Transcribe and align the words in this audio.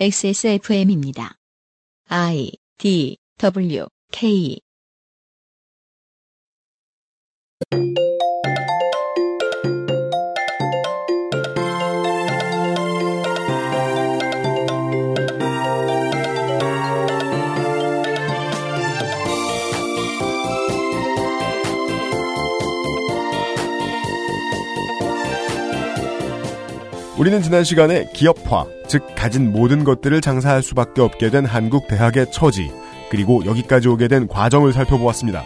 XSFM입니다. 0.00 1.36
I 2.08 2.50
D 2.78 3.16
W 3.38 3.86
K 4.10 4.60
우리는 27.16 27.40
지난 27.42 27.62
시간에 27.62 28.08
기업화, 28.12 28.66
즉 28.88 29.06
가진 29.16 29.52
모든 29.52 29.84
것들을 29.84 30.20
장사할 30.20 30.62
수밖에 30.62 31.00
없게 31.00 31.30
된 31.30 31.44
한국 31.44 31.86
대학의 31.86 32.32
처지, 32.32 32.72
그리고 33.08 33.44
여기까지 33.46 33.88
오게 33.88 34.08
된 34.08 34.26
과정을 34.26 34.72
살펴보았습니다. 34.72 35.44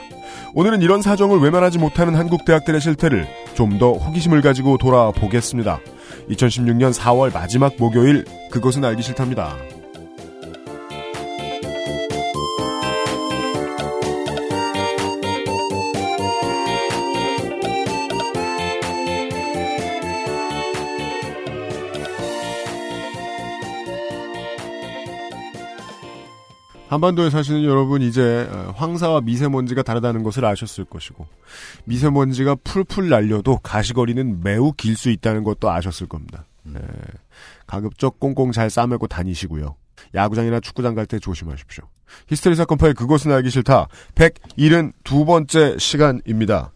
오늘은 0.55 0.81
이런 0.81 1.03
사정을 1.03 1.41
외면하지 1.41 1.79
못하는 1.79 2.15
한국 2.15 2.47
대학들의 2.47 2.81
실태를 2.81 3.27
좀 3.55 3.79
더 3.79 3.93
호기심을 3.93 4.41
가지고 4.41 4.79
돌아보겠습니다. 4.79 5.79
2016년 6.31 6.95
4월 6.95 7.33
마지막 7.35 7.75
목요일 7.79 8.25
그것은 8.51 8.85
알기 8.85 9.03
싫답니다. 9.03 9.55
한반도에 26.89 27.31
사시는 27.31 27.65
여러분 27.65 28.03
이제 28.03 28.49
어, 28.51 28.73
황사와 28.77 29.21
미세먼지가 29.21 29.83
다르다는 29.83 30.23
것을 30.23 30.45
아셨을 30.45 30.85
것이고 30.85 31.27
미세먼지가 31.85 32.57
풀풀 32.65 33.09
날려도 33.09 33.59
가시거리는 33.59 34.43
매우 34.43 34.73
길 34.73 34.97
수 34.97 35.11
있다는 35.11 35.45
것도 35.45 35.71
아셨을 35.71 36.09
겁니다. 36.09 36.45
네. 36.65 36.81
가급적 37.67 38.19
꽁꽁 38.19 38.53
잘 38.53 38.69
싸매고 38.71 39.07
다니시고요. 39.07 39.77
야구장이나 40.15 40.61
축구장 40.61 40.95
갈 40.95 41.07
때 41.07 41.19
조심하십시오. 41.19 41.85
히스테리 42.29 42.57
사건 42.57 42.79
파일 42.79 42.95
그것은 42.95 43.31
알기 43.33 43.51
싫다. 43.51 43.87
172번째 44.15 45.79
시간입니다. 45.79 46.73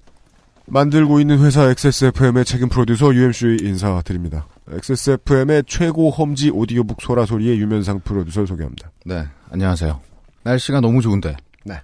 만들고 0.66 1.20
있는 1.20 1.40
회사 1.40 1.68
XSFM의 1.70 2.44
책임 2.44 2.68
프로듀서 2.68 3.14
UMC 3.14 3.58
인사드립니다. 3.62 4.46
XSFM의 4.70 5.64
최고 5.66 6.10
험지 6.10 6.50
오디오북 6.50 7.00
소라소리의 7.02 7.58
유면상 7.58 8.00
프로듀서를 8.00 8.46
소개합니다. 8.46 8.90
네, 9.04 9.24
안녕하세요. 9.52 10.00
날씨가 10.44 10.80
너무 10.80 11.02
좋은데. 11.02 11.36
네. 11.66 11.78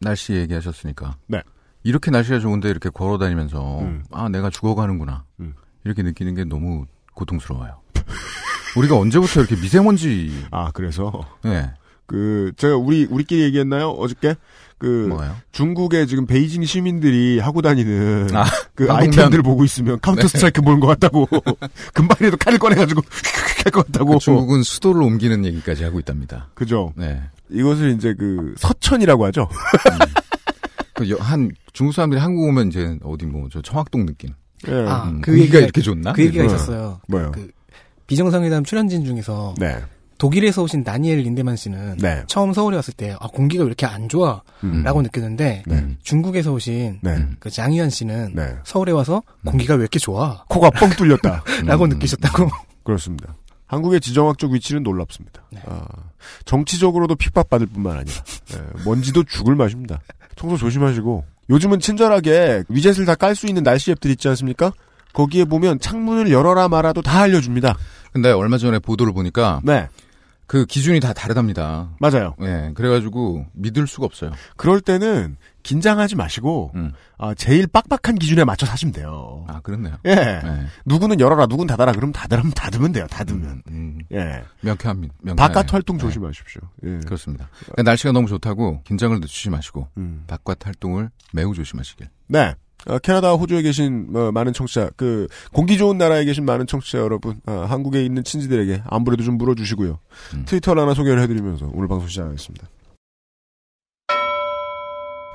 날씨 0.00 0.32
얘기하셨으니까. 0.32 1.16
네. 1.28 1.40
이렇게 1.84 2.10
날씨가 2.10 2.40
좋은데 2.40 2.68
이렇게 2.68 2.90
걸어 2.90 3.16
다니면서 3.16 3.78
음. 3.78 4.02
아, 4.10 4.28
내가 4.28 4.50
죽어가는구나. 4.50 5.24
음. 5.38 5.54
이렇게 5.84 6.02
느끼는 6.02 6.34
게 6.34 6.42
너무 6.44 6.84
고통스러워요. 7.14 7.80
우리가 8.76 8.98
언제부터 8.98 9.40
이렇게 9.40 9.54
미세먼지 9.54 10.32
아 10.50 10.72
그래서 10.72 11.12
네. 11.44 11.70
그 12.06 12.52
제가 12.56 12.76
우리 12.76 13.06
우리끼리 13.08 13.42
얘기했나요 13.42 13.90
어저께 13.90 14.34
그 14.82 15.06
뭐가요? 15.08 15.36
중국의 15.52 16.08
지금 16.08 16.26
베이징 16.26 16.64
시민들이 16.64 17.38
하고 17.38 17.62
다니는 17.62 18.28
아, 18.34 18.42
그 18.74 18.84
방독면. 18.88 18.96
아이템들 18.96 19.38
을 19.38 19.42
보고 19.44 19.64
있으면 19.64 20.00
Counter-Strike 20.00 20.60
보는 20.60 20.80
것 20.80 20.88
같다고 20.88 21.28
금방이라도 21.94 22.36
칼을 22.38 22.58
꺼내가지고 22.58 23.00
할 23.64 23.70
것 23.72 23.86
같다고 23.86 24.14
그 24.14 24.18
중국은 24.18 24.64
수도를 24.64 25.02
옮기는 25.02 25.44
얘기까지 25.44 25.84
하고 25.84 26.00
있답니다. 26.00 26.48
그죠 26.54 26.92
네. 26.96 27.22
이것을 27.48 27.92
이제 27.92 28.12
그 28.18 28.54
서천이라고 28.58 29.24
하죠 29.26 29.48
그 30.94 31.08
여- 31.10 31.16
한 31.18 31.50
중국 31.72 31.92
사람들이 31.94 32.20
한국 32.20 32.48
오면 32.48 32.68
이제 32.68 32.98
어디 33.04 33.24
뭐 33.26 33.48
저 33.52 33.62
청학동 33.62 34.04
느낌. 34.06 34.30
예. 34.68 34.72
아, 34.88 35.04
음, 35.08 35.20
그 35.20 35.32
얘기가- 35.38 35.62
이렇게 35.62 35.80
좋나? 35.80 36.12
그 36.12 36.22
얘기가 36.24 36.44
뭐요? 36.44 36.56
있었어요. 36.56 37.00
뭐요 37.08 37.30
그 37.32 37.50
비정상회담 38.08 38.64
출연진 38.64 39.04
중에서 39.04 39.54
네 39.58 39.76
독일에서 40.22 40.62
오신 40.62 40.84
다니엘 40.84 41.18
린데만 41.18 41.56
씨는 41.56 41.96
네. 41.96 42.22
처음 42.28 42.52
서울에 42.52 42.76
왔을 42.76 42.94
때 42.94 43.16
아, 43.18 43.26
공기가 43.26 43.64
왜 43.64 43.66
이렇게 43.66 43.86
안 43.86 44.08
좋아? 44.08 44.40
음. 44.62 44.84
라고 44.84 45.02
느꼈는데 45.02 45.64
네. 45.66 45.96
중국에서 46.04 46.52
오신 46.52 47.00
네. 47.02 47.10
음. 47.10 47.34
그 47.40 47.50
장희연 47.50 47.90
씨는 47.90 48.32
네. 48.36 48.54
서울에 48.62 48.92
와서 48.92 49.24
공기가 49.44 49.74
왜 49.74 49.80
이렇게 49.80 49.98
좋아? 49.98 50.44
코가 50.48 50.70
뻥 50.70 50.90
뚫렸다 50.90 51.42
라고 51.66 51.86
음. 51.86 51.88
느끼셨다고. 51.88 52.48
그렇습니다 52.84 53.34
한국의 53.66 54.00
지정학적 54.00 54.52
위치는 54.52 54.84
놀랍습니다 54.84 55.42
네. 55.50 55.60
아, 55.66 55.82
정치적으로도 56.44 57.16
핍박받을 57.16 57.66
뿐만 57.66 57.96
아니라 57.98 58.14
예, 58.54 58.58
먼지도 58.84 59.24
죽을 59.24 59.56
맛입니다 59.56 60.00
청소 60.36 60.56
조심하시고 60.56 61.24
요즘은 61.50 61.80
친절하게 61.80 62.62
위젯을 62.68 63.06
다 63.06 63.16
깔 63.16 63.34
수 63.34 63.48
있는 63.48 63.64
날씨 63.64 63.90
앱들 63.90 64.08
있지 64.12 64.28
않습니까? 64.28 64.72
거기에 65.14 65.44
보면 65.46 65.80
창문을 65.80 66.30
열어라 66.30 66.68
말아도 66.68 67.02
다 67.02 67.20
알려줍니다. 67.22 67.76
근데 68.12 68.30
얼마 68.30 68.56
전에 68.56 68.78
보도를 68.78 69.12
보니까 69.12 69.60
네, 69.62 69.88
그 70.52 70.66
기준이 70.66 71.00
다 71.00 71.14
다르답니다. 71.14 71.88
맞아요. 71.98 72.34
네, 72.38 72.72
그래가지고 72.74 73.46
믿을 73.54 73.86
수가 73.86 74.04
없어요. 74.04 74.32
그럴 74.58 74.82
때는 74.82 75.38
긴장하지 75.62 76.14
마시고 76.14 76.72
음. 76.74 76.92
아, 77.16 77.32
제일 77.32 77.66
빡빡한 77.66 78.18
기준에 78.18 78.44
맞춰 78.44 78.66
사시면 78.66 78.92
돼요. 78.92 79.46
아, 79.48 79.60
그렇네요. 79.60 79.96
예, 80.04 80.14
네. 80.14 80.66
누구는 80.84 81.20
열어라, 81.20 81.46
누군 81.46 81.66
닫아라. 81.66 81.92
그럼 81.92 82.12
닫으면 82.12 82.50
닫으면 82.54 82.92
돼요. 82.92 83.06
닫으면. 83.06 83.62
음, 83.68 84.00
예, 84.12 84.44
명쾌합니다. 84.60 85.14
명쾌. 85.22 85.40
바깥 85.40 85.72
활동 85.72 85.96
네. 85.96 86.02
조심하십시오. 86.02 86.60
예. 86.84 86.98
그렇습니다. 87.06 87.48
그러니까 87.60 87.84
날씨가 87.84 88.12
너무 88.12 88.28
좋다고 88.28 88.82
긴장을 88.84 89.18
늦추지 89.20 89.48
마시고 89.48 89.88
음. 89.96 90.24
바깥 90.26 90.66
활동을 90.66 91.08
매우 91.32 91.54
조심하시길. 91.54 92.10
네. 92.28 92.54
어, 92.86 92.98
캐나다, 92.98 93.32
호주에 93.32 93.62
계신 93.62 94.08
어, 94.14 94.32
많은 94.32 94.52
청취자, 94.52 94.90
그 94.96 95.28
공기 95.52 95.78
좋은 95.78 95.98
나라에 95.98 96.24
계신 96.24 96.44
많은 96.44 96.66
청취자 96.66 96.98
여러분, 96.98 97.40
어, 97.46 97.64
한국에 97.68 98.04
있는 98.04 98.24
친지들에게 98.24 98.82
안부라도 98.86 99.22
좀 99.22 99.38
물어주시고요. 99.38 99.98
음. 100.34 100.44
트위터를 100.46 100.82
하나 100.82 100.94
소개를 100.94 101.22
해드리면서 101.22 101.70
오늘 101.72 101.88
방송 101.88 102.08
시작하겠습니다. 102.08 102.68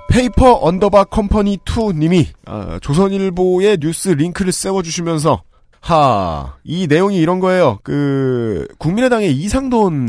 paper 0.10 0.54
underbar 0.54 1.06
company 1.06 1.60
2 1.66 1.94
님이 1.94 2.28
아, 2.46 2.80
조선일보의 2.82 3.78
뉴스 3.80 4.10
링크를 4.10 4.52
세워주시면서 4.52 5.44
하, 5.80 6.56
이 6.64 6.88
내용이 6.88 7.18
이런 7.18 7.40
거예요. 7.40 7.80
그 7.84 8.68
국민의당의 8.78 9.36
이상돈 9.36 10.08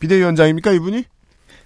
비대위원장입니까 0.00 0.72
이분이? 0.72 1.04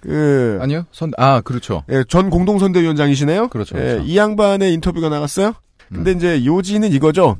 그 0.01 0.57
아니요? 0.61 0.85
선, 0.91 1.11
아, 1.17 1.41
그렇죠. 1.41 1.83
예, 1.89 2.03
전 2.07 2.29
공동선대위원장이시네요. 2.29 3.49
그렇죠, 3.49 3.77
예, 3.77 3.81
그렇죠. 3.81 4.03
이 4.03 4.17
양반의 4.17 4.73
인터뷰가 4.73 5.09
나갔어요. 5.09 5.53
근데 5.89 6.11
음. 6.11 6.17
이제 6.17 6.45
요지는 6.45 6.91
이거죠. 6.91 7.37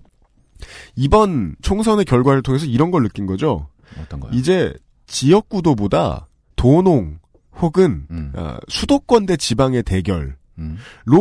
이번 0.95 1.55
총선의 1.61 2.05
결과를 2.05 2.41
통해서 2.41 2.65
이런 2.65 2.91
걸 2.91 3.03
느낀 3.03 3.25
거죠. 3.25 3.67
어떤 4.01 4.19
거요? 4.19 4.31
이제 4.33 4.73
지역구도보다 5.07 6.27
도농 6.55 7.19
혹은 7.59 8.05
음, 8.11 8.31
어, 8.35 8.57
수도권 8.67 9.25
대 9.25 9.37
지방의 9.37 9.83
대결로 9.83 10.31
음. 10.57 10.77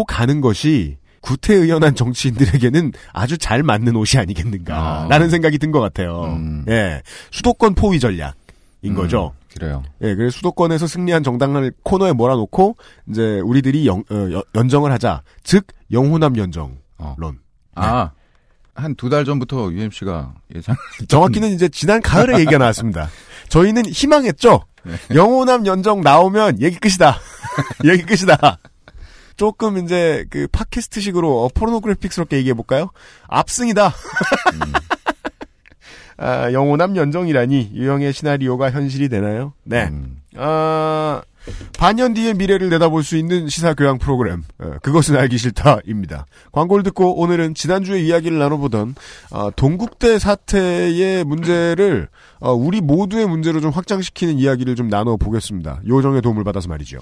가는 0.06 0.40
것이 0.40 0.96
구태의연한 1.20 1.94
정치인들에게는 1.94 2.92
아주 3.12 3.38
잘 3.38 3.62
맞는 3.62 3.96
옷이 3.96 4.20
아니겠는가라는 4.20 5.26
아. 5.26 5.30
생각이 5.30 5.58
든 5.58 5.72
것 5.72 5.80
같아요. 5.80 6.24
음. 6.24 6.64
예, 6.68 7.02
수도권 7.30 7.74
포위 7.74 8.00
전략 8.00 8.34
인 8.82 8.94
거죠. 8.94 9.32
음, 9.34 9.44
그래요. 9.54 9.82
예, 10.02 10.14
그래서 10.14 10.36
수도권에서 10.36 10.86
승리한 10.86 11.22
정당을 11.24 11.72
코너에 11.82 12.12
몰아놓고 12.12 12.76
이제 13.10 13.40
우리들이 13.40 13.86
영, 13.86 14.04
어, 14.10 14.14
여- 14.32 14.42
연정을 14.54 14.92
하자. 14.92 15.22
즉 15.42 15.66
영호남 15.90 16.36
연정론. 16.36 16.78
어. 16.98 17.16
아, 17.74 18.10
한 18.74 18.94
두 18.94 19.08
달 19.08 19.24
전부터 19.24 19.72
UMC가 19.72 20.34
예상. 20.54 20.76
정확히는 21.08 21.50
이제 21.50 21.68
지난 21.68 22.00
가을에 22.00 22.34
얘기가 22.40 22.58
나왔습니다. 22.58 23.08
저희는 23.48 23.86
희망했죠. 23.86 24.60
영호남 25.12 25.66
연정 25.66 26.00
나오면 26.02 26.60
얘기 26.62 26.78
끝이다. 26.78 27.18
얘기 27.84 28.04
끝이다. 28.04 28.58
조금 29.36 29.78
이제 29.84 30.24
그 30.30 30.46
팟캐스트식으로 30.52 31.44
어, 31.44 31.48
포르노그래픽스럽게 31.54 32.36
얘기해 32.38 32.54
볼까요? 32.54 32.90
압승이다. 33.28 33.92
아, 36.18 36.52
영호남 36.52 36.96
연정이라니 36.96 37.70
유형의 37.74 38.12
시나리오가 38.12 38.70
현실이 38.70 39.08
되나요? 39.08 39.52
네. 39.62 39.84
음, 39.84 40.20
아, 40.36 41.22
반년 41.78 42.12
뒤의 42.12 42.34
미래를 42.34 42.68
내다볼 42.70 43.04
수 43.04 43.16
있는 43.16 43.48
시사 43.48 43.74
교양 43.74 43.98
프로그램 43.98 44.42
어, 44.58 44.72
그것은 44.82 45.16
알기 45.16 45.38
싫다입니다. 45.38 46.26
광고를 46.52 46.82
듣고 46.82 47.20
오늘은 47.20 47.54
지난주에 47.54 48.00
이야기를 48.00 48.36
나눠보던 48.38 48.96
아, 49.30 49.50
동국대 49.54 50.18
사태의 50.18 51.24
문제를 51.24 52.08
어, 52.40 52.52
우리 52.52 52.80
모두의 52.80 53.26
문제로 53.28 53.60
좀 53.60 53.70
확장시키는 53.70 54.38
이야기를 54.38 54.74
좀 54.74 54.88
나눠보겠습니다. 54.88 55.82
요정의 55.86 56.20
도움을 56.20 56.42
받아서 56.44 56.68
말이죠. 56.68 56.98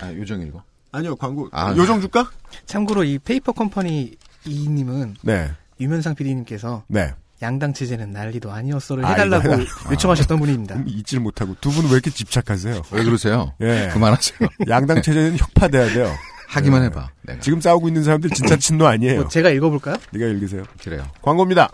아, 0.00 0.12
요정 0.12 0.42
읽어. 0.42 0.62
아니요 0.92 1.16
광고 1.16 1.48
아, 1.52 1.74
요정 1.76 2.00
줄까? 2.00 2.30
참고로 2.66 3.04
이 3.04 3.18
paper 3.18 3.52
company 3.52 4.12
2님은 4.44 5.16
네, 5.22 5.50
유면상 5.80 6.14
PD님께서 6.14 6.82
네. 6.88 7.14
양당 7.42 7.72
체제는 7.72 8.10
난리도 8.10 8.52
아니었어를 8.52 9.04
아, 9.04 9.10
해달라고 9.12 9.62
이거 9.62 9.64
요청하셨던 9.92 10.38
분입니다. 10.38 10.76
음, 10.76 10.84
잊질 10.86 11.20
못하고 11.20 11.56
두 11.60 11.70
분은 11.70 11.88
왜 11.88 11.94
이렇게 11.94 12.10
집착하세요? 12.10 12.82
왜 12.90 13.02
그러세요? 13.04 13.54
예. 13.62 13.88
그만하세요. 13.92 14.38
양당 14.68 15.00
체제는 15.02 15.38
혁파돼야 15.38 15.88
돼요. 15.92 16.14
하기만 16.48 16.80
네. 16.80 16.86
해봐. 16.86 17.10
내가. 17.22 17.40
지금 17.40 17.60
싸우고 17.60 17.88
있는 17.88 18.02
사람들 18.02 18.30
진짜 18.30 18.56
친노 18.56 18.86
아니에요. 18.86 19.20
뭐 19.20 19.28
제가 19.28 19.50
읽어볼까요? 19.50 19.96
네가 20.12 20.26
읽으세요. 20.26 20.64
그래요. 20.82 21.06
광고입니다. 21.22 21.70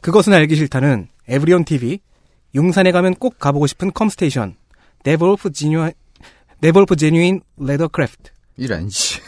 그것은 0.00 0.32
알기 0.32 0.54
싫다는 0.54 1.08
에브리온 1.28 1.64
TV, 1.64 1.98
용산에 2.54 2.92
가면 2.92 3.16
꼭 3.16 3.38
가보고 3.38 3.66
싶은 3.66 3.92
컴스테이션, 3.92 4.54
데볼프 5.02 5.50
genu 5.52 5.90
데볼프 6.60 6.94
genuine 6.96 7.42
leathercraft, 7.58 8.30
이란 8.56 8.88
씨. 8.88 9.20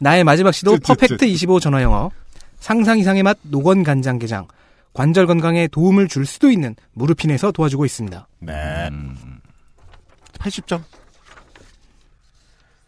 나의 0.00 0.24
마지막 0.24 0.52
시도. 0.52 0.76
퍼펙트 0.78 1.24
25 1.24 1.60
전화 1.60 1.82
영어, 1.82 2.10
상상 2.60 2.98
이상의 2.98 3.22
맛 3.22 3.38
노건 3.42 3.82
간장게장, 3.82 4.46
관절 4.92 5.26
건강에 5.26 5.66
도움을 5.68 6.08
줄 6.08 6.26
수도 6.26 6.50
있는 6.50 6.76
무르핀에서 6.92 7.52
도와주고 7.52 7.84
있습니다. 7.84 8.28
네. 8.40 8.88
음, 8.90 9.40
80점. 10.34 10.82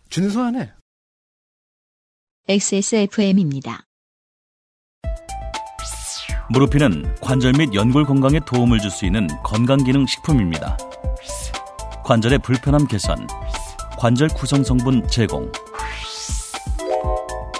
준수하네. 0.08 0.70
XSFM입니다. 2.48 3.84
무르피는 6.50 7.14
관절 7.22 7.52
및 7.56 7.72
연골 7.72 8.04
건강에 8.04 8.38
도움을 8.44 8.78
줄 8.80 8.90
수 8.90 9.06
있는 9.06 9.26
건강기능 9.42 10.06
식품입니다. 10.06 10.76
관절의 12.04 12.40
불편함 12.40 12.86
개선, 12.88 13.26
관절 13.98 14.28
구성 14.30 14.62
성분 14.64 15.06
제공, 15.08 15.50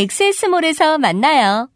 엑세스몰에서 0.00 0.96
만나요. 0.96 1.68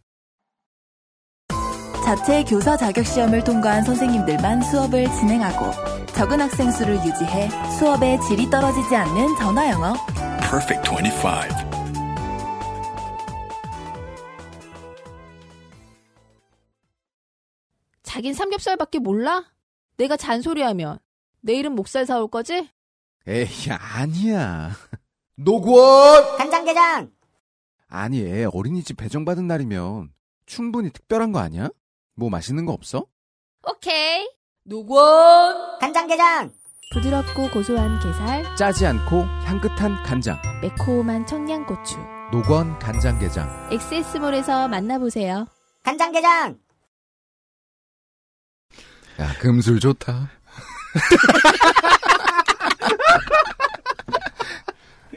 자체 2.06 2.43
교사 2.44 2.75
자격 2.75 3.05
시험을 3.05 3.44
통과한 3.44 3.82
선생님들만 3.82 4.62
수업을 4.62 5.05
진행하고 5.12 5.71
적은 6.06 6.41
학생 6.41 6.71
수를 6.71 6.94
유지해 7.05 7.50
수업의 7.79 8.19
질이 8.23 8.49
떨어지지 8.49 8.97
않는 8.97 9.37
전화 9.37 9.69
영어. 9.71 9.93
Perfect 10.41 10.91
25. 10.91 11.29
자긴 18.03 18.32
삼겹살밖에 18.32 19.00
몰라? 19.00 19.44
내가 19.99 20.17
잔소리하면 20.17 20.99
내일은 21.43 21.75
목살 21.75 22.06
사올 22.06 22.29
거지? 22.29 22.71
에이, 23.26 23.71
아니야. 23.71 24.71
노건! 25.37 26.38
간장게장! 26.38 27.24
아니, 27.94 28.26
애 28.26 28.44
어린이집 28.52 28.96
배정받은 28.96 29.46
날이면 29.46 30.11
충분히 30.46 30.91
특별한 30.91 31.31
거 31.31 31.38
아니야? 31.38 31.69
뭐 32.17 32.29
맛있는 32.29 32.67
거 32.67 32.73
없어? 32.73 33.06
오케이. 33.62 34.29
노건! 34.64 35.79
간장게장! 35.79 36.52
부드럽고 36.93 37.50
고소한 37.50 38.00
게살, 38.00 38.56
짜지 38.56 38.85
않고 38.87 39.23
향긋한 39.23 40.02
간장. 40.02 40.37
매콤한 40.62 41.25
청양고추. 41.26 41.96
노건 42.32 42.81
간장게장. 42.81 43.69
엑세스몰에서 43.70 44.67
만나보세요. 44.67 45.47
간장게장! 45.85 46.58
야, 49.20 49.32
금술 49.38 49.79
좋다. 49.79 50.31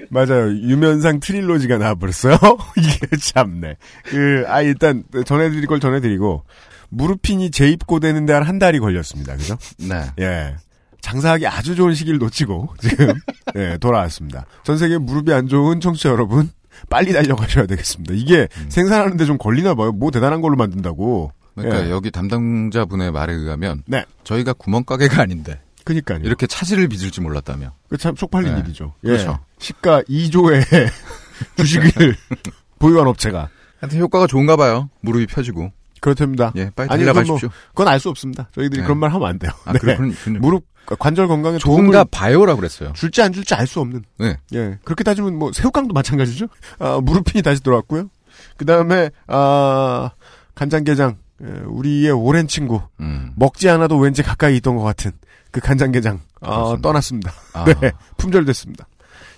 맞아요. 0.10 0.52
유면상 0.52 1.20
트릴로지가 1.20 1.78
나와버렸어요. 1.78 2.38
이게 2.78 3.18
참네. 3.18 3.76
그, 4.06 4.44
아, 4.48 4.62
일단, 4.62 5.04
전해드릴 5.26 5.68
걸 5.68 5.80
전해드리고, 5.80 6.44
무르핀이 6.90 7.52
재입고되는데 7.52 8.34
한한 8.34 8.60
달이 8.60 8.80
걸렸습니다. 8.80 9.36
그죠? 9.36 9.58
네. 9.78 10.06
예. 10.20 10.56
장사하기 11.02 11.48
아주 11.48 11.76
좋은 11.76 11.94
시기를 11.94 12.20
놓치고, 12.20 12.76
지금, 12.80 13.14
예, 13.56 13.78
돌아왔습니다. 13.78 14.46
전 14.64 14.78
세계 14.78 14.98
무릎이 14.98 15.34
안 15.34 15.48
좋은 15.48 15.80
청취자 15.80 16.10
여러분, 16.10 16.50
빨리 16.90 17.14
달려가셔야 17.14 17.66
되겠습니다. 17.66 18.14
이게 18.14 18.48
음. 18.58 18.66
생산하는데 18.70 19.26
좀 19.26 19.38
걸리나 19.38 19.74
봐요. 19.76 19.92
뭐 19.92 20.12
대단한 20.12 20.42
걸로 20.42 20.56
만든다고. 20.56 21.32
그러니까 21.56 21.88
예. 21.88 21.92
여기 21.92 22.12
담당자분의 22.12 23.12
말에 23.12 23.34
의하면 23.34 23.82
네. 23.88 24.06
저희가 24.24 24.54
구멍가게가 24.54 25.24
아닌데 25.24 25.60
그니까요. 25.86 26.20
이렇게 26.24 26.46
차질을 26.46 26.88
빚을 26.88 27.10
줄 27.10 27.24
몰랐다며. 27.24 27.74
그참 27.90 28.16
쪽팔린 28.16 28.54
네. 28.54 28.60
일이죠. 28.60 28.94
예. 29.06 29.08
그렇죠. 29.08 29.40
시가 29.60 30.02
2조의 30.04 30.64
주식을 31.58 32.16
보유한 32.80 33.08
업체가. 33.08 33.50
하여튼 33.80 34.00
효과가 34.00 34.28
좋은가 34.28 34.56
봐요. 34.56 34.90
무릎이 35.02 35.28
펴지고. 35.28 35.72
그렇답니다. 36.00 36.52
예, 36.56 36.70
빨리 36.76 36.90
달려가십시오. 36.90 37.36
그건, 37.36 37.50
뭐, 37.50 37.50
그건 37.70 37.88
알 37.88 38.00
수 38.00 38.10
없습니다. 38.10 38.50
저희들이 38.54 38.82
네. 38.82 38.86
그런 38.86 39.00
말 39.00 39.12
하면 39.14 39.28
안 39.28 39.40
돼요. 39.40 39.52
아, 39.66 39.74
네. 39.74 39.80
그렇군요. 39.80 40.40
무릎, 40.40 40.64
관절 41.00 41.28
건강에 41.28 41.58
좋은가 41.58 42.04
봐요라고 42.04 42.58
그랬어요. 42.58 42.94
줄지 42.94 43.22
안 43.24 43.34
줄지 43.34 43.56
알 43.56 43.66
수 43.66 43.80
없는. 43.82 44.04
네. 44.20 44.38
예. 44.54 44.78
그렇게 44.84 45.04
따지면 45.04 45.38
뭐, 45.38 45.52
새우깡도 45.52 45.94
마찬가지죠? 45.94 46.48
아, 46.80 47.00
무릎핀이 47.02 47.42
다시 47.42 47.62
돌아왔고요. 47.62 48.10
그 48.58 48.66
다음에, 48.66 49.10
아, 49.28 50.12
간장게장. 50.56 51.18
예, 51.44 51.48
우리의 51.66 52.12
오랜 52.12 52.48
친구. 52.48 52.82
음. 53.00 53.32
먹지 53.36 53.68
않아도 53.70 53.98
왠지 53.98 54.22
가까이 54.24 54.56
있던 54.58 54.76
것 54.76 54.84
같은 54.84 55.12
그 55.52 55.60
간장게장. 55.60 56.20
아. 56.42 56.78
떠났습니다. 56.82 57.32
아. 57.54 57.66
네. 57.82 57.92
품절됐습니다. 58.18 58.88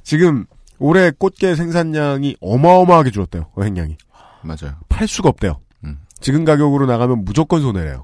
지금, 0.10 0.48
올해 0.80 1.12
꽃게 1.12 1.54
생산량이 1.54 2.38
어마어마하게 2.42 3.12
줄었대요. 3.12 3.52
어획량이. 3.54 3.96
맞아요. 4.42 4.76
팔 4.90 5.08
수가 5.08 5.30
없대요. 5.30 5.60
음. 5.84 6.00
지금 6.20 6.46
가격으로 6.46 6.88
나가면 6.88 7.26
무조건 7.26 7.62
손해래요. 7.62 8.04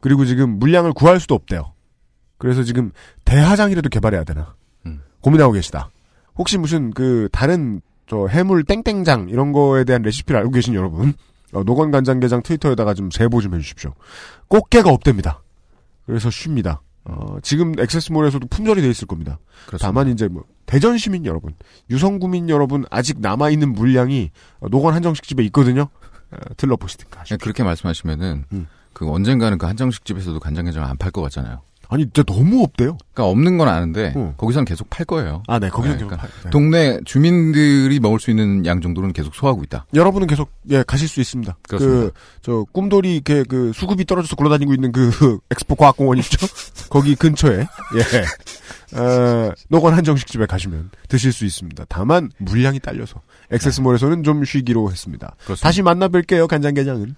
그리고 0.00 0.24
지금 0.24 0.58
물량을 0.58 0.92
구할 0.92 1.20
수도 1.20 1.36
없대요. 1.36 1.72
그래서 2.36 2.64
지금 2.64 2.90
대하장이라도 3.24 3.90
개발해야 3.90 4.24
되나 4.24 4.56
음. 4.86 5.02
고민하고 5.20 5.52
계시다. 5.52 5.88
혹시 6.34 6.58
무슨 6.58 6.90
그 6.90 7.28
다른 7.30 7.80
저 8.08 8.26
해물 8.26 8.64
땡땡장 8.64 9.28
이런 9.28 9.52
거에 9.52 9.84
대한 9.84 10.02
레시피를 10.02 10.40
알고 10.40 10.50
계신 10.50 10.74
여러분 10.74 11.14
어, 11.52 11.62
노건 11.62 11.92
간장게장 11.92 12.42
트위터에다가 12.42 12.92
좀 12.94 13.08
제보 13.08 13.40
좀 13.40 13.54
해주십시오. 13.54 13.94
꽃게가 14.48 14.90
없답니다. 14.90 15.44
그래서 16.06 16.28
쉽니다. 16.28 16.82
어, 17.04 17.36
지금 17.40 17.78
액세스몰에서도 17.78 18.48
품절이 18.48 18.82
돼 18.82 18.90
있을 18.90 19.06
겁니다. 19.06 19.38
그렇습니다. 19.66 19.86
다만 19.86 20.08
이제 20.08 20.26
뭐 20.26 20.42
대전 20.66 20.96
시민 20.98 21.24
여러분, 21.26 21.54
유성구민 21.90 22.48
여러분 22.48 22.84
아직 22.90 23.20
남아 23.20 23.50
있는 23.50 23.72
물량이 23.72 24.30
어, 24.60 24.68
노건 24.68 24.94
한정식 24.94 25.24
집에 25.26 25.42
있거든요. 25.44 25.88
어, 26.30 26.36
들러보시든가. 26.56 27.20
하십시오. 27.20 27.36
그냥 27.36 27.42
그렇게 27.42 27.62
말씀하시면은 27.62 28.44
음. 28.52 28.66
그 28.92 29.10
언젠가는 29.10 29.58
그 29.58 29.66
한정식 29.66 30.04
집에서도 30.04 30.38
간장게장 30.40 30.84
안 30.84 30.96
팔 30.96 31.10
것 31.10 31.20
같잖아요. 31.22 31.60
아니 31.90 32.04
진짜 32.04 32.22
너무 32.22 32.62
없대요. 32.62 32.96
그러니까 33.12 33.30
없는 33.30 33.58
건 33.58 33.68
아는데 33.68 34.14
어. 34.16 34.34
거기선 34.38 34.64
계속 34.64 34.88
팔 34.88 35.04
거예요. 35.04 35.42
아, 35.46 35.58
네, 35.58 35.68
거기서 35.68 35.92
네, 35.92 35.98
계속 35.98 36.08
그러니까 36.08 36.28
팔- 36.28 36.42
네. 36.44 36.50
동네 36.50 36.98
주민들이 37.04 38.00
먹을 38.00 38.18
수 38.18 38.30
있는 38.30 38.64
양 38.64 38.80
정도는 38.80 39.12
계속 39.12 39.34
소화하고 39.34 39.62
있다. 39.64 39.84
여러분은 39.94 40.26
계속 40.26 40.50
예 40.70 40.82
가실 40.82 41.08
수 41.08 41.20
있습니다. 41.20 41.56
그렇습니다. 41.68 42.10
그저 42.36 42.64
꿈돌이 42.72 43.14
이렇게 43.16 43.42
그 43.44 43.70
수급이 43.74 44.06
떨어져서 44.06 44.34
굴러다니고 44.34 44.72
있는 44.72 44.92
그 44.92 45.38
엑스포 45.52 45.74
과학공원 45.74 46.16
있죠? 46.18 46.46
거기 46.88 47.14
근처에 47.14 47.58
예 47.60 48.24
어, 48.94 49.52
노건 49.68 49.94
한정식집에 49.94 50.46
가시면 50.46 50.90
드실 51.08 51.32
수 51.32 51.44
있습니다. 51.44 51.84
다만 51.88 52.30
물량이 52.38 52.80
딸려서 52.80 53.20
액세스몰에서는 53.50 54.22
좀 54.22 54.44
쉬기로 54.44 54.90
했습니다. 54.90 55.34
그렇습니다. 55.44 55.68
다시 55.68 55.82
만나 55.82 56.08
뵐게요 56.08 56.46
간장게장은. 56.46 57.16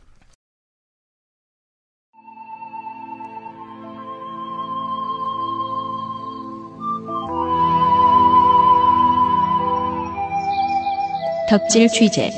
덕질 11.48 11.86
취재 11.88 12.32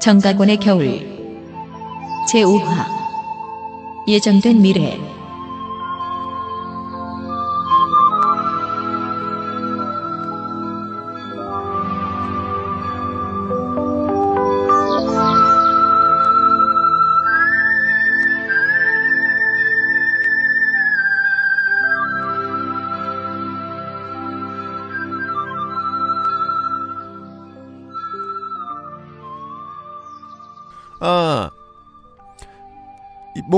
정가곤의 0.00 0.58
겨울 0.58 1.00
제5화 2.30 2.84
예정된 4.06 4.60
미래 4.60 4.98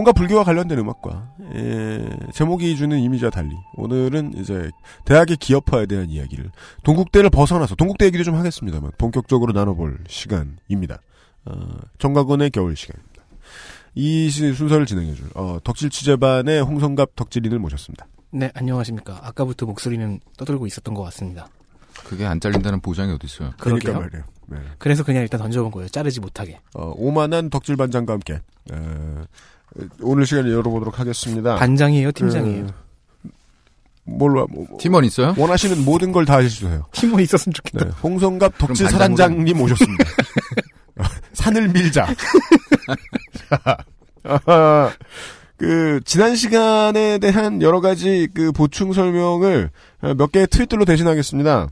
뭔가 0.06 0.12
불교와 0.12 0.44
관련된 0.44 0.78
음악과 0.78 1.32
예, 1.56 2.08
제목이 2.32 2.76
주는 2.76 2.96
이미지와 2.96 3.30
달리 3.32 3.56
오늘은 3.74 4.34
이제 4.36 4.70
대학의 5.04 5.36
기업화에 5.38 5.86
대한 5.86 6.08
이야기를 6.10 6.52
동국대를 6.84 7.28
벗어나서 7.30 7.74
동국대 7.74 8.04
얘기도 8.06 8.22
좀 8.22 8.36
하겠습니다만 8.36 8.92
본격적으로 8.98 9.52
나눠볼 9.52 9.98
시간입니다. 10.06 11.00
어, 11.46 11.52
정가건의 11.98 12.50
겨울 12.50 12.76
시간입니다. 12.76 13.24
이 13.96 14.28
시- 14.30 14.52
순서를 14.52 14.86
진행해줄 14.86 15.30
어, 15.34 15.58
덕질 15.64 15.90
취재반의 15.90 16.60
홍성갑 16.62 17.16
덕질인을 17.16 17.58
모셨습니다. 17.58 18.06
네, 18.30 18.52
안녕하십니까. 18.54 19.18
아까부터 19.24 19.66
목소리는 19.66 20.20
떠들고 20.38 20.68
있었던 20.68 20.94
것 20.94 21.02
같습니다. 21.04 21.48
그게 22.04 22.24
안 22.26 22.38
잘린다는 22.38 22.80
보장이 22.80 23.10
어디 23.12 23.26
있어요? 23.26 23.52
그러니까. 23.58 23.92
말이에요. 23.98 24.24
네. 24.48 24.58
그래서 24.78 25.02
그냥 25.02 25.22
일단 25.22 25.40
던져본 25.40 25.72
거예요. 25.72 25.88
자르지 25.88 26.20
못하게. 26.20 26.60
어, 26.74 26.92
오만한 26.96 27.50
덕질 27.50 27.74
반장과 27.76 28.12
함께 28.12 28.34
에, 28.34 28.76
오늘 30.00 30.26
시간을 30.26 30.50
열어보도록 30.52 30.98
하겠습니다. 30.98 31.56
반장이에요, 31.56 32.12
팀장이에요? 32.12 32.66
그, 33.22 33.28
뭘로 34.04 34.46
뭐, 34.46 34.64
뭐, 34.68 34.78
팀원 34.78 35.04
있어요? 35.04 35.34
원하시는 35.36 35.84
모든 35.84 36.12
걸 36.12 36.24
다 36.24 36.38
해주세요. 36.38 36.86
팀원 36.92 37.20
있었으면 37.22 37.52
좋겠다. 37.54 37.84
네, 37.86 37.90
홍성갑 38.02 38.56
반장으로- 38.58 38.90
사단장님 38.90 39.60
오셨습니다. 39.60 40.04
산을 41.34 41.68
밀자. 41.68 42.06
자, 43.50 43.76
아하, 44.24 44.90
그 45.58 46.00
지난 46.06 46.34
시간에 46.36 47.18
대한 47.18 47.60
여러 47.60 47.80
가지 47.82 48.28
그 48.32 48.50
보충 48.52 48.92
설명을 48.94 49.70
어, 50.02 50.14
몇 50.14 50.32
개의 50.32 50.46
트윗들로 50.46 50.84
대신하겠습니다. 50.86 51.68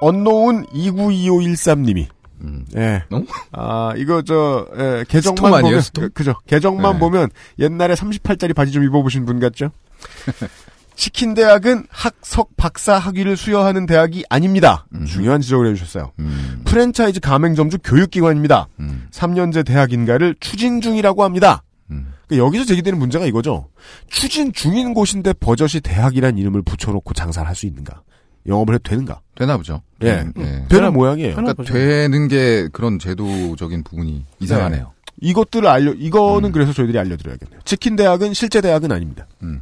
언노운 0.00 0.64
292513님이 0.68 2.06
음. 2.42 2.64
예. 2.76 3.02
어? 3.10 3.22
아, 3.52 3.92
이거 3.96 4.22
저 4.22 4.66
예, 4.76 5.04
계정만 5.08 5.36
스톰 5.36 5.54
아니에요, 5.54 5.62
보면 5.62 5.80
스톰? 5.80 6.04
그, 6.04 6.10
그죠. 6.10 6.34
계정만 6.46 6.94
네. 6.94 6.98
보면 6.98 7.28
옛날에 7.58 7.94
38짜리 7.94 8.54
바지 8.54 8.72
좀 8.72 8.84
입어 8.84 9.02
보신 9.02 9.24
분 9.24 9.40
같죠? 9.40 9.70
치킨 10.96 11.32
대학은 11.32 11.86
학석 11.88 12.56
박사 12.58 12.98
학위를 12.98 13.36
수여하는 13.36 13.86
대학이 13.86 14.24
아닙니다. 14.28 14.86
음. 14.94 15.06
중요한 15.06 15.40
지적을 15.40 15.66
해주셨어요. 15.70 16.12
음. 16.18 16.60
프랜차이즈 16.66 17.20
가맹점주 17.20 17.78
교육기관입니다. 17.82 18.68
음. 18.80 19.08
3년제 19.10 19.64
대학 19.64 19.92
인가를 19.92 20.36
추진 20.40 20.82
중이라고 20.82 21.24
합니다. 21.24 21.62
음. 21.90 22.12
그러니까 22.26 22.46
여기서 22.46 22.64
제기되는 22.66 22.98
문제가 22.98 23.24
이거죠. 23.24 23.68
추진 24.08 24.52
중인 24.52 24.92
곳인데 24.92 25.32
버젓이 25.34 25.80
대학이란 25.80 26.36
이름을 26.36 26.62
붙여놓고 26.62 27.14
장사를 27.14 27.48
할 27.48 27.54
수 27.56 27.64
있는가? 27.66 28.02
영업을 28.46 28.74
해도 28.74 28.82
되는가? 28.88 29.20
되나 29.34 29.56
보죠. 29.56 29.82
예. 30.02 30.20
음, 30.20 30.32
예. 30.38 30.64
되는 30.68 30.92
모양이에요. 30.92 31.34
그러니까 31.34 31.54
보죠. 31.54 31.72
되는 31.72 32.28
게 32.28 32.68
그런 32.72 32.98
제도적인 32.98 33.84
부분이 33.84 34.24
이상하네요. 34.40 34.92
이것들을 35.20 35.68
알려, 35.68 35.92
이거는 35.92 36.50
음. 36.50 36.52
그래서 36.52 36.72
저희들이 36.72 36.98
알려드려야겠네요. 36.98 37.60
치킨 37.64 37.96
대학은 37.96 38.32
실제 38.34 38.60
대학은 38.60 38.90
아닙니다. 38.92 39.26
음. 39.42 39.60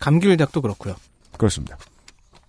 감귤 0.00 0.36
대학도 0.36 0.60
그렇고요. 0.60 0.94
그렇습니다. 1.38 1.78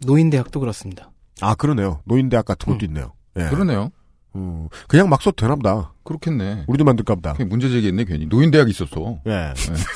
노인 0.05 0.29
대학도 0.29 0.59
그렇습니다. 0.59 1.09
아, 1.41 1.55
그러네요. 1.55 2.01
노인 2.03 2.29
대학 2.29 2.45
같은 2.45 2.73
것도 2.73 2.85
음. 2.85 2.89
있네요. 2.89 3.13
예. 3.37 3.47
그러네요. 3.47 3.91
어, 4.33 4.67
그냥 4.87 5.09
막 5.09 5.21
써도 5.21 5.35
되나보다. 5.35 5.93
그렇겠네. 6.03 6.65
우리도 6.67 6.83
만들까 6.83 7.15
보다. 7.15 7.33
그게 7.33 7.45
문제 7.45 7.69
제기했네 7.69 8.03
괜히 8.03 8.25
노인 8.25 8.51
대학 8.51 8.67
있었어. 8.69 9.19
예. 9.27 9.53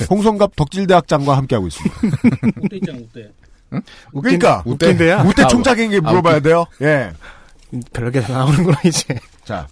홍성갑 0.10 0.56
덕질대학장과 0.56 1.36
함께하고 1.36 1.68
있습니다. 1.68 1.96
우대 2.64 2.78
있잖 2.78 2.98
아, 3.72 3.80
우대. 4.14 4.38
그러니까. 4.38 4.64
웃긴데야. 4.66 5.22
우대 5.24 5.44
아, 5.44 5.48
총장에게 5.48 5.98
아, 5.98 6.02
물어봐야 6.02 6.40
돼요. 6.40 6.66
예. 6.82 7.12
별게 7.94 8.22
다 8.22 8.34
나오는구나, 8.34 8.78
이제. 8.86 9.20
자. 9.44 9.68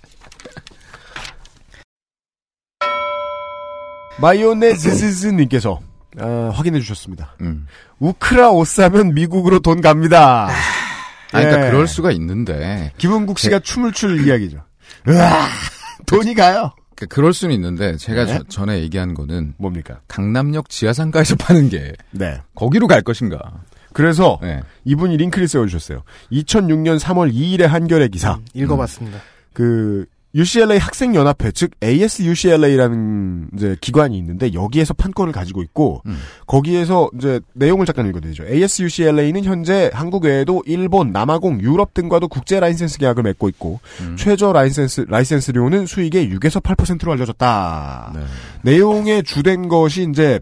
마이오네즈즈님께서 4.19 5.79
아, 6.19 6.51
확인해 6.53 6.79
주셨습니다. 6.79 7.35
음. 7.41 7.67
우크라 7.99 8.49
옷 8.51 8.67
사면 8.67 9.13
미국으로 9.13 9.59
돈 9.59 9.81
갑니다. 9.81 10.47
아, 10.49 10.53
그러니까 11.31 11.65
예. 11.67 11.69
그럴 11.71 11.87
수가 11.87 12.11
있는데 12.11 12.91
김은국 12.97 13.39
씨가 13.39 13.59
춤을 13.59 13.91
출 13.91 14.25
이야기죠. 14.25 14.63
으아, 15.07 15.47
돈이 16.05 16.33
가요. 16.35 16.71
그- 16.95 17.07
그럴 17.07 17.33
수는 17.33 17.53
있는데 17.55 17.97
제가 17.97 18.23
네. 18.25 18.37
저- 18.37 18.43
전에 18.47 18.79
얘기한 18.79 19.13
거는 19.13 19.55
뭡니까? 19.57 19.99
강남역 20.07 20.69
지하상가에서 20.69 21.35
파는 21.35 21.69
게 21.69 21.91
네. 22.11 22.39
거기로 22.55 22.87
갈 22.87 23.01
것인가. 23.01 23.37
그래서 23.95 24.39
네. 24.41 24.61
이분이 24.83 25.15
링크를 25.15 25.47
세워주셨어요. 25.47 26.03
2006년 26.29 26.99
3월 26.99 27.33
2일의 27.33 27.61
한겨레 27.61 28.09
기사. 28.09 28.37
읽어봤습니다. 28.53 29.19
그 29.53 30.05
UCLA 30.35 30.77
학생연합회 30.79 31.51
즉 31.53 31.71
ASUCLA라는 31.81 33.51
이제 33.55 33.77
기관이 33.79 34.17
있는데 34.17 34.53
여기에서 34.53 34.93
판권을 34.93 35.31
가지고 35.31 35.63
있고 35.63 36.01
음. 36.07 36.17
거기에서 36.45 37.09
이제 37.17 37.39
내용을 37.53 37.85
잠깐 37.85 38.05
읽어드리죠. 38.09 38.43
ASUCLA는 38.43 39.45
현재 39.45 39.89
한국 39.93 40.25
외에도 40.25 40.61
일본, 40.65 41.13
남아공, 41.13 41.61
유럽 41.61 41.93
등과도 41.93 42.27
국제 42.27 42.59
라이센스 42.59 42.97
계약을 42.97 43.23
맺고 43.23 43.47
있고 43.47 43.79
음. 44.01 44.17
최저 44.17 44.51
라이센스 44.51 45.05
라이센스료는 45.07 45.85
수익의 45.85 46.29
6에서 46.33 46.61
8%로 46.61 47.13
알려졌다. 47.13 48.11
네. 48.13 48.21
내용에 48.63 49.21
주된 49.21 49.69
것이 49.69 50.05
이제 50.09 50.41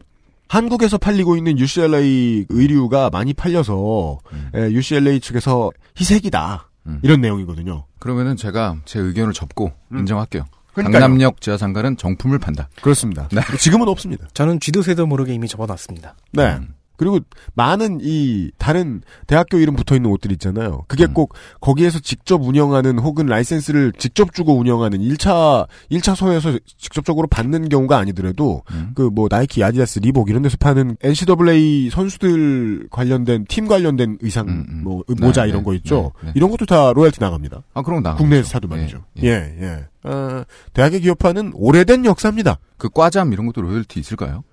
한국에서 0.53 0.99
팔리고 0.99 1.35
있는 1.35 1.57
UCLA 1.57 2.45
의류가 2.47 3.09
많이 3.09 3.33
팔려서 3.33 4.19
음. 4.31 4.51
예, 4.55 4.69
UCLA 4.71 5.19
측에서 5.19 5.71
희색이다 5.97 6.69
음. 6.85 6.99
이런 7.01 7.21
내용이거든요. 7.21 7.85
그러면 7.97 8.37
제가 8.37 8.77
제 8.85 8.99
의견을 8.99 9.33
접고 9.33 9.71
음. 9.91 9.99
인정할게요. 9.99 10.45
그러니까요. 10.73 11.01
강남역 11.01 11.41
지하상가는 11.41 11.97
정품을 11.97 12.37
판다. 12.37 12.69
그렇습니다. 12.83 13.27
네. 13.31 13.41
지금은 13.57 13.87
없습니다. 13.87 14.27
저는 14.35 14.59
쥐도 14.59 14.83
새도 14.83 15.07
모르게 15.07 15.33
이미 15.33 15.47
접어놨습니다. 15.47 16.15
네. 16.33 16.53
음. 16.53 16.75
그리고 16.97 17.19
많은 17.55 17.99
이 18.01 18.51
다른 18.57 19.01
대학교 19.27 19.57
이름 19.57 19.75
붙어 19.75 19.95
있는 19.95 20.09
옷들 20.11 20.31
있잖아요. 20.33 20.85
그게 20.87 21.05
음. 21.05 21.13
꼭 21.13 21.33
거기에서 21.59 21.99
직접 21.99 22.41
운영하는 22.41 22.99
혹은 22.99 23.25
라이센스를 23.25 23.93
직접 23.97 24.33
주고 24.33 24.57
운영하는 24.57 24.99
1차 24.99 25.67
1차 25.91 26.15
소에서 26.15 26.57
직접적으로 26.77 27.27
받는 27.27 27.69
경우가 27.69 27.97
아니더라도 27.97 28.63
음. 28.71 28.91
그뭐 28.95 29.27
나이키, 29.29 29.63
아디다스, 29.63 29.99
리복 29.99 30.29
이런 30.29 30.43
데서 30.43 30.57
파는 30.59 30.97
NCAA 31.01 31.89
선수들 31.89 32.87
관련된 32.91 33.45
팀 33.47 33.67
관련된 33.67 34.17
의상 34.21 34.47
음, 34.47 34.65
음. 34.69 34.81
뭐 34.83 35.03
네, 35.07 35.15
모자 35.25 35.43
네, 35.43 35.49
이런 35.49 35.63
거 35.63 35.73
있죠. 35.75 36.11
네, 36.21 36.27
네. 36.27 36.33
이런 36.35 36.51
것도 36.51 36.65
다 36.65 36.93
로열티 36.93 37.19
나갑니다. 37.19 37.63
아, 37.73 37.81
그럼 37.81 38.03
나. 38.03 38.15
국내에서 38.15 38.49
사도 38.49 38.67
말이죠. 38.67 39.03
예, 39.23 39.27
예, 39.27 39.55
예. 39.59 39.65
예. 39.65 40.09
어, 40.09 40.43
대학의 40.73 41.01
기업화는 41.01 41.53
오래된 41.55 42.05
역사입니다. 42.05 42.59
그 42.77 42.89
과잠 42.89 43.31
이런 43.31 43.45
것도 43.45 43.61
로열티 43.61 43.99
있을까요? 43.99 44.43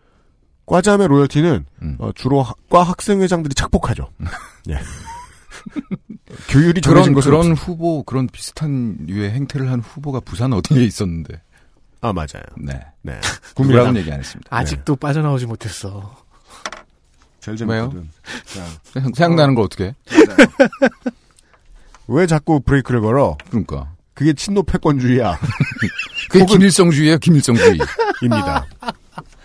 과잠의 0.71 1.09
로열티는 1.09 1.67
음. 1.83 1.97
어, 1.99 2.13
주로 2.15 2.45
학- 2.45 2.57
과 2.71 2.85
학생회장들이 2.85 3.57
착복하죠. 3.57 4.09
예. 4.71 4.79
교율이 6.49 6.81
그런 6.81 7.13
그런 7.13 7.35
없습니다. 7.39 7.61
후보 7.63 8.05
그런 8.05 8.29
비슷한 8.29 8.97
류의 9.05 9.33
행태를 9.33 9.69
한 9.69 9.81
후보가 9.81 10.21
부산 10.21 10.53
어디에 10.53 10.85
있었는데. 10.85 11.43
아 12.03 12.13
맞아요. 12.13 12.45
네. 12.57 12.81
네. 13.03 13.21
국민의당 13.57 13.97
얘기 13.97 14.13
안 14.13 14.21
했습니다. 14.21 14.57
아직도 14.57 14.95
빠져나오지 14.95 15.47
못했어. 15.47 16.17
제일 17.41 17.59
왜요? 17.65 17.91
재밌거든. 17.91 18.11
자, 18.45 18.67
생각- 18.85 19.17
생각나는 19.17 19.55
거 19.57 19.63
어떻게? 19.63 19.87
해? 19.87 19.95
왜 22.07 22.27
자꾸 22.29 22.61
브레이크를 22.61 23.01
걸어? 23.01 23.37
그러니까. 23.49 23.93
그게 24.15 24.33
친노 24.35 24.63
패권주의야. 24.63 25.37
그게 26.31 26.45
김일성주의예요, 26.45 27.19
김일성주의. 27.19 27.79
입니다. 28.23 28.67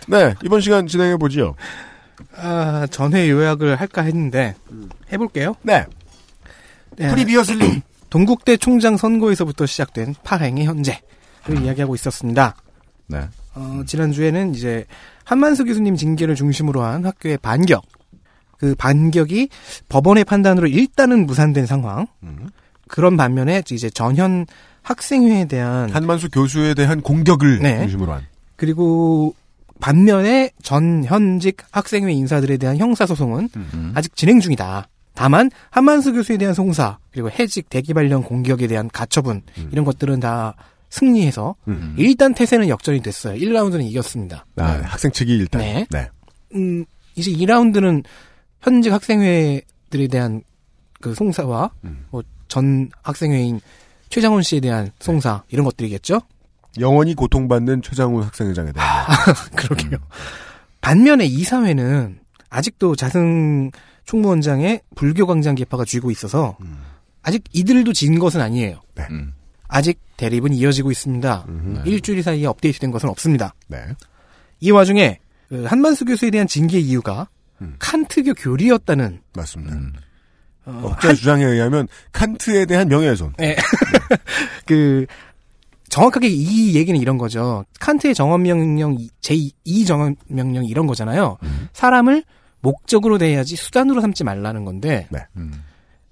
네 0.06 0.34
이번 0.44 0.60
시간 0.60 0.86
진행해 0.86 1.16
보지요. 1.16 1.54
아, 2.36 2.86
전회 2.90 3.28
요약을 3.28 3.76
할까 3.76 4.02
했는데 4.02 4.54
해볼게요. 5.12 5.54
네. 5.62 5.84
네, 6.96 7.10
previously. 7.10 7.82
동국대 8.08 8.56
총장 8.56 8.96
선거에서부터 8.96 9.66
시작된 9.66 10.14
파행의 10.22 10.64
현재를 10.64 11.02
이야기하고 11.62 11.94
있었습니다. 11.96 12.56
네. 13.08 13.28
어, 13.54 13.82
지난주에는 13.86 14.54
이제 14.54 14.84
한만수 15.24 15.64
교수님 15.64 15.96
징계를 15.96 16.34
중심으로 16.34 16.82
한 16.82 17.04
학교의 17.04 17.38
반격. 17.38 17.84
그 18.58 18.74
반격이 18.76 19.48
법원의 19.88 20.24
판단으로 20.24 20.68
일단은 20.68 21.26
무산된 21.26 21.66
상황. 21.66 22.06
음. 22.22 22.48
그런 22.88 23.16
반면에 23.16 23.62
이제 23.70 23.90
전현 23.90 24.46
학생회에 24.82 25.46
대한 25.46 25.90
한만수 25.90 26.30
교수에 26.30 26.74
대한 26.74 27.00
공격을 27.00 27.58
네. 27.58 27.80
중심으로 27.80 28.12
한. 28.12 28.22
그리고 28.54 29.34
반면에 29.80 30.50
전 30.62 31.04
현직 31.04 31.58
학생회 31.70 32.12
인사들에 32.12 32.56
대한 32.56 32.78
형사소송은 32.78 33.48
음. 33.56 33.92
아직 33.94 34.16
진행 34.16 34.40
중이다. 34.40 34.88
다만 35.14 35.50
한만수 35.70 36.12
교수에 36.12 36.36
대한 36.36 36.54
송사 36.54 36.98
그리고 37.10 37.30
해직 37.30 37.70
대기 37.70 37.94
발령 37.94 38.22
공격에 38.22 38.66
대한 38.66 38.88
가처분 38.88 39.42
음. 39.58 39.68
이런 39.72 39.84
것들은 39.84 40.20
다 40.20 40.54
승리해서 40.90 41.56
음. 41.68 41.94
일단 41.98 42.34
태세는 42.34 42.68
역전이 42.68 43.00
됐어요. 43.00 43.38
1라운드는 43.38 43.84
이겼습니다. 43.84 44.46
아, 44.56 44.80
학생 44.84 45.10
측이 45.10 45.32
일단. 45.32 45.60
네. 45.60 45.86
네. 45.90 46.08
음, 46.54 46.84
이제 47.16 47.30
2라운드는 47.32 48.04
현직 48.60 48.92
학생회들에 48.92 50.06
대한 50.10 50.42
그 51.00 51.14
송사와 51.14 51.70
음. 51.84 52.06
뭐전 52.10 52.90
학생회인 53.02 53.60
최장훈 54.08 54.42
씨에 54.42 54.60
대한 54.60 54.90
송사 55.00 55.42
이런 55.48 55.64
것들이겠죠. 55.64 56.20
영원히 56.80 57.14
고통받는 57.14 57.82
최장훈 57.82 58.22
학생회장에 58.22 58.72
대한. 58.72 59.06
그러게요. 59.56 59.98
반면에 60.80 61.24
이사회는 61.24 62.20
아직도 62.48 62.96
자승 62.96 63.70
총무원장의 64.04 64.82
불교 64.94 65.26
광장 65.26 65.54
개파가 65.54 65.84
쥐고 65.84 66.10
있어서 66.10 66.56
아직 67.22 67.42
이들도 67.52 67.92
진 67.92 68.18
것은 68.18 68.40
아니에요. 68.40 68.80
음. 69.10 69.32
아직 69.68 69.98
대립은 70.16 70.52
이어지고 70.52 70.92
있습니다. 70.92 71.44
음. 71.48 71.82
일주일 71.84 72.22
사이에 72.22 72.46
업데이트된 72.46 72.92
것은 72.92 73.08
없습니다. 73.08 73.54
네. 73.66 73.78
이 74.60 74.70
와중에 74.70 75.18
그 75.48 75.64
한만수 75.64 76.04
교수에 76.04 76.30
대한 76.30 76.46
징계 76.46 76.78
이유가 76.78 77.28
칸트교 77.78 78.34
교리였다는 78.34 79.20
맞습니다. 79.34 79.74
음. 79.74 79.92
어, 80.66 80.80
업자 80.84 81.14
주장에 81.14 81.44
의하면 81.44 81.86
칸트에 82.12 82.66
대한 82.66 82.88
명예훼손. 82.88 83.34
네. 83.38 83.56
그 84.66 85.06
정확하게 85.90 86.28
이 86.28 86.74
얘기는 86.74 86.98
이런 87.00 87.18
거죠. 87.18 87.64
칸트의 87.80 88.14
정언명령 88.14 88.96
제2 89.20 89.86
정언명령 89.86 90.64
이런 90.66 90.86
거잖아요. 90.86 91.38
사람을 91.72 92.24
목적으로 92.60 93.18
대해야지 93.18 93.56
수단으로 93.56 94.00
삼지 94.00 94.24
말라는 94.24 94.64
건데 94.64 95.06
네. 95.10 95.20
음. 95.36 95.52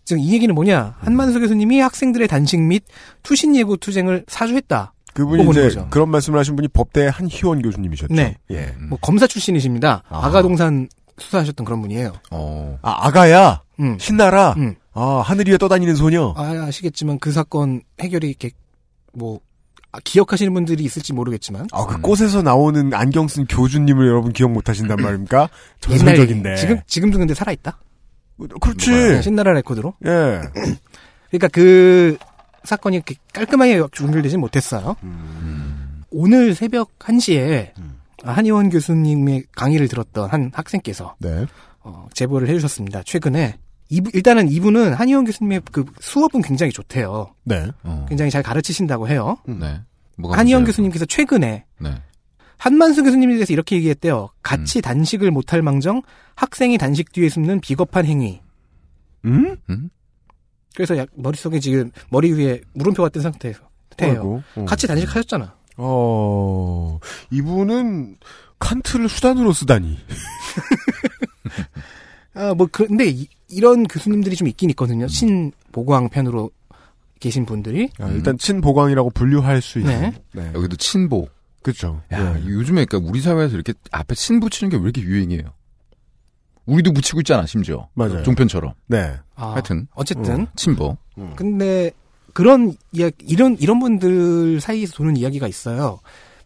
지금 0.04 0.22
이 0.22 0.32
얘기는 0.32 0.54
뭐냐? 0.54 0.96
한만수 1.00 1.40
교수님이 1.40 1.80
학생들의 1.80 2.28
단식 2.28 2.60
및 2.60 2.84
투신 3.22 3.56
예고 3.56 3.76
투쟁을 3.76 4.24
사주했다. 4.28 4.92
그분이 5.14 5.48
이제 5.50 5.62
거죠. 5.62 5.86
그런 5.90 6.10
말씀을 6.10 6.38
하신 6.38 6.56
분이 6.56 6.68
법대 6.68 7.06
한희원 7.06 7.62
교수님이셨죠. 7.62 8.12
네. 8.12 8.36
예. 8.50 8.74
뭐 8.88 8.98
검사 9.00 9.26
출신이십니다. 9.26 10.02
아. 10.08 10.26
아가동산 10.26 10.88
수사하셨던 11.18 11.64
그런 11.64 11.80
분이에요. 11.80 12.12
어. 12.32 12.78
아, 12.82 13.06
아가야? 13.06 13.62
음. 13.80 13.96
신나라? 13.98 14.54
음. 14.56 14.74
아, 14.92 15.22
하늘 15.24 15.48
위에 15.48 15.56
떠다니는 15.56 15.94
소녀? 15.94 16.34
아, 16.36 16.42
아시겠지만 16.66 17.18
그 17.18 17.32
사건 17.32 17.80
해결이 18.00 18.28
이렇게 18.28 18.50
뭐 19.12 19.36
아, 19.36 19.38
기억하시는 20.02 20.52
분들이 20.52 20.84
있을지 20.84 21.12
모르겠지만 21.12 21.68
아, 21.72 21.86
그 21.86 22.00
꽃에서 22.00 22.42
나오는 22.42 22.92
안경 22.94 23.28
쓴 23.28 23.46
교주님을 23.46 24.06
여러분 24.06 24.32
기억 24.32 24.50
못 24.50 24.68
하신단 24.68 24.96
말입니까? 25.00 25.48
전설적인데. 25.80 26.56
지금 26.56 26.80
지금도 26.86 27.18
근데 27.18 27.34
살아 27.34 27.52
있다. 27.52 27.78
그렇지. 28.60 28.90
네, 28.90 29.22
신나라 29.22 29.52
레코드로. 29.52 29.94
예. 30.06 30.40
그러니까 31.30 31.48
그 31.52 32.16
사건이 32.64 32.96
이렇게 32.96 33.14
깔끔하게 33.32 33.82
종결되진 33.92 34.40
못했어요. 34.40 34.96
오늘 36.10 36.54
새벽 36.54 36.98
1시에 36.98 37.72
한의원 38.24 38.70
교수님의 38.70 39.44
강의를 39.54 39.88
들었던 39.88 40.30
한 40.30 40.50
학생께서 40.54 41.14
네. 41.18 41.46
어, 41.80 42.08
제보를 42.14 42.48
해주셨습니다. 42.48 43.02
최근에 43.04 43.58
이분- 43.88 44.12
일단은 44.14 44.48
이분은 44.50 44.94
한의원 44.94 45.24
교수님의 45.24 45.62
그 45.70 45.84
수업은 46.00 46.42
굉장히 46.42 46.72
좋대요. 46.72 47.34
네. 47.44 47.68
어. 47.82 48.06
굉장히 48.08 48.30
잘 48.30 48.42
가르치신다고 48.42 49.08
해요. 49.08 49.38
네. 49.46 49.80
뭐가 50.16 50.38
한의원 50.38 50.62
문제예요? 50.62 50.66
교수님께서 50.66 51.04
최근에 51.06 51.64
네. 51.80 52.02
한만수 52.58 53.02
교수님에 53.02 53.34
대해서 53.34 53.52
이렇게 53.52 53.76
얘기했대요. 53.76 54.28
같이 54.42 54.80
단식을 54.80 55.30
못할 55.30 55.60
망정 55.62 56.02
학생이 56.36 56.78
단식 56.78 57.12
뒤에 57.12 57.28
숨는 57.28 57.60
비겁한 57.60 58.06
행위. 58.06 58.40
음? 59.24 59.56
음? 59.70 59.90
그래서 60.74 60.96
약 60.96 61.08
머릿속에 61.14 61.60
지금 61.60 61.90
머리 62.10 62.32
위에 62.32 62.60
물음표가 62.74 63.08
뜬 63.10 63.22
상태에서 63.22 63.60
태요. 63.96 64.42
어. 64.56 64.64
같이 64.64 64.86
단식하셨잖아. 64.86 65.54
어, 65.76 66.98
이분은 67.30 68.16
칸트를 68.58 69.08
수단으로 69.08 69.52
쓰다니. 69.52 69.98
아, 72.34 72.54
뭐, 72.54 72.66
그, 72.70 72.86
근데, 72.86 73.06
이, 73.06 73.28
런 73.60 73.84
교수님들이 73.84 74.36
좀 74.36 74.48
있긴 74.48 74.70
있거든요. 74.70 75.06
신보광 75.08 76.08
편으로 76.10 76.50
계신 77.20 77.46
분들이. 77.46 77.88
아, 77.98 78.08
일단 78.08 78.36
친보광이라고 78.38 79.10
분류할 79.10 79.62
수 79.62 79.78
있는. 79.78 80.00
네. 80.00 80.12
네. 80.32 80.50
여기도 80.54 80.76
친보. 80.76 81.28
그쵸. 81.62 82.02
야, 82.12 82.36
예. 82.38 82.44
요즘에 82.46 82.84
그러니까 82.84 83.08
우리 83.10 83.20
사회에서 83.22 83.54
이렇게 83.54 83.72
앞에 83.90 84.14
친 84.14 84.38
붙이는 84.40 84.70
게 84.70 84.76
왜 84.76 84.82
이렇게 84.82 85.00
유행이에요? 85.00 85.42
우리도 86.66 86.92
붙이고 86.92 87.20
있잖아, 87.20 87.46
심지어. 87.46 87.88
맞아요. 87.94 88.22
종편처럼. 88.22 88.72
네. 88.86 89.14
아, 89.34 89.52
하여튼. 89.52 89.86
어쨌든. 89.94 90.42
어, 90.42 90.46
친보. 90.56 90.96
근데, 91.36 91.90
그런 92.32 92.74
이야기, 92.92 93.14
이런, 93.26 93.56
이런 93.60 93.78
분들 93.80 94.60
사이에서 94.60 94.94
도는 94.94 95.16
이야기가 95.16 95.46
있어요. 95.46 96.00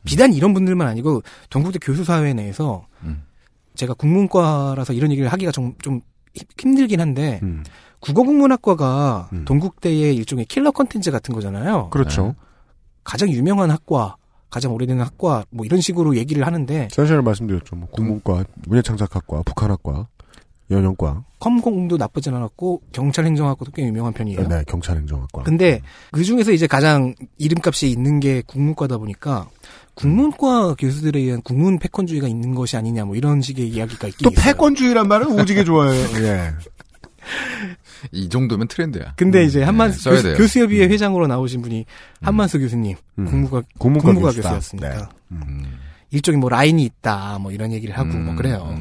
비단 0.04 0.32
이런 0.34 0.54
분들만 0.54 0.86
아니고, 0.86 1.22
동국대 1.50 1.78
교수 1.80 2.04
사회 2.04 2.32
내에서, 2.34 2.86
음. 3.02 3.22
제가 3.74 3.94
국문과라서 3.94 4.92
이런 4.92 5.10
얘기를 5.12 5.32
하기가 5.32 5.52
좀, 5.52 5.74
좀 5.82 6.00
힘들긴 6.58 7.00
한데, 7.00 7.40
음. 7.42 7.64
국어국문학과가 8.00 9.30
동국대의 9.44 10.14
일종의 10.16 10.44
킬러 10.44 10.70
컨텐츠 10.70 11.10
같은 11.10 11.34
거잖아요. 11.34 11.90
그렇죠. 11.90 12.34
가장 13.02 13.28
유명한 13.30 13.70
학과, 13.70 14.16
가장 14.50 14.72
오래된 14.72 15.00
학과, 15.00 15.44
뭐 15.50 15.66
이런 15.66 15.80
식으로 15.80 16.16
얘기를 16.16 16.46
하는데, 16.46 16.88
전에 16.88 17.20
말씀드렸죠. 17.20 17.76
뭐 17.76 17.88
국문과, 17.88 18.44
문예창작학과, 18.66 19.42
북한학과, 19.42 20.06
연영과, 20.70 21.24
컴공도 21.40 21.96
나쁘진 21.96 22.34
않았고, 22.34 22.82
경찰행정학과도 22.92 23.72
꽤 23.72 23.82
유명한 23.86 24.12
편이에요. 24.12 24.46
네, 24.46 24.62
경찰행정학과. 24.66 25.42
근데 25.42 25.80
그 26.12 26.22
중에서 26.24 26.52
이제 26.52 26.66
가장 26.66 27.14
이름값이 27.38 27.90
있는 27.90 28.20
게 28.20 28.42
국문과다 28.46 28.98
보니까 28.98 29.48
국문과 29.98 30.76
교수들에 30.78 31.18
의한 31.18 31.42
국문 31.42 31.80
패권주의가 31.80 32.28
있는 32.28 32.54
것이 32.54 32.76
아니냐 32.76 33.04
뭐 33.04 33.16
이런 33.16 33.42
식의 33.42 33.68
이야기가 33.68 34.06
있긴 34.08 34.24
또 34.24 34.30
있어요. 34.30 34.44
패권주의란 34.44 35.08
말은 35.08 35.40
오지게 35.40 35.64
좋아해요. 35.64 36.24
예. 36.24 36.52
이 38.12 38.28
정도면 38.28 38.68
트렌드야. 38.68 39.14
근데 39.16 39.42
이제 39.44 39.58
네, 39.58 39.64
한만수 39.64 40.00
써야 40.00 40.22
교수. 40.22 40.34
교수협의회 40.36 40.86
회장으로 40.88 41.26
나오신 41.26 41.62
분이 41.62 41.84
한만수 42.22 42.60
교수님 42.60 42.96
음. 43.18 43.24
국문과 43.24 43.62
국문과 43.78 44.04
국문과 44.04 44.28
교수다. 44.28 44.50
교수였으니까 44.50 45.08
음. 45.32 45.64
일종의 46.12 46.38
뭐 46.38 46.48
라인이 46.48 46.80
있다 46.82 47.38
뭐 47.40 47.50
이런 47.50 47.72
얘기를 47.72 47.98
하고 47.98 48.16
뭐 48.16 48.36
그래요. 48.36 48.80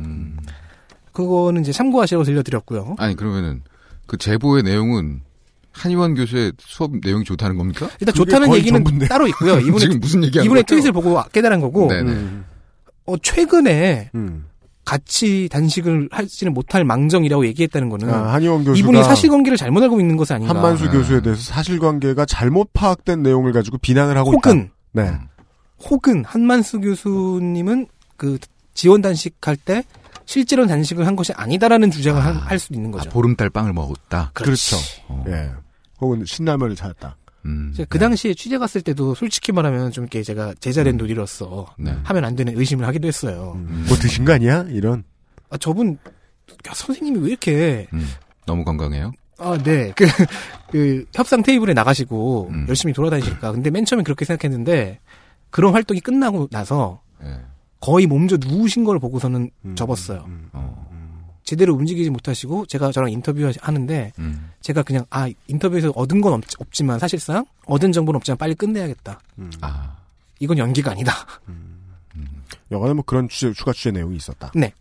그거는 1.14 1.62
이제 1.62 1.72
참고하시라고 1.72 2.26
들려드렸고요. 2.26 2.96
아니, 3.00 3.16
그러면은 3.16 3.64
그 4.06 4.18
제보의 4.18 4.62
내용은 4.62 5.22
한의원 5.78 6.16
교수의 6.16 6.54
수업 6.60 6.92
내용이 7.04 7.24
좋다는 7.24 7.58
겁니까? 7.58 7.90
일단 8.00 8.13
좋다는 8.16 8.54
얘기는 8.56 8.84
따로 9.08 9.28
있고요. 9.28 9.60
이분의 9.62 9.80
지금 9.80 10.00
무슨 10.00 10.24
얘기하는 10.24 10.46
이분의 10.46 10.63
거죠? 10.63 10.76
트윗을 10.76 10.92
보고 10.92 11.22
깨달은 11.32 11.60
거고. 11.62 11.88
네네. 11.88 12.28
어 13.06 13.16
최근에 13.18 14.10
음. 14.16 14.46
같이 14.84 15.50
단식을 15.52 16.08
하지는 16.12 16.54
못할 16.54 16.86
망정이라고 16.86 17.46
얘기했다는 17.48 17.90
거는 17.90 18.10
아, 18.10 18.34
한의원 18.34 18.63
교수가 18.63 18.78
이분이 18.80 19.04
사실관계를 19.04 19.58
잘못 19.58 19.84
알고 19.84 20.00
있는 20.00 20.16
것이 20.18 20.34
아닌가. 20.34 20.54
한만수 20.56 20.86
네. 20.86 20.92
교수에 20.92 21.22
대해서 21.22 21.42
사실관계가 21.42 22.26
잘못 22.26 22.72
파악된 22.74 23.22
내용을 23.22 23.52
가지고 23.52 23.78
비난을 23.80 24.18
하고 24.18 24.32
혹은 24.32 24.70
있다. 24.94 25.02
네. 25.04 25.18
혹은 25.90 26.24
한만수 26.26 26.80
교수님은 26.80 27.88
그 28.16 28.38
지원 28.74 29.02
단식할 29.02 29.58
때 29.58 29.84
실제로 30.26 30.66
단식을 30.68 31.06
한 31.08 31.16
것이 31.16 31.32
아니다라는 31.34 31.92
주장을 31.92 32.24
한- 32.24 32.36
할 32.36 32.58
수도 32.60 32.76
있는 32.76 32.92
거죠. 32.92 33.10
아, 33.10 33.13
보름달 33.13 33.50
빵을 33.50 33.74
먹었다. 33.74 34.32
그렇지. 34.34 34.72
그렇죠. 35.08 35.24
예. 35.30 35.50
혹은 36.00 36.24
신라면을 36.26 36.76
찾았다. 36.76 37.18
음. 37.46 37.74
그 37.88 37.98
당시에 38.00 38.34
취재 38.34 38.58
갔을 38.58 38.82
때도 38.82 39.16
솔직히 39.16 39.52
말하면 39.52 39.92
좀 39.92 40.04
이렇게 40.04 40.22
제가 40.22 40.54
제자된 40.60 40.98
논의로서 40.98 41.74
네. 41.78 41.96
하면 42.04 42.26
안 42.26 42.36
되는 42.36 42.58
의심을 42.58 42.86
하기도 42.88 43.08
했어요. 43.08 43.54
뭐 43.56 43.98
드신 43.98 44.26
거 44.26 44.34
아니야? 44.34 44.66
이런. 44.70 45.04
아, 45.50 45.58
저분 45.58 45.98
야, 46.68 46.74
선생님이 46.74 47.20
왜 47.20 47.30
이렇게 47.30 47.88
음. 47.94 48.08
너무 48.46 48.64
건강해요. 48.64 49.12
아, 49.40 49.58
네. 49.58 49.92
그, 49.96 50.06
그, 50.72 51.06
협상 51.14 51.44
테이블에 51.44 51.74
나가시고, 51.74 52.50
음. 52.52 52.66
열심히 52.68 52.94
돌아다니실까. 52.94 53.52
근데 53.52 53.70
맨 53.70 53.86
처음엔 53.86 54.04
그렇게 54.04 54.26
생각했는데, 54.26 55.00
그런 55.50 55.74
활동이 55.74 56.00
끝나고 56.00 56.48
나서, 56.52 57.02
예. 57.24 57.40
거의 57.80 58.08
몸져 58.08 58.38
누우신 58.38 58.84
걸 58.84 58.98
보고서는 59.00 59.52
음. 59.66 59.76
접었어요. 59.76 60.26
어. 60.54 60.88
제대로 61.48 61.74
움직이지 61.76 62.10
못하시고, 62.10 62.66
제가 62.66 62.92
저랑 62.92 63.10
인터뷰 63.10 63.50
하는데, 63.62 64.12
음. 64.20 64.52
제가 64.60 64.84
그냥, 64.84 65.06
아, 65.10 65.30
인터뷰에서 65.48 65.92
얻은 65.96 66.20
건 66.20 66.34
없, 66.34 66.74
지만 66.74 67.00
사실상, 67.00 67.46
얻은 67.66 67.94
정보는 67.94 68.18
없지만 68.18 68.38
빨리 68.38 68.54
끝내야겠다. 68.54 69.18
아. 69.62 69.96
이건 70.40 70.58
연기가 70.58 70.92
아니다. 70.92 71.14
영화는 72.70 72.98
뭐 72.98 73.06
그런 73.06 73.30
취재, 73.30 73.54
추가 73.54 73.72
취재 73.72 73.92
내용이 73.92 74.18
있었다. 74.18 74.52
네. 74.56 74.74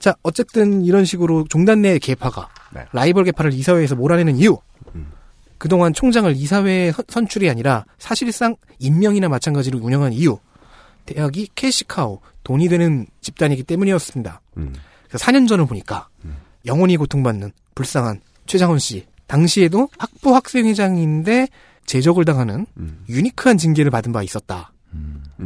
자, 0.00 0.12
어쨌든 0.24 0.84
이런 0.84 1.04
식으로 1.04 1.46
종단 1.48 1.82
내 1.82 1.98
개파가 2.00 2.48
네. 2.74 2.84
라이벌 2.92 3.22
개파를 3.24 3.52
이사회에서 3.52 3.94
몰아내는 3.94 4.36
이유. 4.36 4.58
그동안 5.58 5.92
총장을 5.92 6.34
이사회에 6.34 6.90
선- 6.90 7.04
선출이 7.08 7.48
아니라 7.48 7.84
사실상 7.98 8.56
임명이나 8.80 9.28
마찬가지로 9.28 9.78
운영한 9.78 10.12
이유. 10.12 10.38
대학이 11.06 11.50
캐시카우, 11.54 12.18
돈이 12.42 12.68
되는 12.68 13.06
집단이기 13.20 13.62
때문이었습니다. 13.62 14.40
음. 14.56 14.72
그래서 15.12 15.24
4년 15.26 15.46
전을 15.46 15.66
보니까 15.66 16.08
영원히 16.64 16.96
고통받는 16.96 17.52
불쌍한 17.74 18.20
최장훈 18.46 18.78
씨. 18.78 19.06
당시에도 19.26 19.88
학부 19.98 20.34
학생회장인데 20.34 21.48
제적을 21.86 22.24
당하는 22.24 22.66
유니크한 23.08 23.58
징계를 23.58 23.90
받은 23.90 24.12
바 24.12 24.22
있었다. 24.22 24.72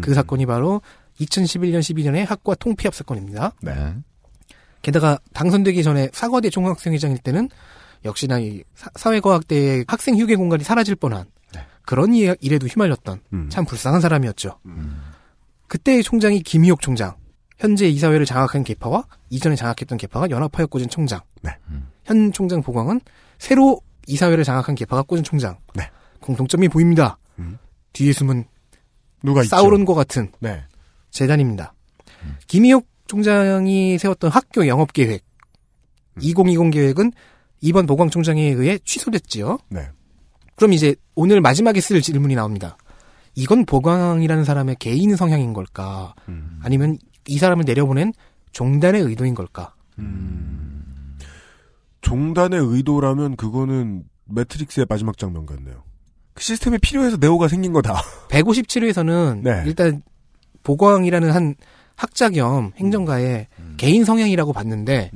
그 0.00 0.14
사건이 0.14 0.46
바로 0.46 0.82
2011년 1.20 1.80
12년의 1.80 2.26
학과 2.26 2.54
통폐합 2.54 2.94
사건입니다. 2.94 3.52
네. 3.62 3.94
게다가 4.82 5.18
당선되기 5.32 5.82
전에 5.82 6.10
사과대 6.12 6.50
총학생회장일 6.50 7.18
때는 7.18 7.48
역시나 8.04 8.38
이 8.38 8.62
사- 8.74 8.90
사회과학대의 8.94 9.84
학생 9.88 10.16
휴게 10.16 10.36
공간이 10.36 10.62
사라질 10.62 10.94
뻔한 10.94 11.26
그런 11.84 12.14
일- 12.14 12.36
일에도 12.40 12.66
휘말렸던 12.66 13.20
음. 13.32 13.48
참 13.50 13.64
불쌍한 13.64 14.00
사람이었죠. 14.00 14.58
그때의 15.68 16.02
총장이 16.02 16.40
김희옥 16.42 16.80
총장, 16.80 17.14
현재 17.58 17.88
이사회를 17.88 18.26
장악한 18.26 18.64
계파와 18.64 19.04
이전에 19.30 19.56
장악했던 19.56 19.98
계파가 19.98 20.30
연합하여 20.30 20.66
꽂은 20.66 20.88
총장. 20.88 21.20
네. 21.42 21.50
현 22.04 22.32
총장 22.32 22.62
보광은 22.62 23.00
새로 23.38 23.80
이사회를 24.06 24.44
장악한 24.44 24.74
계파가 24.74 25.02
꽂은 25.02 25.22
총장. 25.22 25.58
네. 25.74 25.88
공통점이 26.20 26.68
보입니다. 26.68 27.18
뒤에 27.92 28.12
숨은 28.12 28.44
누가? 29.22 29.42
사우론과 29.42 29.94
같은 29.94 30.30
네. 30.40 30.62
재단입니다. 31.10 31.72
김희옥 32.46 32.86
총장이 33.06 33.98
세웠던 33.98 34.30
학교 34.30 34.66
영업 34.66 34.92
계획 34.92 35.24
2020 36.20 36.72
계획은 36.72 37.12
이번 37.60 37.86
보광 37.86 38.10
총장에 38.10 38.42
의해 38.42 38.78
취소됐지요. 38.78 39.58
네. 39.70 39.88
그럼 40.56 40.72
이제 40.72 40.94
오늘 41.14 41.40
마지막에 41.40 41.80
쓸 41.80 42.00
질문이 42.02 42.34
나옵니다. 42.34 42.76
이건 43.34 43.64
보광이라는 43.66 44.44
사람의 44.44 44.76
개인 44.78 45.14
성향인 45.16 45.52
걸까? 45.52 46.14
아니면 46.62 46.98
이 47.26 47.38
사람을 47.38 47.64
내려보낸 47.64 48.12
종단의 48.52 49.02
의도인 49.02 49.34
걸까? 49.34 49.74
종단의 52.00 52.60
의도라면 52.60 53.36
그거는 53.36 54.04
매트릭스의 54.26 54.86
마지막 54.88 55.18
장면 55.18 55.46
같네요. 55.46 55.82
그 56.34 56.42
시스템이 56.42 56.78
필요해서 56.78 57.16
네오가 57.18 57.48
생긴 57.48 57.72
거다. 57.72 57.94
157회에서는 58.28 59.42
네. 59.42 59.62
일단 59.66 60.02
보광이라는 60.62 61.30
한 61.30 61.54
학자 61.96 62.28
겸 62.28 62.72
행정가의 62.76 63.48
개인 63.78 64.04
성향이라고 64.04 64.52
봤는데 64.52 65.10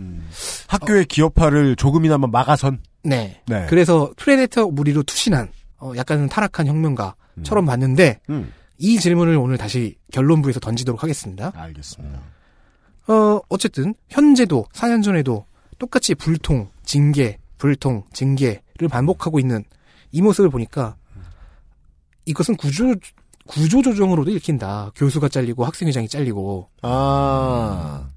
학교의 0.68 1.04
기업화를 1.06 1.76
조금이나마 1.76 2.26
막아선. 2.26 2.80
네. 3.02 3.42
네. 3.46 3.66
그래서 3.68 4.12
predator 4.16 4.68
무리로 4.68 5.02
투신한 5.02 5.50
어, 5.78 5.92
약간 5.96 6.28
타락한 6.28 6.66
혁명가처럼 6.66 7.66
봤는데 7.66 8.20
음. 8.30 8.52
이 8.80 8.98
질문을 8.98 9.36
오늘 9.36 9.58
다시 9.58 9.96
결론부에서 10.10 10.58
던지도록 10.58 11.02
하겠습니다. 11.02 11.52
알겠습니다. 11.54 12.18
어, 13.08 13.40
어쨌든 13.50 13.94
현재도 14.08 14.66
4년 14.72 15.04
전에도 15.04 15.44
똑같이 15.78 16.14
불통, 16.14 16.70
징계, 16.84 17.38
불통, 17.58 18.04
징계를 18.14 18.88
반복하고 18.90 19.38
있는 19.38 19.64
이 20.12 20.22
모습을 20.22 20.48
보니까 20.48 20.96
이것은 22.24 22.56
구조 22.56 22.94
구조 23.46 23.82
조정으로도 23.82 24.30
읽힌다. 24.30 24.92
교수가 24.94 25.28
잘리고 25.28 25.64
학생회장이 25.64 26.08
잘리고 26.08 26.68
아. 26.82 28.08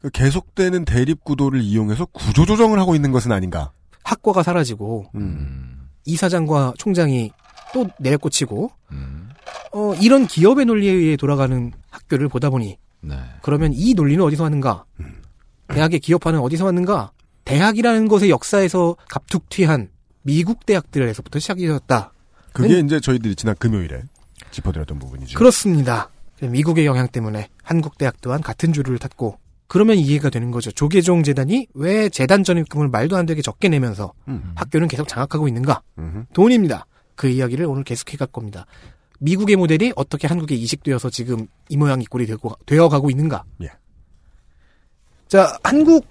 그 0.00 0.10
계속되는 0.10 0.84
대립 0.84 1.24
구도를 1.24 1.62
이용해서 1.62 2.06
구조 2.06 2.44
조정을 2.44 2.78
하고 2.78 2.94
있는 2.94 3.10
것은 3.12 3.32
아닌가. 3.32 3.72
학과가 4.04 4.42
사라지고 4.42 5.06
음. 5.14 5.88
이사장과 6.04 6.74
총장이 6.76 7.30
또 7.72 7.86
내려꽂히고 7.98 8.70
어, 9.72 9.94
이런 10.00 10.26
기업의 10.26 10.66
논리에 10.66 10.92
의해 10.92 11.16
돌아가는 11.16 11.72
학교를 11.90 12.28
보다 12.28 12.50
보니 12.50 12.76
네. 13.02 13.16
그러면 13.42 13.72
이 13.72 13.94
논리는 13.94 14.22
어디서 14.22 14.42
왔는가? 14.42 14.84
대학의 15.68 16.00
기업화는 16.00 16.40
어디서 16.40 16.64
왔는가? 16.64 17.12
대학이라는 17.44 18.08
것의 18.08 18.30
역사에서 18.30 18.96
갑툭튀한 19.08 19.88
미국 20.22 20.66
대학들에서부터 20.66 21.38
시작이 21.38 21.66
되었다. 21.66 22.12
그게 22.52 22.78
이제 22.80 23.00
저희들이 23.00 23.36
지난 23.36 23.54
금요일에 23.58 24.02
짚어드렸던 24.50 24.98
부분이죠. 24.98 25.38
그렇습니다. 25.38 26.10
미국의 26.42 26.86
영향 26.86 27.06
때문에 27.08 27.48
한국 27.62 27.98
대학 27.98 28.20
또한 28.20 28.40
같은 28.40 28.72
줄을 28.72 28.98
탔고 28.98 29.38
그러면 29.66 29.96
이해가 29.98 30.30
되는 30.30 30.50
거죠. 30.50 30.72
조계종 30.72 31.22
재단이 31.22 31.68
왜 31.74 32.08
재단 32.08 32.42
전입금을 32.42 32.88
말도 32.88 33.16
안 33.16 33.24
되게 33.26 33.40
적게 33.40 33.68
내면서 33.68 34.12
음. 34.26 34.52
학교는 34.56 34.88
계속 34.88 35.06
장악하고 35.06 35.46
있는가? 35.46 35.82
음흠. 35.98 36.24
돈입니다. 36.32 36.86
그 37.14 37.28
이야기를 37.28 37.66
오늘 37.66 37.84
계속해 37.84 38.16
갈 38.16 38.26
겁니다. 38.26 38.66
미국의 39.20 39.56
모델이 39.56 39.92
어떻게 39.96 40.26
한국에 40.26 40.54
이식되어서 40.54 41.10
지금 41.10 41.46
이 41.68 41.76
모양 41.76 42.00
이 42.00 42.04
꼴이 42.04 42.26
되고, 42.26 42.52
되어가고 42.66 43.10
있는가? 43.10 43.44
예. 43.62 43.70
자, 45.28 45.56
한국은 45.62 46.02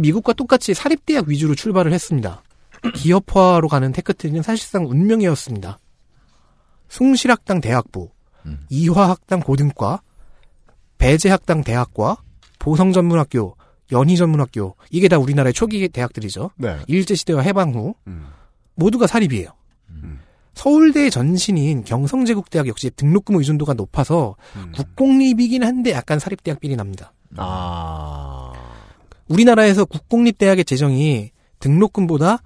미국과 0.00 0.32
똑같이 0.32 0.72
사립대학 0.72 1.28
위주로 1.28 1.54
출발을 1.54 1.92
했습니다. 1.92 2.42
기업화로 2.94 3.68
가는 3.68 3.92
테크트리는 3.92 4.42
사실상 4.42 4.86
운명이었습니다. 4.86 5.78
숭실학당 6.88 7.60
대학부, 7.60 8.10
이화학당 8.70 9.40
고등과, 9.40 10.00
배재학당 10.96 11.64
대학과, 11.64 12.16
보성전문학교, 12.58 13.56
연희전문학교, 13.92 14.76
이게 14.90 15.08
다 15.08 15.18
우리나라의 15.18 15.52
초기 15.52 15.88
대학들이죠. 15.88 16.50
네. 16.56 16.78
일제시대와 16.86 17.42
해방 17.42 17.74
후, 17.74 17.94
음. 18.06 18.26
모두가 18.74 19.06
사립이에요. 19.06 19.50
서울대 20.58 21.08
전신인 21.08 21.84
경성제국대학 21.84 22.66
역시 22.66 22.90
등록금 22.90 23.36
의존도가 23.36 23.74
높아서 23.74 24.34
국공립이긴 24.74 25.62
한데 25.62 25.92
약간 25.92 26.18
사립대학 26.18 26.58
비리 26.58 26.74
납니다. 26.74 27.12
아. 27.36 28.52
우리나라에서 29.28 29.84
국공립대학의 29.84 30.64
재정이 30.64 31.30
등록금보다 31.60 32.42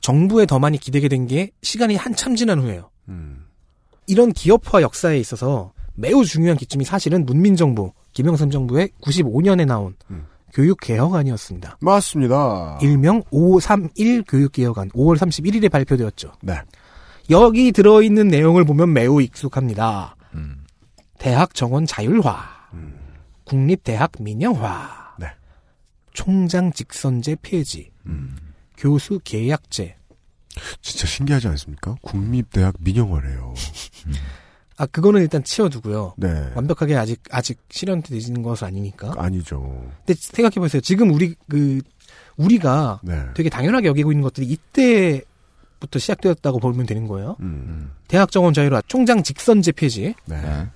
정부에 0.00 0.46
더 0.46 0.60
많이 0.60 0.78
기대게 0.78 1.08
된 1.08 1.26
게 1.26 1.50
시간이 1.62 1.96
한참 1.96 2.36
지난 2.36 2.60
후에요. 2.60 2.90
음. 3.08 3.46
이런 4.06 4.32
기업화 4.32 4.80
역사에 4.80 5.18
있어서 5.18 5.72
매우 5.96 6.24
중요한 6.24 6.56
기점이 6.56 6.84
사실은 6.84 7.26
문민정부, 7.26 7.90
김영삼 8.12 8.50
정부의 8.50 8.90
95년에 9.02 9.66
나온 9.66 9.96
교육개혁안이었습니다. 10.54 11.78
맞습니다. 11.80 12.78
일명 12.82 13.24
531 13.32 14.22
교육개혁안 14.28 14.90
5월 14.90 15.16
31일에 15.16 15.68
발표되었죠. 15.72 16.32
네. 16.42 16.54
여기 17.30 17.72
들어있는 17.72 18.28
내용을 18.28 18.64
보면 18.64 18.92
매우 18.92 19.20
익숙합니다. 19.20 20.16
대학 21.18 21.54
정원 21.54 21.84
자율화, 21.84 22.48
국립대학 23.44 24.12
민영화, 24.20 25.14
네. 25.18 25.26
총장 26.12 26.72
직선제 26.72 27.36
폐지, 27.42 27.90
교수 28.76 29.20
계약제. 29.24 29.96
진짜 30.80 31.06
신기하지 31.06 31.48
않습니까? 31.48 31.96
국립대학 32.02 32.74
민영화래요. 32.80 33.54
아 34.78 34.86
그거는 34.86 35.22
일단 35.22 35.42
치워두고요. 35.42 36.14
네. 36.16 36.52
완벽하게 36.54 36.94
아직 36.96 37.20
아직 37.32 37.58
실현되는 37.68 38.42
것은 38.42 38.68
아니니까. 38.68 39.12
아니죠. 39.16 39.90
근데 40.06 40.14
생각해 40.14 40.54
보세요. 40.54 40.80
지금 40.80 41.10
우리 41.10 41.34
그 41.48 41.80
우리가 42.36 43.00
네. 43.02 43.24
되게 43.34 43.50
당연하게 43.50 43.88
여기고 43.88 44.12
있는 44.12 44.22
것들이 44.22 44.46
이때 44.46 45.22
부터 45.80 45.98
시작되었다고 45.98 46.58
보면 46.58 46.86
되는 46.86 47.06
거예요. 47.06 47.36
음. 47.40 47.92
대학 48.08 48.30
정원 48.30 48.52
자율화, 48.54 48.82
총장 48.88 49.22
직선제 49.22 49.72
폐지, 49.72 50.14
네. 50.26 50.66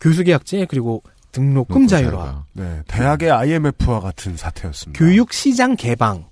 교수 0.00 0.24
계약제 0.24 0.66
그리고 0.66 1.02
등록금 1.32 1.86
자율화, 1.86 2.44
네. 2.52 2.82
대학의 2.86 3.30
IMF와 3.30 4.00
같은 4.00 4.36
사태였습니다. 4.36 4.98
교육 4.98 5.32
시장 5.32 5.76
개방, 5.76 6.28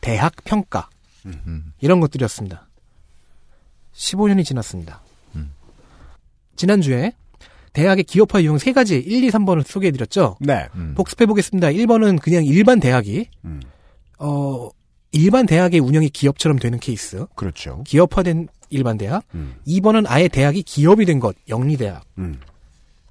대학 0.00 0.32
평가 0.44 0.88
이런 1.80 2.00
것들이었습니다. 2.00 2.68
15년이 3.94 4.44
지났습니다. 4.44 5.02
지난주에 6.56 7.12
대학의 7.72 8.04
기업화 8.04 8.42
유형 8.42 8.58
세 8.58 8.72
가지 8.72 8.96
1, 8.96 9.24
2, 9.24 9.30
3번을 9.30 9.64
소개해드렸죠. 9.64 10.36
네. 10.40 10.66
복습해 10.96 11.26
보겠습니다. 11.26 11.68
1번은 11.68 12.20
그냥 12.20 12.44
일반 12.44 12.80
대학이 12.80 13.28
음. 13.44 13.60
어 14.18 14.68
일반 15.12 15.46
대학의 15.46 15.80
운영이 15.80 16.10
기업처럼 16.10 16.58
되는 16.58 16.78
케이스. 16.78 17.26
그렇죠. 17.34 17.82
기업화된 17.86 18.48
일반 18.70 18.98
대학. 18.98 19.24
음. 19.34 19.56
2번은 19.66 20.04
아예 20.08 20.28
대학이 20.28 20.62
기업이 20.62 21.04
된 21.04 21.20
것, 21.20 21.36
영리 21.48 21.76
대학. 21.76 22.04
음. 22.18 22.40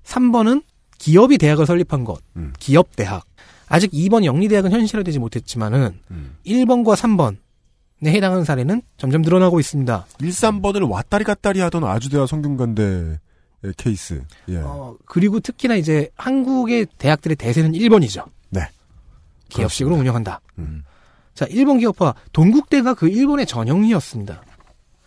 3번은 0.04 0.64
기업이 1.00 1.38
대학을 1.38 1.66
설립한 1.66 2.04
것, 2.04 2.22
음. 2.36 2.54
기업 2.60 2.96
대학. 2.96 3.26
아직 3.68 3.92
2번 3.92 4.24
영리 4.24 4.48
대학은 4.48 4.72
현실화되지 4.72 5.20
못했지만은 5.20 6.00
음. 6.12 6.38
1번과 6.46 6.96
3번 6.96 7.38
에 8.06 8.12
해당하는 8.12 8.44
사례는 8.44 8.84
점점 8.98 9.24
늘어나고 9.24 9.60
있습니다. 9.60 10.06
1, 10.20 10.30
3번을 10.30 10.88
왔다리 10.90 11.24
갔다리 11.24 11.62
하던 11.62 11.84
아주대와 11.84 12.28
성균관대의 12.28 13.18
케이스. 13.76 14.24
예. 14.50 14.58
어, 14.58 14.96
그리고 15.06 15.40
특히나 15.40 15.76
이제 15.76 16.10
한국의 16.16 16.86
대학들의 17.00 17.36
대세는 17.38 17.72
1번이죠. 17.72 18.26
네. 18.52 18.62
기업식으로 19.50 19.96
운영한다. 19.96 20.42
음. 20.60 20.84
자, 21.38 21.46
일본 21.52 21.78
기업화 21.78 22.16
동국대가 22.34 22.96
그 22.96 23.08
일본의 23.08 23.46
전형이었습니다. 23.46 24.42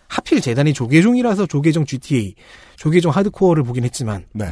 하필 0.06 0.40
재단이 0.40 0.72
조계종이라서 0.72 1.46
조계종 1.46 1.84
GTA, 1.84 2.36
조계종 2.76 3.10
하드코어를 3.10 3.64
보긴 3.64 3.82
했지만 3.82 4.26
네. 4.32 4.46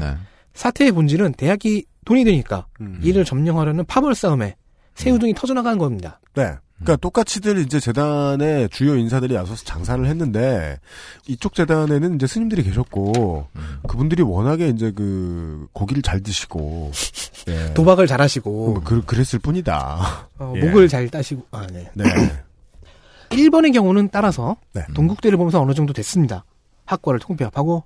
사태의 0.55 0.91
본질은 0.91 1.35
대학이 1.35 1.85
돈이 2.05 2.25
되니까 2.25 2.67
음. 2.81 2.99
이를 3.01 3.25
점령하려는 3.25 3.85
파벌 3.85 4.17
싸움에 4.17 4.57
새우등이 4.97 5.35
터져나가는 5.35 5.79
겁니다. 5.79 6.21
네. 6.35 6.57
그러니까 6.81 6.97
똑같이들 6.97 7.59
이제 7.59 7.81
재단의 7.81 8.69
주요 8.69 8.97
인사들이 8.97 9.35
나서서 9.35 9.65
장사를 9.65 10.05
했는데 10.07 10.79
이쪽 11.27 11.55
재단에는 11.55 12.15
이제 12.15 12.27
스님들이 12.27 12.63
계셨고 12.63 13.49
그분들이 13.89 14.23
워낙에 14.23 14.69
이제 14.69 14.93
그 14.93 15.67
고기를 15.73 16.03
잘 16.03 16.23
드시고 16.23 16.93
예. 17.49 17.75
도박을 17.75 18.07
잘 18.07 18.21
하시고 18.21 18.51
뭐 18.75 18.83
그, 18.85 19.05
그랬을 19.05 19.41
뿐이다. 19.41 20.29
어, 20.39 20.53
예. 20.57 20.61
목을 20.61 20.89
잘 20.89 21.09
따시고 21.09 21.47
아 21.51 21.67
네. 21.67 21.91
네. 21.95 22.05
1번의 23.31 23.75
경우는 23.75 24.09
따라서 24.11 24.57
네. 24.73 24.83
동국대를 24.95 25.37
보면서 25.37 25.61
어느 25.61 25.75
정도 25.75 25.93
됐습니다. 25.93 26.45
학과를 26.87 27.21
통폐합하고 27.21 27.85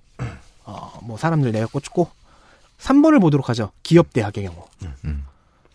어, 0.65 0.99
뭐 1.03 1.17
사람들 1.17 1.51
내가 1.51 1.67
꽂고 1.67 2.09
3번을 2.79 3.21
보도록 3.21 3.49
하죠. 3.49 3.71
기업 3.83 4.13
대학의 4.13 4.45
경우. 4.45 4.65
음. 5.05 5.25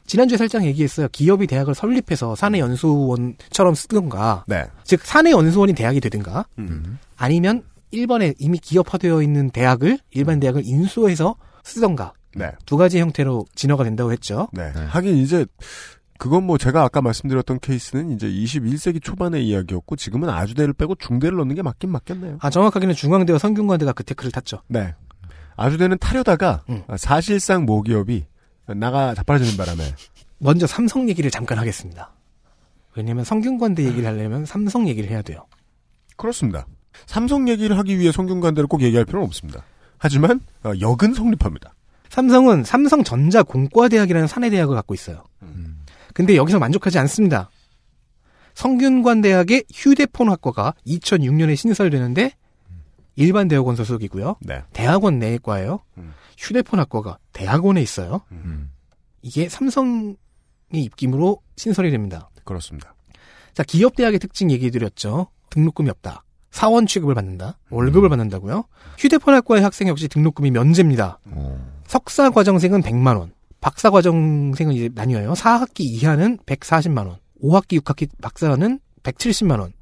지난주에 0.07 0.37
살짝 0.37 0.65
얘기했어요. 0.65 1.07
기업이 1.11 1.45
대학을 1.47 1.75
설립해서 1.75 2.35
사내 2.35 2.59
연수원처럼 2.59 3.75
쓰든가, 3.75 4.45
네. 4.47 4.65
즉 4.83 5.01
사내 5.03 5.31
연수원이 5.31 5.73
대학이 5.73 5.99
되든가, 5.99 6.45
음. 6.57 6.97
아니면 7.17 7.63
1번에 7.93 8.35
이미 8.39 8.57
기업화되어 8.57 9.21
있는 9.21 9.49
대학을 9.49 9.99
일반 10.11 10.39
대학을 10.39 10.63
인수해서 10.65 11.35
쓰던가 11.63 12.13
네. 12.35 12.51
두 12.65 12.77
가지 12.77 12.99
형태로 12.99 13.45
진화가 13.55 13.83
된다고 13.83 14.11
했죠. 14.11 14.47
네. 14.53 14.71
하긴 14.73 15.17
이제 15.17 15.45
그건 16.17 16.43
뭐 16.45 16.57
제가 16.57 16.83
아까 16.83 17.01
말씀드렸던 17.01 17.59
케이스는 17.59 18.11
이제 18.11 18.27
21세기 18.27 19.01
초반의 19.03 19.47
이야기였고 19.47 19.95
지금은 19.95 20.29
아주대를 20.29 20.73
빼고 20.73 20.95
중대를 20.95 21.37
넣는 21.37 21.55
게 21.55 21.61
맞긴 21.61 21.91
맞겠네요. 21.91 22.37
아 22.41 22.49
정확하게는 22.49 22.95
중앙대와 22.95 23.39
성균관대가 23.39 23.93
그 23.93 24.03
태클을 24.03 24.31
탔죠. 24.31 24.61
네. 24.67 24.95
아주대는 25.55 25.97
타려다가 25.99 26.63
음. 26.69 26.83
사실상 26.97 27.65
모기업이 27.65 28.25
나가 28.75 29.13
자빠지는 29.13 29.57
바람에 29.57 29.83
먼저 30.39 30.67
삼성 30.67 31.09
얘기를 31.09 31.31
잠깐 31.31 31.57
하겠습니다. 31.57 32.11
왜냐면 32.95 33.23
성균관대 33.23 33.83
얘기를 33.83 34.07
하려면 34.07 34.45
삼성 34.45 34.87
얘기를 34.87 35.09
해야 35.09 35.21
돼요. 35.21 35.45
그렇습니다. 36.15 36.65
삼성 37.05 37.47
얘기를 37.47 37.77
하기 37.77 37.99
위해 37.99 38.11
성균관대를 38.11 38.67
꼭 38.67 38.81
얘기할 38.81 39.05
필요는 39.05 39.25
없습니다. 39.27 39.63
하지만 39.97 40.41
어, 40.63 40.71
역은 40.79 41.13
성립합니다. 41.13 41.73
삼성은 42.09 42.63
삼성전자 42.63 43.43
공과대학이라는 43.43 44.27
사내대학을 44.27 44.75
갖고 44.75 44.93
있어요. 44.93 45.23
근데 46.13 46.35
여기서 46.35 46.57
만족하지 46.57 46.97
않습니다. 46.99 47.51
성균관대학의 48.55 49.65
휴대폰학과가 49.71 50.73
2006년에 50.87 51.55
신설되는데 51.55 52.31
일반 53.15 53.47
대학원 53.47 53.75
소속이고요. 53.75 54.37
네. 54.41 54.63
대학원 54.73 55.19
내과예요. 55.19 55.79
음. 55.97 56.13
휴대폰 56.37 56.79
학과가 56.79 57.17
대학원에 57.33 57.81
있어요. 57.81 58.21
음. 58.31 58.71
이게 59.21 59.49
삼성의 59.49 60.15
입김으로 60.71 61.41
신설이 61.55 61.91
됩니다. 61.91 62.29
그렇습니다. 62.45 62.95
자, 63.53 63.63
기업 63.63 63.95
대학의 63.95 64.19
특징 64.19 64.51
얘기 64.51 64.69
드렸죠. 64.71 65.27
등록금이 65.49 65.89
없다. 65.89 66.23
사원 66.51 66.85
취급을 66.85 67.15
받는다. 67.15 67.57
월급을 67.69 68.09
받는다고요. 68.09 68.63
휴대폰 68.97 69.33
학과의 69.33 69.63
학생 69.63 69.87
역시 69.87 70.07
등록금이 70.07 70.51
면제입니다. 70.51 71.19
석사 71.87 72.29
과정생은 72.29 72.81
100만 72.81 73.17
원. 73.17 73.33
박사 73.59 73.89
과정생은 73.89 74.73
이제 74.73 74.89
나뉘어요. 74.93 75.33
4학기 75.33 75.81
이하는 75.81 76.37
140만 76.45 77.07
원. 77.07 77.17
5학기, 77.43 77.79
6학기 77.81 78.09
박사는 78.21 78.79
170만 79.03 79.59
원. 79.59 79.73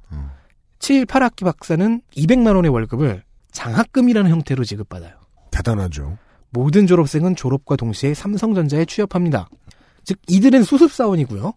7, 0.80 1.06
8학기 1.06 1.44
박사는 1.44 2.02
200만 2.16 2.56
원의 2.56 2.72
월급을 2.72 3.24
장학금이라는 3.52 4.30
형태로 4.32 4.64
지급받아요. 4.64 5.14
대단하죠. 5.52 6.18
모든 6.56 6.88
졸업생은 6.88 7.36
졸업과 7.36 7.76
동시에 7.76 8.14
삼성전자에 8.14 8.86
취업합니다. 8.86 9.50
즉 10.06 10.18
이들은 10.30 10.64
수습 10.64 10.92
사원이고요. 10.92 11.54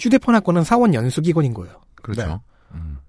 휴대폰 0.00 0.34
학과는 0.34 0.64
사원 0.64 0.94
연수기관인 0.94 1.52
거예요. 1.52 1.74
그렇죠. 1.96 2.22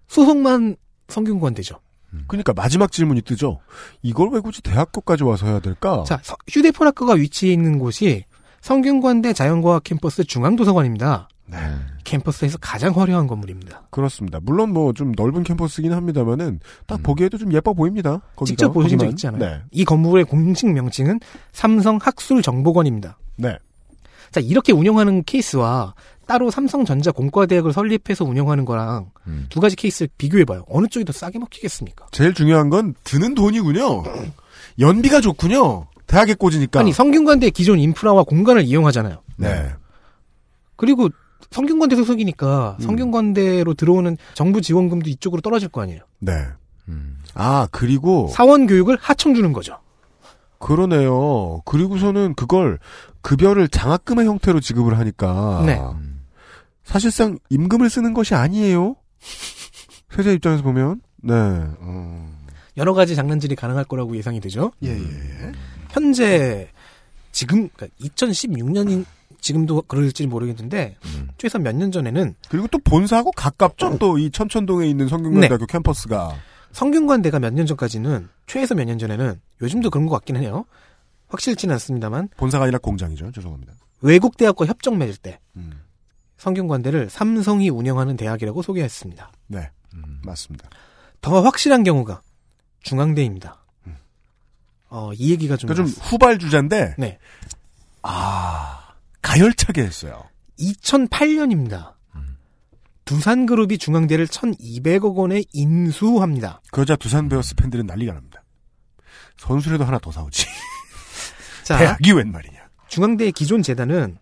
소속만 0.07 0.75
성균관대죠. 1.07 1.79
그러니까 2.27 2.51
마지막 2.53 2.91
질문이 2.91 3.21
뜨죠. 3.21 3.59
이걸 4.01 4.29
왜 4.31 4.41
굳이 4.41 4.61
대학교까지 4.61 5.23
와서 5.23 5.45
해야 5.45 5.59
될까? 5.59 6.03
자, 6.05 6.19
서- 6.23 6.35
휴대폰 6.49 6.87
학과가 6.87 7.13
위치해 7.13 7.53
있는 7.53 7.79
곳이 7.79 8.25
성균관대 8.59 9.31
자연과학 9.33 9.83
캠퍼스 9.85 10.25
중앙도서관입니다. 10.25 11.29
네. 11.51 11.57
캠퍼스에서 12.03 12.57
가장 12.59 12.93
화려한 12.97 13.27
건물입니다. 13.27 13.83
그렇습니다. 13.89 14.39
물론 14.41 14.71
뭐 14.71 14.93
좀 14.93 15.11
넓은 15.15 15.43
캠퍼스긴 15.43 15.93
합니다만은 15.93 16.59
딱 16.87 17.01
보기에도 17.03 17.37
좀 17.37 17.53
예뻐 17.53 17.73
보입니다. 17.73 18.21
거기가. 18.35 18.45
직접 18.45 18.71
보신 18.71 18.97
적 18.97 19.27
않아요? 19.27 19.39
네. 19.39 19.61
이 19.71 19.85
건물의 19.85 20.25
공식 20.25 20.71
명칭은 20.71 21.19
삼성 21.51 21.99
학술 22.01 22.41
정보관입니다. 22.41 23.17
네. 23.37 23.57
자, 24.31 24.39
이렇게 24.39 24.71
운영하는 24.71 25.23
케이스와 25.23 25.93
따로 26.25 26.49
삼성전자 26.49 27.11
공과대학을 27.11 27.73
설립해서 27.73 28.23
운영하는 28.23 28.63
거랑 28.63 29.09
음. 29.27 29.47
두 29.49 29.59
가지 29.59 29.75
케이스를 29.75 30.07
비교해봐요. 30.17 30.63
어느 30.69 30.87
쪽이 30.87 31.03
더 31.05 31.11
싸게 31.11 31.37
먹히겠습니까? 31.39 32.07
제일 32.11 32.33
중요한 32.33 32.69
건 32.69 32.95
드는 33.03 33.35
돈이군요. 33.35 34.03
연비가 34.79 35.19
좋군요. 35.19 35.87
대학에 36.07 36.33
꽂으니까. 36.33 36.79
아니, 36.79 36.93
성균관대 36.93 37.49
기존 37.49 37.79
인프라와 37.79 38.23
공간을 38.23 38.63
이용하잖아요. 38.63 39.21
네. 39.37 39.69
그리고 40.77 41.09
성균관대 41.49 41.95
소속이니까 41.95 42.77
음. 42.79 42.83
성균관대로 42.83 43.73
들어오는 43.73 44.17
정부 44.33 44.61
지원금도 44.61 45.09
이쪽으로 45.09 45.41
떨어질 45.41 45.69
거 45.69 45.81
아니에요. 45.81 46.01
네. 46.19 46.33
아, 47.33 47.67
그리고 47.71 48.27
사원 48.27 48.67
교육을 48.67 48.97
하청 48.99 49.33
주는 49.33 49.53
거죠. 49.53 49.77
그러네요. 50.59 51.61
그리고서는 51.65 52.35
그걸 52.35 52.79
급여를 53.21 53.67
장학금의 53.67 54.25
형태로 54.25 54.59
지급을 54.59 54.97
하니까 54.99 55.63
네. 55.65 55.79
사실상 56.83 57.37
임금을 57.49 57.89
쓰는 57.89 58.13
것이 58.13 58.35
아니에요. 58.35 58.95
세제 60.09 60.33
입장에서 60.33 60.63
보면 60.63 61.01
네. 61.23 61.33
어. 61.33 62.31
여러 62.77 62.93
가지 62.93 63.15
장난질이 63.15 63.55
가능할 63.55 63.85
거라고 63.85 64.15
예상이 64.15 64.39
되죠. 64.39 64.71
예, 64.83 64.89
예. 64.89 65.51
현재 65.89 66.69
지금 67.31 67.69
그러니까 67.69 67.95
2016년인 68.01 69.05
지금도 69.41 69.81
그럴지 69.83 70.27
모르겠는데 70.27 70.97
최소 71.37 71.59
몇년 71.59 71.91
전에는 71.91 72.35
그리고 72.49 72.67
또 72.67 72.77
본사하고 72.79 73.31
가깝죠. 73.31 73.97
또이 73.97 74.31
천천동에 74.31 74.87
있는 74.87 75.07
성균관대학교 75.09 75.65
캠퍼스가 75.65 76.35
성균관대가 76.71 77.39
몇 77.39 77.53
년 77.53 77.65
전까지는 77.65 78.29
최소 78.47 78.75
몇 78.75 78.85
년 78.85 78.97
전에는 78.97 79.41
요즘도 79.61 79.89
그런 79.89 80.05
것 80.05 80.15
같긴 80.15 80.37
해요. 80.37 80.65
확실치는 81.27 81.73
않습니다만 81.73 82.29
본사가 82.37 82.63
아니라 82.65 82.77
공장이죠. 82.79 83.31
죄송합니다. 83.31 83.73
외국 84.01 84.37
대학과 84.37 84.65
협정 84.65 84.97
맺을 84.97 85.15
때 85.17 85.39
음. 85.55 85.81
성균관대를 86.37 87.09
삼성이 87.09 87.69
운영하는 87.69 88.17
대학이라고 88.17 88.61
소개했습니다. 88.61 89.31
네. 89.47 89.69
맞습니다. 90.23 90.69
더 91.21 91.41
확실한 91.41 91.83
경우가 91.83 92.21
중앙대입니다. 92.81 93.57
어, 94.89 95.11
이 95.13 95.31
얘기가 95.31 95.55
좀 95.55 95.67
그러니까 95.69 95.93
좀 95.95 96.03
후발 96.03 96.37
주자인데 96.39 96.95
네. 96.97 97.17
아 98.01 98.80
가열차게 99.21 99.81
했어요. 99.83 100.23
2008년입니다. 100.59 101.93
두산그룹이 103.05 103.77
중앙대를 103.77 104.27
1,200억 104.27 105.15
원에 105.15 105.43
인수합니다. 105.53 106.61
그러자 106.71 106.95
두산 106.95 107.27
베어스 107.29 107.55
팬들은 107.55 107.85
난리가 107.87 108.13
납니다. 108.13 108.43
선수라도 109.37 109.83
하나 109.85 109.97
더 109.99 110.11
사오지. 110.11 110.45
자, 111.63 111.77
대학이 111.77 112.11
웬 112.13 112.31
말이냐. 112.31 112.59
중앙대의 112.87 113.31
기존 113.31 113.63
재단은 113.63 114.17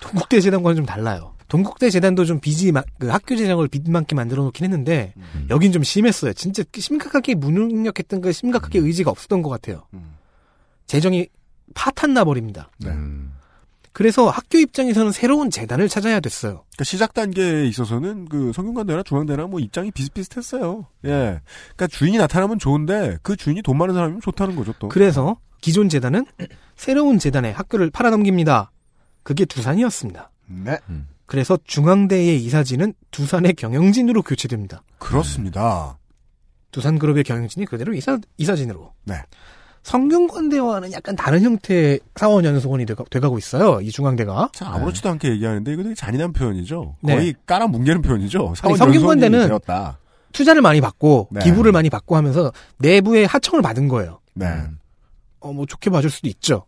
동국대 0.00 0.40
재단과는 0.40 0.76
좀 0.76 0.86
달라요. 0.86 1.36
동국대 1.48 1.88
재단도 1.90 2.24
좀 2.26 2.40
빚이 2.40 2.72
마- 2.72 2.82
그 2.98 3.06
학교 3.08 3.34
재정을 3.36 3.68
빚 3.68 3.88
많게 3.88 4.14
만들어 4.14 4.42
놓긴 4.42 4.64
했는데 4.64 5.14
여긴 5.48 5.72
좀 5.72 5.82
심했어요. 5.82 6.32
진짜 6.34 6.62
심각하게 6.76 7.34
무능력했던 7.36 8.20
그 8.20 8.32
심각하게 8.32 8.80
의지가 8.80 9.10
없었던 9.10 9.42
것 9.42 9.48
같아요. 9.48 9.86
재정이 10.86 11.28
파탄 11.74 12.12
나 12.14 12.24
버립니다. 12.24 12.68
네. 12.78 12.90
음. 12.90 13.32
그래서 13.98 14.30
학교 14.30 14.58
입장에서는 14.58 15.10
새로운 15.10 15.50
재단을 15.50 15.88
찾아야 15.88 16.20
됐어요. 16.20 16.62
그러니까 16.68 16.84
시작 16.84 17.14
단계에 17.14 17.66
있어서는 17.66 18.28
그 18.28 18.52
성균관대나 18.52 19.02
중앙대나 19.02 19.48
뭐 19.48 19.58
입장이 19.58 19.90
비슷비슷했어요. 19.90 20.86
예. 21.06 21.40
그러니까 21.74 21.88
주인이 21.88 22.16
나타나면 22.16 22.60
좋은데 22.60 23.18
그 23.22 23.34
주인이 23.34 23.60
돈 23.62 23.76
많은 23.76 23.94
사람이면 23.94 24.20
좋다는 24.20 24.54
거죠 24.54 24.72
또. 24.78 24.88
그래서 24.88 25.40
기존 25.60 25.88
재단은 25.88 26.26
새로운 26.76 27.18
재단에 27.18 27.50
학교를 27.50 27.90
팔아넘깁니다. 27.90 28.70
그게 29.24 29.44
두산이었습니다. 29.44 30.30
네. 30.46 30.78
그래서 31.26 31.58
중앙대의 31.64 32.40
이사진은 32.44 32.94
두산의 33.10 33.54
경영진으로 33.54 34.22
교체됩니다. 34.22 34.84
그렇습니다. 34.98 35.98
두산그룹의 36.70 37.24
경영진이 37.24 37.66
그대로 37.66 37.92
이사, 37.94 38.16
이사진으로. 38.36 38.94
네. 39.06 39.16
성균관대와는 39.88 40.92
약간 40.92 41.16
다른 41.16 41.42
형태의 41.42 42.00
사원 42.14 42.44
연수원이 42.44 42.84
돼가, 42.84 43.04
돼가고 43.10 43.38
있어요. 43.38 43.80
이 43.80 43.90
중앙대가. 43.90 44.50
참 44.52 44.68
아무렇지도 44.74 45.08
않게 45.08 45.30
얘기하는데 45.30 45.72
이거 45.72 45.82
되게 45.82 45.94
잔인한 45.94 46.34
표현이죠. 46.34 46.96
네. 47.02 47.14
거의 47.16 47.34
깔아 47.46 47.68
뭉개는 47.68 48.02
표현이죠. 48.02 48.52
사원 48.54 48.76
성균관대는 48.76 49.38
연수원이 49.40 49.48
되었다. 49.64 49.98
투자를 50.32 50.60
많이 50.60 50.82
받고 50.82 51.28
네. 51.32 51.40
기부를 51.42 51.72
많이 51.72 51.88
받고 51.88 52.16
하면서 52.16 52.52
내부의 52.78 53.26
하청을 53.26 53.62
받은 53.62 53.88
거예요. 53.88 54.20
네. 54.34 54.46
어, 55.40 55.52
뭐 55.54 55.64
좋게 55.64 55.88
봐줄 55.88 56.10
수도 56.10 56.28
있죠. 56.28 56.66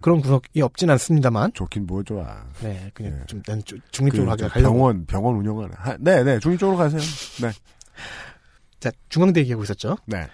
그런 0.00 0.20
구석이 0.20 0.60
없진 0.62 0.88
않습니다만. 0.90 1.52
좋긴 1.54 1.86
뭐 1.86 2.02
좋아. 2.02 2.44
네, 2.62 2.90
그냥 2.92 3.20
좀, 3.26 3.42
난좀 3.46 3.78
중립적으로 3.90 4.32
그저 4.32 4.48
가려고. 4.48 4.74
병원 4.74 5.06
병원 5.06 5.36
운영하는. 5.36 5.70
하- 5.78 5.96
네, 5.98 6.22
네. 6.22 6.38
중립적으로 6.38 6.76
가세요. 6.76 7.00
네. 7.40 7.50
자, 8.80 8.90
중앙대 9.08 9.40
얘기하고 9.40 9.62
있었죠. 9.64 9.96
네. 10.06 10.26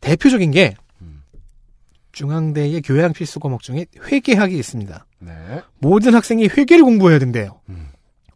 대표적인 0.00 0.52
게 0.52 0.74
음. 0.78 0.87
중앙대의 2.18 2.82
교양 2.82 3.12
필수 3.12 3.38
과목 3.38 3.62
중에 3.62 3.86
회계학이 4.10 4.58
있습니다. 4.58 5.06
네. 5.20 5.32
모든 5.78 6.16
학생이 6.16 6.48
회계를 6.48 6.82
공부해야 6.82 7.20
된대요. 7.20 7.60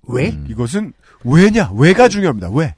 왜? 0.06 0.36
이것은 0.48 0.92
왜냐? 1.24 1.70
왜가 1.74 2.08
중요합니다. 2.08 2.50
왜? 2.50 2.76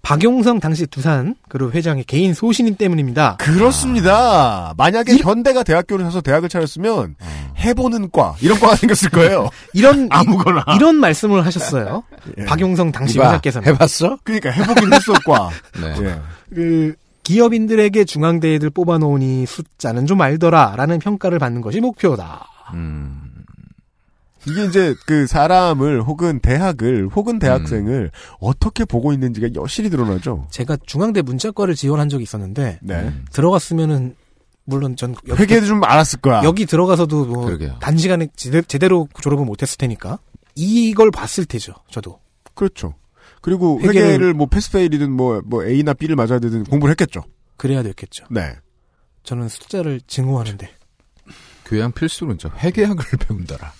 박용성 0.00 0.60
당시 0.60 0.86
두산 0.86 1.34
그룹 1.50 1.74
회장의 1.74 2.04
개인 2.04 2.32
소신인 2.32 2.76
때문입니다. 2.76 3.36
그렇습니다. 3.36 4.72
만약에 4.78 5.18
현대가 5.18 5.62
대학교를 5.62 6.06
사서 6.06 6.22
대학을 6.22 6.48
차렸으면 6.48 7.16
해보는 7.58 8.10
과 8.10 8.34
이런 8.40 8.58
과가 8.58 8.76
생겼을 8.76 9.10
거예요. 9.10 9.50
이런 9.74 10.08
아무거나 10.10 10.64
이, 10.74 10.78
런 10.78 10.96
말씀을 10.96 11.44
하셨어요. 11.44 12.02
예. 12.38 12.46
박용성 12.46 12.92
당시 12.92 13.18
회장께서는 13.18 13.68
해봤어? 13.68 14.18
그러니까 14.24 14.50
해보긴 14.50 14.90
했어 14.94 15.12
과. 15.26 15.50
네. 15.78 15.94
예. 16.06 16.20
그 16.54 16.94
기업인들에게 17.22 18.04
중앙대 18.04 18.54
애들 18.54 18.70
뽑아놓으니 18.70 19.46
숫자는 19.46 20.06
좀 20.06 20.20
알더라라는 20.20 20.98
평가를 20.98 21.38
받는 21.38 21.60
것이 21.60 21.80
목표다. 21.80 22.46
음. 22.74 23.30
이게 24.46 24.64
이제 24.64 24.94
그 25.06 25.26
사람을 25.26 26.02
혹은 26.02 26.40
대학을 26.40 27.08
혹은 27.14 27.38
대학생을 27.38 28.10
어떻게 28.40 28.86
보고 28.86 29.12
있는지가 29.12 29.50
여실히 29.54 29.90
드러나죠. 29.90 30.46
제가 30.50 30.78
중앙대 30.86 31.20
문자과를 31.22 31.74
지원한 31.74 32.08
적이 32.08 32.22
있었는데 32.22 32.78
네. 32.82 33.12
들어갔으면은 33.32 34.16
물론 34.64 34.96
전 34.96 35.14
여기, 35.28 35.42
회계도 35.42 35.66
좀 35.66 35.84
알았을 35.84 36.20
거야. 36.20 36.42
여기 36.44 36.64
들어가서도 36.64 37.26
뭐 37.26 37.44
그러게요. 37.44 37.76
단시간에 37.80 38.28
제대, 38.34 38.62
제대로 38.62 39.08
졸업을 39.20 39.44
못했을 39.44 39.76
테니까 39.76 40.18
이걸 40.54 41.10
봤을 41.10 41.44
테죠. 41.44 41.74
저도 41.90 42.18
그렇죠. 42.54 42.94
그리고 43.40 43.78
회계를- 43.80 43.86
회계를 43.88 44.34
뭐 44.34 44.46
패스페일이든 44.46 45.10
뭐, 45.12 45.40
뭐 45.44 45.64
A나 45.64 45.94
B를 45.94 46.16
맞아야 46.16 46.38
되든 46.38 46.64
공부를 46.64 46.90
했겠죠. 46.92 47.22
그래야 47.56 47.82
됐겠죠. 47.82 48.26
네. 48.30 48.54
저는 49.22 49.48
숫자를 49.48 50.00
증오하는데 50.06 50.68
교양 51.66 51.92
필수로 51.92 52.32
이제 52.34 52.48
회계학을 52.56 53.04
배운다라. 53.20 53.72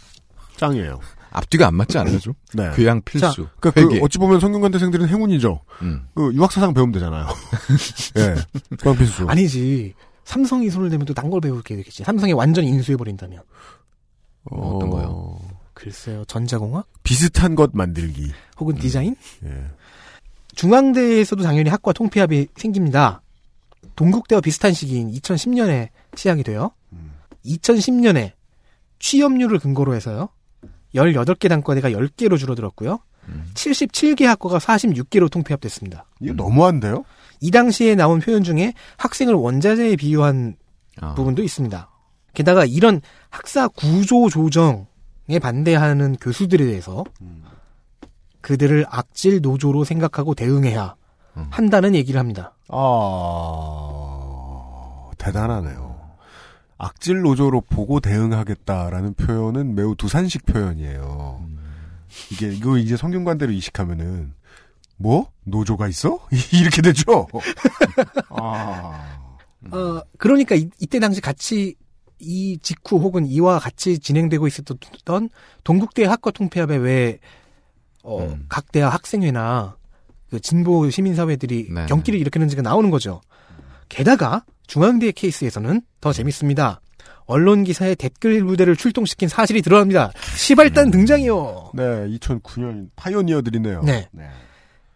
짱이에요. 0.56 1.00
앞뒤가 1.32 1.68
안 1.68 1.74
맞지 1.76 1.96
않아요, 1.98 2.18
좀? 2.18 2.34
네. 2.54 2.70
교양 2.74 3.00
필수. 3.02 3.46
그러니까 3.60 3.70
그 3.70 3.80
회계. 3.94 4.00
어찌 4.04 4.18
보면 4.18 4.40
성균관대생들은 4.40 5.08
행운이죠. 5.08 5.60
음. 5.82 6.06
그 6.14 6.32
유학사상 6.34 6.74
배우면 6.74 6.92
되잖아요. 6.92 7.26
예. 8.18 8.34
교양 8.80 8.96
필수. 8.98 9.24
아니지. 9.28 9.94
삼성이 10.24 10.70
손을 10.70 10.90
대면 10.90 11.06
또 11.06 11.14
딴 11.14 11.30
걸 11.30 11.40
배울 11.40 11.62
계획이지. 11.62 12.02
삼성이 12.04 12.32
완전 12.32 12.64
인수해버린다면. 12.64 13.40
어, 14.50 14.76
어떤 14.76 14.90
거요? 14.90 15.38
글쎄요. 15.80 16.24
전자공학? 16.26 16.86
비슷한 17.02 17.54
것 17.54 17.70
만들기. 17.72 18.32
혹은 18.58 18.74
디자인? 18.76 19.16
예. 19.44 19.64
중앙대에서도 20.54 21.42
당연히 21.42 21.70
학과 21.70 21.92
통폐합이 21.92 22.48
생깁니다. 22.56 23.22
동국대와 23.96 24.42
비슷한 24.42 24.74
시기인 24.74 25.10
2010년에 25.10 25.88
시작이 26.14 26.42
돼요. 26.42 26.72
2010년에 27.46 28.32
취업률을 28.98 29.58
근거로 29.58 29.94
해서요. 29.94 30.28
18개 30.94 31.48
단과대가 31.48 31.90
10개로 31.90 32.38
줄어들었고요. 32.38 32.98
77개 33.54 34.24
학과가 34.24 34.58
46개로 34.58 35.30
통폐합됐습니다. 35.30 36.04
이거 36.20 36.34
너무한데요? 36.34 37.04
이 37.40 37.50
당시에 37.50 37.94
나온 37.94 38.20
표현 38.20 38.42
중에 38.42 38.74
학생을 38.98 39.32
원자재에 39.34 39.96
비유한 39.96 40.56
아. 41.00 41.14
부분도 41.14 41.42
있습니다. 41.42 41.88
게다가 42.34 42.64
이런 42.64 43.00
학사 43.30 43.68
구조 43.68 44.28
조정에 44.28 44.89
반대하는 45.38 46.16
교수들에 46.16 46.64
대해서 46.66 47.04
그들을 48.40 48.86
악질 48.88 49.40
노조로 49.40 49.84
생각하고 49.84 50.34
대응해야 50.34 50.96
한다는 51.50 51.94
얘기를 51.94 52.18
합니다. 52.18 52.54
아, 52.68 52.80
대단하네요. 55.18 56.00
악질 56.78 57.20
노조로 57.20 57.62
보고 57.62 58.00
대응하겠다라는 58.00 59.14
표현은 59.14 59.74
매우 59.74 59.94
두산식 59.94 60.46
표현이에요. 60.46 61.46
이게, 62.32 62.52
이거 62.52 62.78
이제 62.78 62.96
성균관대로 62.96 63.52
이식하면은, 63.52 64.32
뭐? 64.96 65.30
노조가 65.44 65.88
있어? 65.88 66.18
이렇게 66.52 66.82
되죠? 66.82 67.28
아. 68.30 69.18
어, 69.70 70.00
그러니까 70.18 70.54
이, 70.54 70.70
이때 70.78 70.98
당시 71.00 71.20
같이 71.20 71.76
이 72.20 72.58
직후 72.62 72.98
혹은 72.98 73.26
이와 73.26 73.58
같이 73.58 73.98
진행되고 73.98 74.46
있었던 74.46 75.30
동국대 75.64 76.04
학과 76.04 76.30
통폐합에 76.30 76.76
왜, 76.76 77.18
어, 78.02 78.24
음. 78.24 78.46
각 78.48 78.72
대학 78.72 78.92
학생회나 78.94 79.76
그 80.30 80.40
진보 80.40 80.88
시민사회들이 80.88 81.68
네. 81.70 81.86
경기를 81.86 82.20
일으키는지가 82.20 82.62
나오는 82.62 82.90
거죠. 82.90 83.20
게다가 83.88 84.44
중앙대 84.66 85.10
케이스에서는 85.12 85.82
더 86.00 86.12
재밌습니다. 86.12 86.80
언론 87.26 87.64
기사에 87.64 87.94
댓글 87.94 88.44
부대를 88.44 88.76
출동시킨 88.76 89.28
사실이 89.28 89.62
드러납니다. 89.62 90.12
시발단 90.36 90.86
음. 90.86 90.90
등장이요. 90.90 91.72
네, 91.74 91.82
2009년 92.18 92.88
파이오니어들이네요. 92.96 93.82
네. 93.82 94.08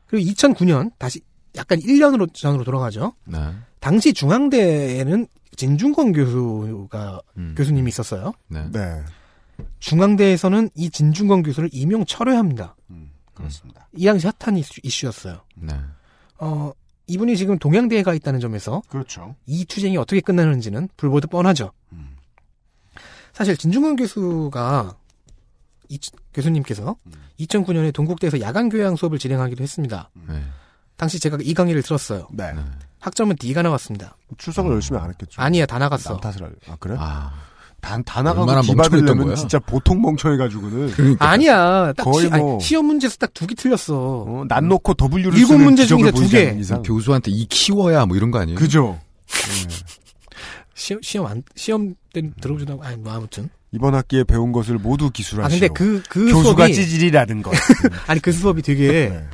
그리고 0.06 0.30
2009년 0.30 0.90
다시 0.98 1.20
약간 1.56 1.78
1년으로 1.78 2.32
전으로 2.32 2.64
돌아가죠. 2.64 3.14
네. 3.24 3.38
당시 3.80 4.12
중앙대에는 4.12 5.26
진중권 5.56 6.12
교수가 6.12 7.22
음. 7.36 7.54
교수님이 7.56 7.88
있었어요. 7.88 8.32
네. 8.48 8.68
네. 8.70 9.02
중앙대에서는 9.78 10.70
이 10.74 10.90
진중권 10.90 11.42
교수를 11.42 11.70
임용 11.72 12.04
철회합니다. 12.04 12.76
그렇습니다. 13.34 13.88
이 13.96 14.04
당시 14.04 14.28
핫한 14.38 14.56
이슈, 14.56 14.80
이슈 14.82 15.06
였어요. 15.06 15.42
네. 15.56 15.74
어, 16.38 16.72
이분이 17.06 17.36
지금 17.36 17.58
동양대에 17.58 18.02
가 18.02 18.14
있다는 18.14 18.40
점에서 18.40 18.82
그렇죠. 18.88 19.34
이 19.46 19.64
투쟁이 19.64 19.96
어떻게 19.96 20.20
끝나는지는 20.20 20.88
불보듯 20.96 21.30
뻔하죠. 21.30 21.72
사실 23.32 23.56
진중권 23.56 23.96
교수가 23.96 24.96
이, 25.88 25.98
교수님께서 26.32 26.96
2009년에 27.40 27.92
동국대에서 27.92 28.40
야간 28.40 28.68
교양 28.68 28.96
수업을 28.96 29.18
진행하기도 29.18 29.62
했습니다. 29.62 30.10
네. 30.28 30.42
당시 30.96 31.18
제가 31.18 31.38
이 31.42 31.52
강의를 31.52 31.82
들었어요. 31.82 32.28
네. 32.32 32.54
학점은 33.04 33.36
D가 33.36 33.62
나왔습니다. 33.62 34.16
출석을 34.38 34.72
열심히 34.72 34.98
안 35.00 35.10
했겠죠. 35.10 35.40
아니야, 35.40 35.66
다 35.66 35.78
나갔어. 35.78 36.10
남 36.10 36.20
탓을 36.20 36.42
할, 36.42 36.52
아, 36.68 36.76
그래? 36.80 36.96
아. 36.98 37.32
단, 37.80 38.02
다 38.02 38.22
나가고 38.22 38.42
얼마나 38.42 38.62
기 38.62 38.68
멍청했던 38.74 39.00
받으려면 39.06 39.26
거야? 39.26 39.36
진짜 39.36 39.58
보통 39.58 40.00
멍청해가지고는. 40.00 40.92
그러니까. 40.92 41.28
아니야, 41.30 41.92
딱 41.92 42.04
거의 42.04 42.26
시, 42.28 42.32
아니, 42.32 42.42
뭐- 42.42 42.58
시험 42.60 42.86
문제에서 42.86 43.16
딱 43.18 43.34
두 43.34 43.46
개 43.46 43.54
틀렸어. 43.54 43.94
어, 44.26 44.44
난 44.48 44.68
놓고 44.68 44.94
W를 44.98 45.36
일곱 45.36 45.58
문제 45.58 45.84
중에 45.84 46.10
두 46.12 46.26
개. 46.30 46.58
교수한테 46.82 47.30
이 47.30 47.44
키워야 47.46 48.06
뭐 48.06 48.16
이런 48.16 48.30
거 48.30 48.38
아니에요? 48.38 48.58
그죠? 48.58 48.98
시험, 50.74 51.00
시험 51.02 51.26
안, 51.26 51.42
시험 51.54 51.94
때는 52.12 52.32
들어오지도 52.40 52.72
않고, 52.72 52.84
아니, 52.84 52.96
뭐, 52.96 53.12
아무튼. 53.12 53.48
이번 53.70 53.94
학기에 53.94 54.24
배운 54.24 54.52
것을 54.52 54.78
모두 54.78 55.10
기술하시오. 55.10 55.44
아, 55.46 55.48
근데 55.60 55.68
그, 55.72 56.02
그 56.08 56.24
교수가 56.32 56.56
수업이. 56.66 56.74
찌질이라는 56.74 57.42
거. 57.42 57.52
아니, 58.06 58.20
그 58.20 58.32
수업이 58.32 58.62
되게, 58.62 59.08
네. 59.10 59.26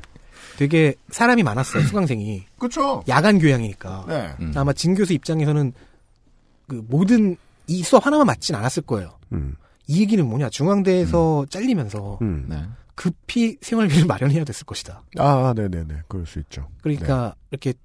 되게 0.61 0.94
사람이 1.09 1.42
많았어요, 1.42 1.85
수강생이. 1.85 2.44
그쵸? 2.61 3.03
야간 3.09 3.38
교양이니까. 3.38 4.05
네. 4.07 4.35
음. 4.40 4.53
아마 4.55 4.75
진 4.75 4.94
교수 4.94 5.14
입장에서는 5.14 5.73
그 6.68 6.85
모든 6.87 7.38
이 7.66 7.83
수업 7.83 8.05
하나만 8.05 8.27
맞진 8.27 8.55
않았을 8.55 8.83
거예요. 8.83 9.16
음. 9.33 9.57
이 9.87 10.03
얘기는 10.03 10.23
뭐냐, 10.23 10.51
중앙대에서 10.51 11.46
잘리면서 11.49 12.18
음. 12.20 12.44
네. 12.46 12.62
급히 12.94 13.57
생활비를 13.62 14.05
마련해야 14.07 14.44
됐을 14.44 14.66
것이다. 14.66 15.03
아, 15.16 15.55
네네네. 15.57 16.03
그럴 16.09 16.27
수 16.27 16.38
있죠. 16.40 16.68
그러니까 16.83 17.35
이렇게 17.51 17.73
그 17.73 17.79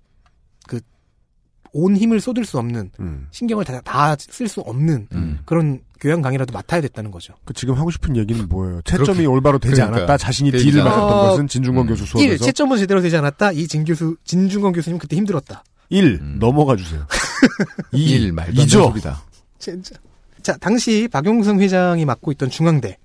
온 1.77 1.97
힘을 1.97 2.21
쏟을 2.21 2.45
수 2.45 2.57
없는 2.57 2.89
음. 3.01 3.27
신경을 3.31 3.65
다 3.65 4.15
쓸 4.17 4.47
수 4.47 4.61
없는 4.61 5.07
음. 5.13 5.39
그런 5.45 5.81
교양 5.99 6.21
강의라도 6.21 6.53
맡아야 6.53 6.79
됐다는 6.79 7.11
거죠. 7.11 7.33
그 7.43 7.53
지금 7.53 7.75
하고 7.75 7.91
싶은 7.91 8.15
얘기는 8.15 8.47
뭐예요? 8.47 8.81
채점이 8.83 9.05
그렇게- 9.19 9.25
올바로 9.25 9.59
되지 9.59 9.75
그러니까요. 9.75 10.03
않았다. 10.03 10.17
자신이 10.17 10.51
그 10.51 10.57
D를 10.57 10.67
얘기잖아요. 10.73 10.95
맞았던 10.95 11.19
어, 11.19 11.29
것은 11.31 11.47
진중권 11.49 11.85
음. 11.85 11.87
교수 11.89 12.03
1. 12.03 12.07
수업에서 12.07 12.45
채점은 12.45 12.77
제대로 12.77 13.01
되지 13.01 13.17
않았다. 13.17 13.51
이 13.51 13.67
진 13.67 13.83
교수, 13.83 14.15
진중권 14.23 14.71
교수님 14.73 14.97
그때 14.99 15.15
힘들었다. 15.17 15.63
1. 15.89 16.19
음. 16.21 16.37
넘어가 16.39 16.75
주세요. 16.77 17.05
2. 17.91 18.05
일 18.05 18.31
말도 18.31 18.61
안. 18.61 18.67
소리다. 18.67 19.21
진짜. 19.59 19.95
자, 20.41 20.55
당시 20.57 21.07
박용승 21.11 21.59
회장이 21.59 22.05
맡고 22.05 22.31
있던 22.33 22.49
중앙대의 22.49 22.95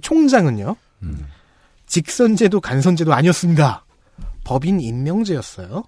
총장은요. 0.00 0.76
음. 1.02 1.26
직선제도 1.86 2.60
간선제도 2.60 3.12
아니었습니다. 3.12 3.84
법인 4.44 4.80
임명제였어요. 4.80 5.82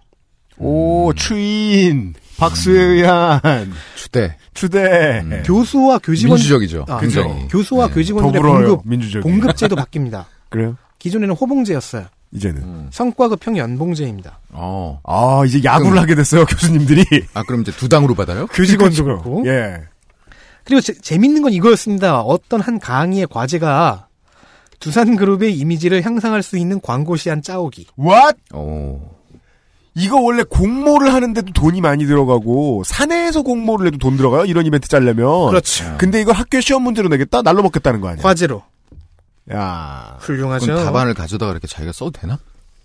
오, 0.58 1.12
추인. 1.14 2.14
박수에 2.38 2.80
의한. 2.82 3.40
추대. 3.96 4.36
추대. 4.54 5.20
음. 5.24 5.42
교수와 5.44 5.98
교직원 5.98 6.36
민주적이죠. 6.36 6.84
아, 6.88 6.98
굉장히. 7.00 7.48
교수와 7.48 7.88
네. 7.88 7.94
교직원들의. 7.94 8.42
공급 8.42 8.80
민주적이. 8.84 9.22
공급제도 9.22 9.74
바뀝니다. 9.76 10.24
그래요? 10.48 10.76
기존에는 10.98 11.34
호봉제였어요. 11.34 12.06
이제는. 12.32 12.62
음. 12.62 12.88
성과급형 12.90 13.56
연봉제입니다. 13.56 14.40
어. 14.50 15.00
아, 15.04 15.42
이제 15.46 15.62
야구를 15.64 15.92
그럼- 15.92 16.02
하게 16.02 16.14
됐어요, 16.14 16.44
교수님들이. 16.46 17.04
아, 17.34 17.42
그럼 17.44 17.62
이제 17.62 17.72
두 17.72 17.88
당으로 17.88 18.14
받아요? 18.14 18.46
교직원도 18.52 19.04
그렇고. 19.04 19.42
예. 19.46 19.78
그리고 20.64 20.80
제- 20.80 20.94
재밌는 20.94 21.42
건 21.42 21.52
이거였습니다. 21.52 22.20
어떤 22.22 22.60
한 22.60 22.78
강의의 22.80 23.28
과제가 23.30 24.08
두산 24.80 25.16
그룹의 25.16 25.56
이미지를 25.56 26.04
향상할 26.04 26.42
수 26.42 26.58
있는 26.58 26.80
광고 26.80 27.16
시안 27.16 27.40
짜오기. 27.40 27.86
What? 27.98 28.36
오. 28.52 29.00
이거 29.96 30.20
원래 30.20 30.42
공모를 30.42 31.12
하는데도 31.14 31.52
돈이 31.54 31.80
많이 31.80 32.04
들어가고 32.06 32.82
사내에서 32.84 33.40
공모를 33.42 33.86
해도 33.86 33.96
돈 33.98 34.16
들어가요. 34.18 34.44
이런 34.44 34.66
이벤트 34.66 34.88
짜려면. 34.88 35.48
그렇죠. 35.48 35.96
근데 35.98 36.20
이걸 36.20 36.34
학교 36.34 36.60
시험 36.60 36.82
문제로 36.82 37.08
내겠다? 37.08 37.40
날로 37.40 37.62
먹겠다는 37.62 38.02
거 38.02 38.08
아니야? 38.08 38.22
과제로. 38.22 38.62
야. 39.52 40.18
훌륭하죠. 40.20 40.66
그럼 40.66 40.84
답안을 40.84 41.14
가져다가 41.14 41.52
이렇게 41.52 41.66
자기가 41.66 41.92
써도 41.92 42.10
되나? 42.10 42.38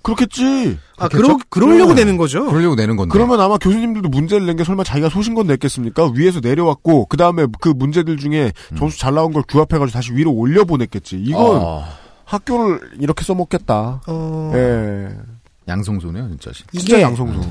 그렇겠지. 0.04 0.80
아, 0.98 1.10
그러, 1.10 1.38
그러려고 1.50 1.94
내는 1.94 2.18
거죠? 2.18 2.46
그러려고 2.46 2.76
내는 2.76 2.96
건데. 2.96 3.12
그러면 3.14 3.40
아마 3.42 3.58
교수님들도 3.58 4.08
문제를 4.10 4.48
낸 4.48 4.56
게 4.56 4.64
설마 4.64 4.84
자기가 4.84 5.10
소신껏 5.10 5.46
냈겠습니까? 5.46 6.12
위에서 6.16 6.40
내려왔고 6.40 7.06
그 7.08 7.18
다음에 7.18 7.46
그 7.60 7.70
문제들 7.70 8.18
중에 8.18 8.52
점수 8.78 8.98
잘 8.98 9.14
나온 9.14 9.32
걸 9.34 9.44
규합해가지고 9.48 9.94
다시 9.94 10.14
위로 10.14 10.32
올려 10.32 10.64
보냈겠지. 10.64 11.18
이건 11.18 11.58
어. 11.62 11.84
학교를 12.26 12.80
이렇게 13.00 13.24
써먹겠다. 13.26 14.02
어, 14.08 14.52
예. 14.56 15.10
양성소네요, 15.68 16.30
진짜. 16.30 16.52
진짜 16.52 16.68
이게 16.74 17.02
양성소. 17.02 17.42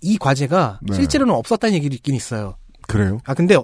이 0.00 0.18
과제가 0.18 0.80
네. 0.82 0.94
실제로는 0.94 1.34
없었다는 1.34 1.74
얘기도 1.76 1.94
있긴 1.94 2.14
있어요. 2.14 2.56
그래요? 2.88 3.20
아, 3.24 3.34
근데 3.34 3.56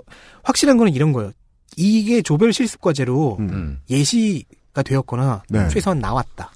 확실한 0.45 0.77
거는 0.77 0.95
이런 0.95 1.13
거예요. 1.13 1.33
이게 1.77 2.23
조별 2.23 2.53
실습 2.53 2.81
과제로 2.81 3.37
음. 3.41 3.81
예시가 3.91 4.83
되었거나 4.85 5.43
네. 5.49 5.69
최소한 5.69 5.99
나왔다. 5.99 6.53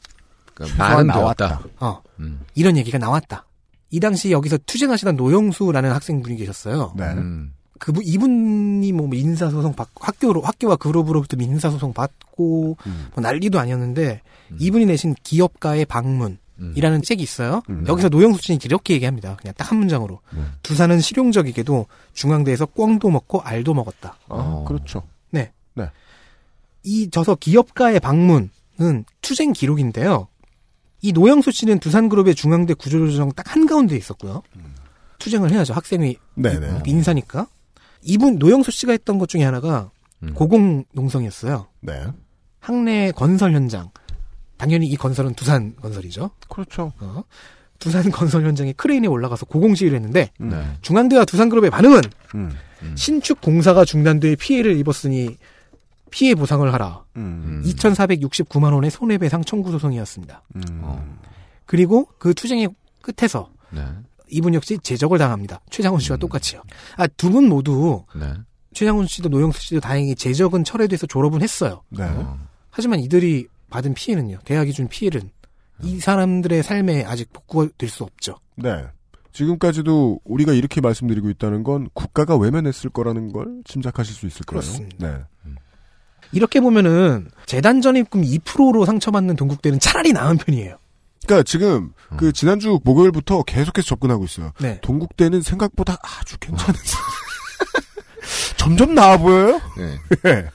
그러니까 0.55 0.78
말은 0.78 1.07
나왔다. 1.07 1.49
나왔다. 1.49 1.68
어, 1.80 2.03
음. 2.20 2.40
이런 2.55 2.76
얘기가 2.76 2.99
나왔다. 2.99 3.47
이 3.90 4.01
당시 4.01 4.30
여기서 4.30 4.59
투쟁하시던 4.66 5.16
노영수라는 5.16 5.90
학생분이 5.93 6.36
계셨어요. 6.36 6.95
네. 6.97 7.05
음. 7.12 7.53
그분 7.78 8.05
이분이 8.07 8.93
뭐 8.93 9.09
민사소송 9.09 9.74
받고 9.74 10.05
학교로 10.05 10.43
학교와 10.43 10.76
그룹으로부터 10.76 11.36
민사 11.36 11.68
소송 11.68 11.93
받고 11.93 12.76
음. 12.86 13.09
뭐 13.12 13.22
난리도 13.22 13.59
아니었는데 13.59 14.22
이분이 14.61 14.86
내신 14.86 15.16
기업가의 15.24 15.86
방문 15.86 16.38
이라는 16.76 16.98
음. 16.98 17.03
책이 17.03 17.22
있어요. 17.22 17.62
음. 17.70 17.84
여기서 17.88 18.09
노영수 18.09 18.42
씨는 18.42 18.61
이렇게 18.64 18.94
얘기합니다. 18.94 19.36
그냥 19.36 19.55
딱 19.57 19.70
한 19.70 19.78
문장으로 19.78 20.20
네. 20.34 20.42
두산은 20.62 21.00
실용적이게도 21.00 21.86
중앙대에서 22.12 22.66
꿩도 22.66 23.11
먹고 23.11 23.40
알도 23.40 23.74
먹었다. 23.74 24.16
아, 24.28 24.34
어. 24.34 24.64
그렇죠. 24.66 25.03
이 26.84 27.11
저서 27.11 27.36
기업가의 27.36 28.00
방문은 28.00 28.50
투쟁 29.20 29.53
기록인데요. 29.53 30.28
이 31.00 31.12
노영수 31.12 31.50
씨는 31.53 31.78
두산그룹의 31.78 32.34
중앙대 32.34 32.74
구조조정 32.74 33.32
딱 33.32 33.55
한가운데 33.55 33.96
있었고요. 33.96 34.42
투쟁을 35.18 35.53
해야죠. 35.53 35.74
학생회 35.74 36.14
네네. 36.34 36.82
인사니까. 36.86 37.46
이분 38.03 38.36
노영수 38.38 38.72
씨가 38.72 38.92
했던 38.92 39.18
것 39.18 39.28
중에 39.28 39.44
하나가 39.44 39.90
음. 40.22 40.34
고공농성이었어요. 40.34 41.68
네. 41.80 42.05
학내 42.59 43.12
건설 43.12 43.53
현장. 43.55 43.90
당연히 44.62 44.86
이 44.86 44.94
건설은 44.94 45.34
두산 45.34 45.74
건설이죠. 45.74 46.30
그렇죠. 46.48 46.92
어. 47.00 47.24
두산 47.80 48.12
건설 48.12 48.44
현장에 48.46 48.72
크레인에 48.74 49.08
올라가서 49.08 49.46
고공 49.46 49.74
시위를 49.74 49.96
했는데 49.96 50.30
음. 50.40 50.50
네. 50.50 50.64
중앙대와 50.82 51.24
두산그룹의 51.24 51.68
반응은 51.72 52.00
음. 52.36 52.56
음. 52.82 52.94
신축 52.96 53.40
공사가 53.40 53.84
중단돼 53.84 54.36
피해를 54.36 54.76
입었으니 54.78 55.36
피해 56.12 56.36
보상을 56.36 56.72
하라. 56.72 57.02
음. 57.16 57.62
음. 57.64 57.70
2,469만 57.72 58.72
원의 58.72 58.92
손해배상 58.92 59.42
청구 59.42 59.72
소송이었습니다. 59.72 60.42
음. 60.54 60.62
어. 60.82 61.18
그리고 61.66 62.06
그 62.20 62.32
투쟁의 62.32 62.68
끝에서 63.00 63.50
네. 63.70 63.84
이분 64.28 64.54
역시 64.54 64.78
제적을 64.78 65.18
당합니다. 65.18 65.60
최장훈 65.70 65.98
씨와 65.98 66.18
음. 66.18 66.20
똑같이요. 66.20 66.62
아, 66.98 67.08
두 67.08 67.30
분 67.30 67.48
모두 67.48 68.04
네. 68.14 68.32
최장훈 68.74 69.08
씨도 69.08 69.28
노영수 69.28 69.60
씨도 69.60 69.80
다행히 69.80 70.14
제적은 70.14 70.62
철회돼서 70.62 71.08
졸업은 71.08 71.42
했어요. 71.42 71.82
네. 71.88 72.04
어. 72.04 72.38
하지만 72.70 73.00
이들이 73.00 73.48
받은 73.72 73.94
피해는요. 73.94 74.38
대학이 74.44 74.72
준 74.72 74.86
피해는 74.88 75.30
이 75.82 75.98
사람들의 75.98 76.62
삶에 76.62 77.04
아직 77.04 77.32
복구가 77.32 77.70
될 77.78 77.88
수 77.88 78.04
없죠. 78.04 78.36
네. 78.56 78.84
지금까지도 79.32 80.20
우리가 80.24 80.52
이렇게 80.52 80.80
말씀드리고 80.82 81.30
있다는 81.30 81.64
건 81.64 81.88
국가가 81.94 82.36
외면했을 82.36 82.90
거라는 82.90 83.32
걸 83.32 83.62
짐작하실 83.64 84.14
수 84.14 84.26
있을 84.26 84.44
거예요. 84.44 84.60
그렇습니다. 84.60 85.08
네. 85.08 85.52
이렇게 86.32 86.60
보면은 86.60 87.28
재단 87.46 87.80
전입금 87.80 88.22
2%로 88.22 88.84
상처받는 88.84 89.36
동국대는 89.36 89.80
차라리 89.80 90.12
나은 90.12 90.36
편이에요. 90.38 90.76
그러니까 91.26 91.42
지금 91.44 91.92
그 92.18 92.32
지난주 92.32 92.78
목요일부터 92.84 93.42
계속해서 93.44 93.86
접근하고 93.86 94.24
있어요. 94.24 94.52
네. 94.60 94.78
동국대는 94.82 95.40
생각보다 95.42 95.96
아주 96.02 96.36
괜찮은 96.38 96.74
점점 98.56 98.94
나아 98.94 99.16
보여요. 99.18 99.60
네. 99.76 99.98
예. 100.26 100.48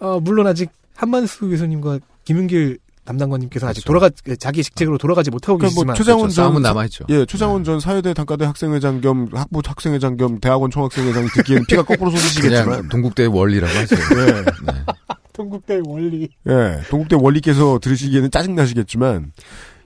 어, 0.04 0.20
물론 0.20 0.46
아직 0.46 0.70
한만수 0.98 1.48
교수님과 1.48 2.00
김윤길 2.24 2.78
담당관님께서 3.04 3.68
아직 3.68 3.84
그렇죠. 3.84 4.10
돌아가 4.10 4.36
자기 4.38 4.62
직책으로 4.62 4.98
돌아가지 4.98 5.30
못하고 5.30 5.56
그러니까 5.56 5.68
계시지만 5.68 5.86
뭐 5.86 5.94
최장훈 5.94 6.22
그렇죠. 6.24 6.52
전 6.52 6.62
남아있죠. 6.62 7.04
예, 7.08 7.24
최장훈 7.24 7.64
전 7.64 7.80
사회대 7.80 8.12
단과대 8.12 8.44
학생회장 8.44 9.00
겸 9.00 9.28
학부 9.32 9.62
학생회장 9.64 10.16
겸 10.16 10.40
대학원 10.40 10.70
총학생회장 10.70 11.28
듣기에는 11.34 11.64
피가 11.66 11.84
거꾸로 11.84 12.10
쏟으시겠지만 12.10 12.64
그냥 12.64 12.88
동국대의 12.88 13.28
원리라고 13.28 13.72
하죠. 13.72 13.96
예. 13.96 14.72
네. 14.72 14.84
동국대 15.32 15.80
원리. 15.84 16.28
예, 16.48 16.80
동국대 16.90 17.16
원리께서 17.16 17.78
들으시기에는 17.80 18.30
짜증 18.32 18.56
나시겠지만, 18.56 19.32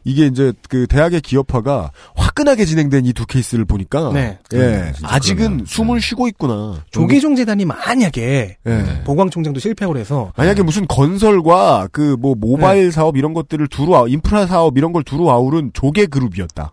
이게 0.04 0.26
이제 0.26 0.52
그 0.68 0.86
대학의 0.86 1.20
기업화가 1.20 1.92
화끈하게 2.16 2.64
진행된 2.64 3.06
이 3.06 3.12
두 3.12 3.26
케이스를 3.26 3.64
보니까, 3.64 4.10
네. 4.12 4.38
예, 4.54 4.92
아직은 5.02 5.44
그러네요. 5.44 5.64
숨을 5.66 6.00
쉬고 6.00 6.28
있구나. 6.28 6.82
조계종 6.90 7.36
재단이 7.36 7.64
만약에 7.64 8.56
예. 8.66 8.70
네. 8.70 9.04
보광총장도 9.04 9.60
실패하고 9.60 9.92
그래서 9.94 10.32
만약에 10.36 10.62
무슨 10.62 10.86
건설과 10.88 11.88
그 11.92 12.16
뭐 12.18 12.34
모바일 12.34 12.90
사업 12.92 13.16
이런 13.16 13.32
것들을 13.34 13.66
두루 13.68 13.94
아우, 13.96 14.08
인프라 14.08 14.46
사업 14.46 14.76
이런 14.78 14.92
걸 14.92 15.02
두루 15.02 15.30
아우른 15.30 15.70
조개 15.72 16.06
그룹이었다. 16.06 16.72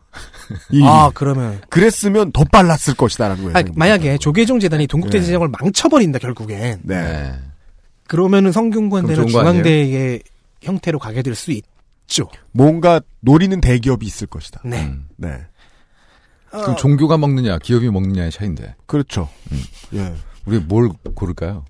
이, 0.71 0.81
아 0.85 1.11
그러면 1.13 1.59
그랬으면 1.69 2.31
더 2.31 2.43
빨랐을 2.43 2.95
것이다라는 2.97 3.43
거예요. 3.43 3.57
아, 3.57 3.63
만약에 3.75 4.17
조계종 4.17 4.59
재단이 4.59 4.87
동국대 4.87 5.19
네. 5.19 5.25
재정을 5.25 5.49
망쳐버린다 5.49 6.19
결국엔 6.19 6.79
네. 6.83 6.95
네. 6.95 7.31
그러면은 8.07 8.51
거 8.89 9.25
중앙대의 9.25 10.21
형태로 10.61 10.99
가게 10.99 11.21
될 11.21 11.33
수 11.35 11.51
있 11.51 11.63
죠. 12.09 12.27
뭔가 12.51 12.99
노리는 13.21 13.61
대기업이 13.61 14.05
있을 14.05 14.27
것이다. 14.27 14.61
네. 14.65 14.83
음. 14.85 15.07
네. 15.15 15.45
그럼 16.49 16.75
종교가 16.75 17.17
먹느냐, 17.17 17.59
기업이 17.59 17.89
먹느냐의 17.91 18.31
차이인데. 18.31 18.75
그렇죠. 18.87 19.29
음. 19.51 19.61
예. 19.93 20.13
우리 20.45 20.59
뭘 20.59 20.89
고를까요? 21.15 21.63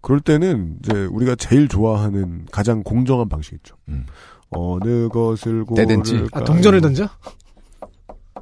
그럴 0.00 0.20
때는 0.20 0.78
이제 0.82 0.92
우리가 1.04 1.34
제일 1.36 1.68
좋아하는 1.68 2.46
가장 2.50 2.82
공정한 2.82 3.28
방식이 3.28 3.56
있죠. 3.56 3.76
음. 3.90 4.06
어느 4.48 5.08
것을 5.08 5.64
대댄지? 5.76 6.12
고를까? 6.14 6.40
아 6.40 6.44
동전을 6.44 6.80
던져? 6.80 7.08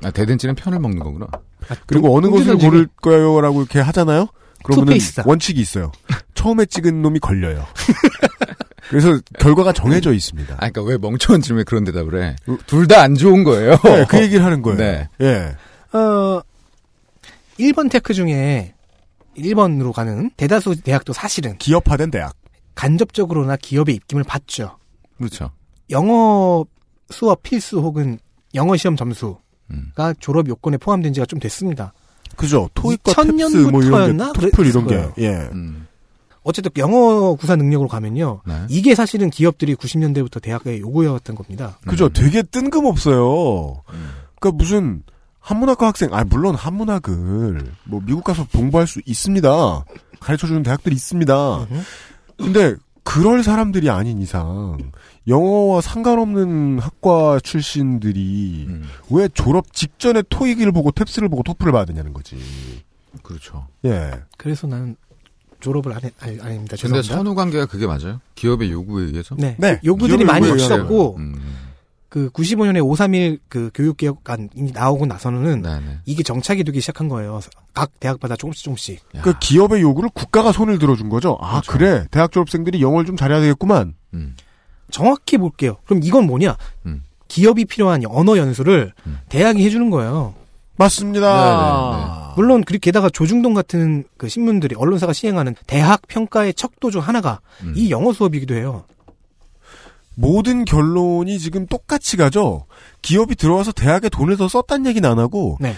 아, 0.04 0.10
대댄지는 0.12 0.54
편을 0.54 0.78
먹는 0.78 1.00
거구나. 1.00 1.26
그리고 1.86 2.16
어느 2.16 2.30
것을 2.30 2.46
던지고 2.46 2.70
고를 2.70 2.86
거요라고 3.02 3.60
이렇게 3.62 3.80
하잖아요. 3.80 4.28
그러면은 4.62 4.86
투페이스다. 4.86 5.24
원칙이 5.26 5.60
있어요. 5.60 5.90
처음에 6.34 6.66
찍은 6.66 7.02
놈이 7.02 7.18
걸려요. 7.18 7.64
그래서 8.88 9.18
결과가 9.38 9.72
정해져 9.72 10.12
있습니다. 10.12 10.54
아, 10.54 10.58
그니까 10.70 10.82
왜 10.82 10.96
멍청한 10.98 11.40
질문에 11.42 11.64
그런 11.64 11.84
대답을 11.84 12.22
해? 12.22 12.36
둘 12.66 12.86
다 12.86 13.02
안 13.02 13.14
좋은 13.14 13.44
거예요. 13.44 13.76
네, 13.84 14.04
그 14.08 14.20
얘기를 14.22 14.44
하는 14.44 14.62
거예요. 14.62 14.78
네. 14.78 15.08
예. 15.20 15.56
어 15.96 16.40
1번 17.58 17.90
tech 17.90 18.14
중에 18.14 18.74
1번으로 19.36 19.92
가는 19.92 20.30
대다수 20.36 20.80
대학도 20.82 21.12
사실은 21.12 21.56
기업화된 21.58 22.10
대학. 22.10 22.34
간접적으로나 22.74 23.56
기업의 23.56 23.94
입김을 23.96 24.22
받죠. 24.24 24.76
그렇죠. 25.16 25.50
영어 25.90 26.64
수업 27.10 27.42
필수 27.42 27.80
혹은 27.80 28.18
영어 28.54 28.76
시험 28.76 28.94
점수가 28.94 29.38
음. 29.72 29.90
졸업 30.20 30.48
요건에 30.48 30.76
포함된 30.76 31.12
지가 31.12 31.26
좀 31.26 31.40
됐습니다. 31.40 31.92
그죠. 32.36 32.68
토익과 32.74 33.10
2000 33.12 33.36
TEPS 33.36 33.70
뭐 33.70 33.82
이런? 33.82 34.16
게, 34.32 34.40
토플 34.50 34.66
이런 34.66 34.86
게. 34.86 35.08
예. 35.18 35.30
음. 35.52 35.87
어쨌든 36.48 36.70
영어 36.78 37.34
구사 37.34 37.56
능력으로 37.56 37.90
가면요. 37.90 38.40
네. 38.46 38.54
이게 38.70 38.94
사실은 38.94 39.28
기업들이 39.28 39.74
90년대부터 39.74 40.40
대학에 40.40 40.80
요구해왔던 40.80 41.36
겁니다. 41.36 41.78
그죠. 41.86 42.06
음. 42.06 42.10
되게 42.14 42.42
뜬금없어요. 42.42 43.82
음. 43.92 44.10
그러니까 44.40 44.56
무슨 44.56 45.02
한문학과 45.40 45.88
학생, 45.88 46.08
아 46.14 46.24
물론 46.24 46.54
한문학을 46.54 47.70
뭐 47.84 48.00
미국 48.02 48.24
가서 48.24 48.46
공부할 48.50 48.86
수 48.86 49.02
있습니다. 49.04 49.84
가르쳐주는 50.20 50.62
대학들이 50.62 50.94
있습니다. 50.94 51.66
근데 52.38 52.76
그럴 53.04 53.42
사람들이 53.42 53.90
아닌 53.90 54.18
이상 54.18 54.78
영어와 55.26 55.82
상관없는 55.82 56.78
학과 56.78 57.40
출신들이 57.40 58.64
음. 58.68 58.84
왜 59.10 59.28
졸업 59.28 59.74
직전에 59.74 60.22
토익을 60.30 60.72
보고 60.72 60.92
탭스를 60.92 61.30
보고 61.30 61.42
토플을 61.42 61.72
받느냐는 61.72 62.14
거지. 62.14 62.38
그렇죠. 63.22 63.66
예. 63.84 64.12
그래서 64.38 64.66
나는 64.66 64.96
졸업을 65.60 65.92
안, 65.92 66.02
해, 66.04 66.10
아니, 66.20 66.40
아닙니다. 66.40 66.76
근데 66.80 67.02
죄송합니다. 67.02 67.14
선후 67.14 67.34
관계가 67.34 67.66
그게 67.66 67.86
맞아요? 67.86 68.20
기업의 68.34 68.70
요구에 68.70 69.04
의해서? 69.06 69.34
네. 69.38 69.56
네. 69.58 69.80
요구들이 69.84 70.24
많이 70.24 70.48
요구에 70.48 70.64
없었고 70.64 71.16
음. 71.18 71.34
그 72.08 72.30
95년에 72.30 72.82
531 72.84 73.38
그 73.48 73.70
교육개혁안이 73.74 74.72
나오고 74.72 75.06
나서는 75.06 75.62
네네. 75.62 75.98
이게 76.06 76.22
정착이 76.22 76.64
되기 76.64 76.80
시작한 76.80 77.08
거예요. 77.08 77.40
각 77.74 77.90
대학마다 78.00 78.34
조금씩 78.36 78.64
조금씩. 78.64 79.00
야. 79.16 79.20
그 79.20 79.38
기업의 79.38 79.82
요구를 79.82 80.10
국가가 80.14 80.50
손을 80.52 80.78
들어준 80.78 81.10
거죠. 81.10 81.36
아 81.40 81.60
그렇죠. 81.60 81.72
그래 81.72 82.06
대학 82.10 82.32
졸업생들이 82.32 82.80
영어를 82.80 83.04
좀 83.06 83.16
잘해야 83.16 83.40
되겠구만. 83.40 83.94
음. 84.14 84.36
정확히 84.90 85.36
볼게요. 85.36 85.76
그럼 85.84 86.00
이건 86.02 86.26
뭐냐? 86.26 86.56
음. 86.86 87.02
기업이 87.28 87.66
필요한 87.66 88.02
언어 88.06 88.38
연수를 88.38 88.94
음. 89.06 89.18
대학이 89.28 89.62
해주는 89.64 89.90
거예요. 89.90 90.34
맞습니다. 90.76 92.27
물론 92.38 92.62
그 92.62 92.78
게다가 92.78 93.10
조중동 93.10 93.52
같은 93.52 94.04
그 94.16 94.28
신문들이 94.28 94.76
언론사가 94.76 95.12
시행하는 95.12 95.56
대학 95.66 96.02
평가의 96.06 96.54
척도 96.54 96.92
중 96.92 97.00
하나가 97.00 97.40
음. 97.64 97.72
이 97.74 97.90
영어 97.90 98.12
수업이기도 98.12 98.54
해요. 98.54 98.84
모든 100.14 100.64
결론이 100.64 101.40
지금 101.40 101.66
똑같이 101.66 102.16
가죠. 102.16 102.66
기업이 103.02 103.34
들어와서 103.34 103.72
대학에 103.72 104.08
돈을 104.08 104.36
더 104.36 104.46
썼다는 104.46 104.86
얘기는 104.86 105.10
안 105.10 105.18
하고 105.18 105.58
네. 105.60 105.74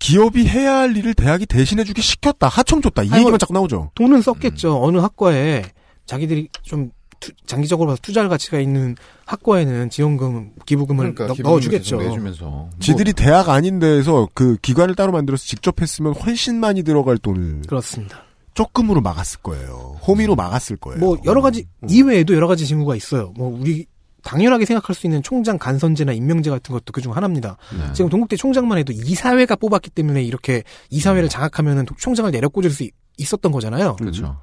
기업이 0.00 0.48
해야 0.48 0.78
할 0.78 0.96
일을 0.96 1.14
대학이 1.14 1.46
대신해주기 1.46 2.02
시켰다, 2.02 2.48
하청 2.48 2.82
줬다 2.82 3.04
이 3.04 3.12
얘기만 3.12 3.38
자꾸 3.38 3.52
나오죠. 3.52 3.92
돈은 3.94 4.20
썼겠죠. 4.20 4.82
어느 4.82 4.98
학과에 4.98 5.62
자기들이 6.06 6.48
좀 6.62 6.90
투- 7.20 7.32
장기적으로 7.46 7.88
봐서 7.90 8.00
투자할 8.02 8.28
가치가 8.28 8.58
있는 8.58 8.96
학과에는 9.26 9.90
지원금, 9.90 10.50
기부금을 10.66 11.14
그러니까 11.14 11.26
넣. 11.28 11.34
계속 11.34 12.02
내주면서 12.08 12.70
지들이 12.80 13.12
대학 13.12 13.48
아닌 13.48 13.78
데에서 13.78 14.28
그 14.34 14.56
기관을 14.62 14.94
따로 14.94 15.12
만들어서 15.12 15.44
직접 15.44 15.80
했으면 15.80 16.14
훨씬 16.14 16.58
많이 16.58 16.82
들어갈 16.82 17.18
돈을 17.18 17.62
그렇습니다. 17.68 18.22
조금으로 18.54 19.00
막았을 19.00 19.40
거예요. 19.42 19.96
호미로 20.06 20.34
막았을 20.34 20.76
거예요. 20.76 20.98
뭐 20.98 21.18
여러 21.24 21.40
가지 21.40 21.66
이외에도 21.88 22.34
여러 22.34 22.48
가지 22.48 22.66
징후가 22.66 22.96
있어요. 22.96 23.32
뭐 23.36 23.56
우리 23.60 23.86
당연하게 24.22 24.66
생각할 24.66 24.94
수 24.94 25.06
있는 25.06 25.22
총장 25.22 25.56
간선제나 25.56 26.12
임명제 26.12 26.50
같은 26.50 26.72
것도 26.74 26.92
그중 26.92 27.14
하나입니다. 27.16 27.56
네. 27.72 27.92
지금 27.94 28.10
동국대 28.10 28.36
총장만 28.36 28.76
해도 28.78 28.92
이사회가 28.92 29.56
뽑았기 29.56 29.90
때문에 29.90 30.22
이렇게 30.22 30.62
이사회를 30.90 31.28
장악하면은 31.30 31.86
도- 31.86 31.94
총장을 31.98 32.30
내려꽂을 32.30 32.70
수 32.70 32.82
있- 32.82 32.92
있었던 33.16 33.50
거잖아요. 33.52 33.96
그렇죠. 33.96 34.36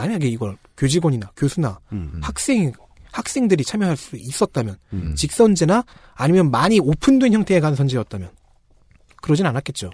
만약에 0.00 0.26
이걸 0.28 0.56
교직원이나 0.78 1.30
교수나 1.36 1.78
음. 1.92 2.20
학생 2.22 2.72
학생들이 3.12 3.64
참여할 3.64 3.96
수 3.96 4.16
있었다면 4.16 4.76
음. 4.92 5.14
직선제나 5.14 5.84
아니면 6.14 6.50
많이 6.50 6.78
오픈된 6.78 7.32
형태의 7.32 7.60
간선제였다면 7.60 8.30
그러진 9.20 9.44
않았겠죠. 9.46 9.90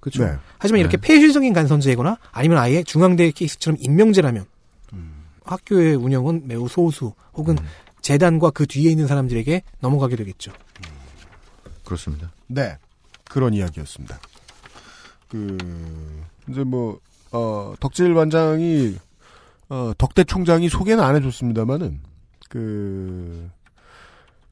그렇죠. 0.00 0.24
네. 0.24 0.36
하지만 0.58 0.78
네. 0.78 0.80
이렇게 0.80 0.96
폐쇄적인 0.96 1.52
간선제거나 1.52 2.18
아니면 2.32 2.58
아예 2.58 2.82
중앙대 2.82 3.30
케이스처럼 3.30 3.76
임명제라면 3.80 4.46
음. 4.94 5.24
학교의 5.44 5.94
운영은 5.94 6.48
매우 6.48 6.66
소수 6.66 7.12
혹은 7.34 7.56
재단과 8.00 8.50
그 8.50 8.66
뒤에 8.66 8.90
있는 8.90 9.06
사람들에게 9.06 9.62
넘어가게 9.80 10.16
되겠죠. 10.16 10.52
그렇습니다. 11.84 12.32
네. 12.48 12.78
그런 13.28 13.54
이야기였습니다. 13.54 14.18
그, 15.28 15.56
이제 16.48 16.64
뭐, 16.64 17.00
어, 17.32 17.74
덕질 17.80 18.14
반장이, 18.14 18.96
어, 19.68 19.92
덕대 19.98 20.24
총장이 20.24 20.68
소개는 20.68 21.02
안 21.02 21.16
해줬습니다만은, 21.16 22.00
그, 22.48 23.50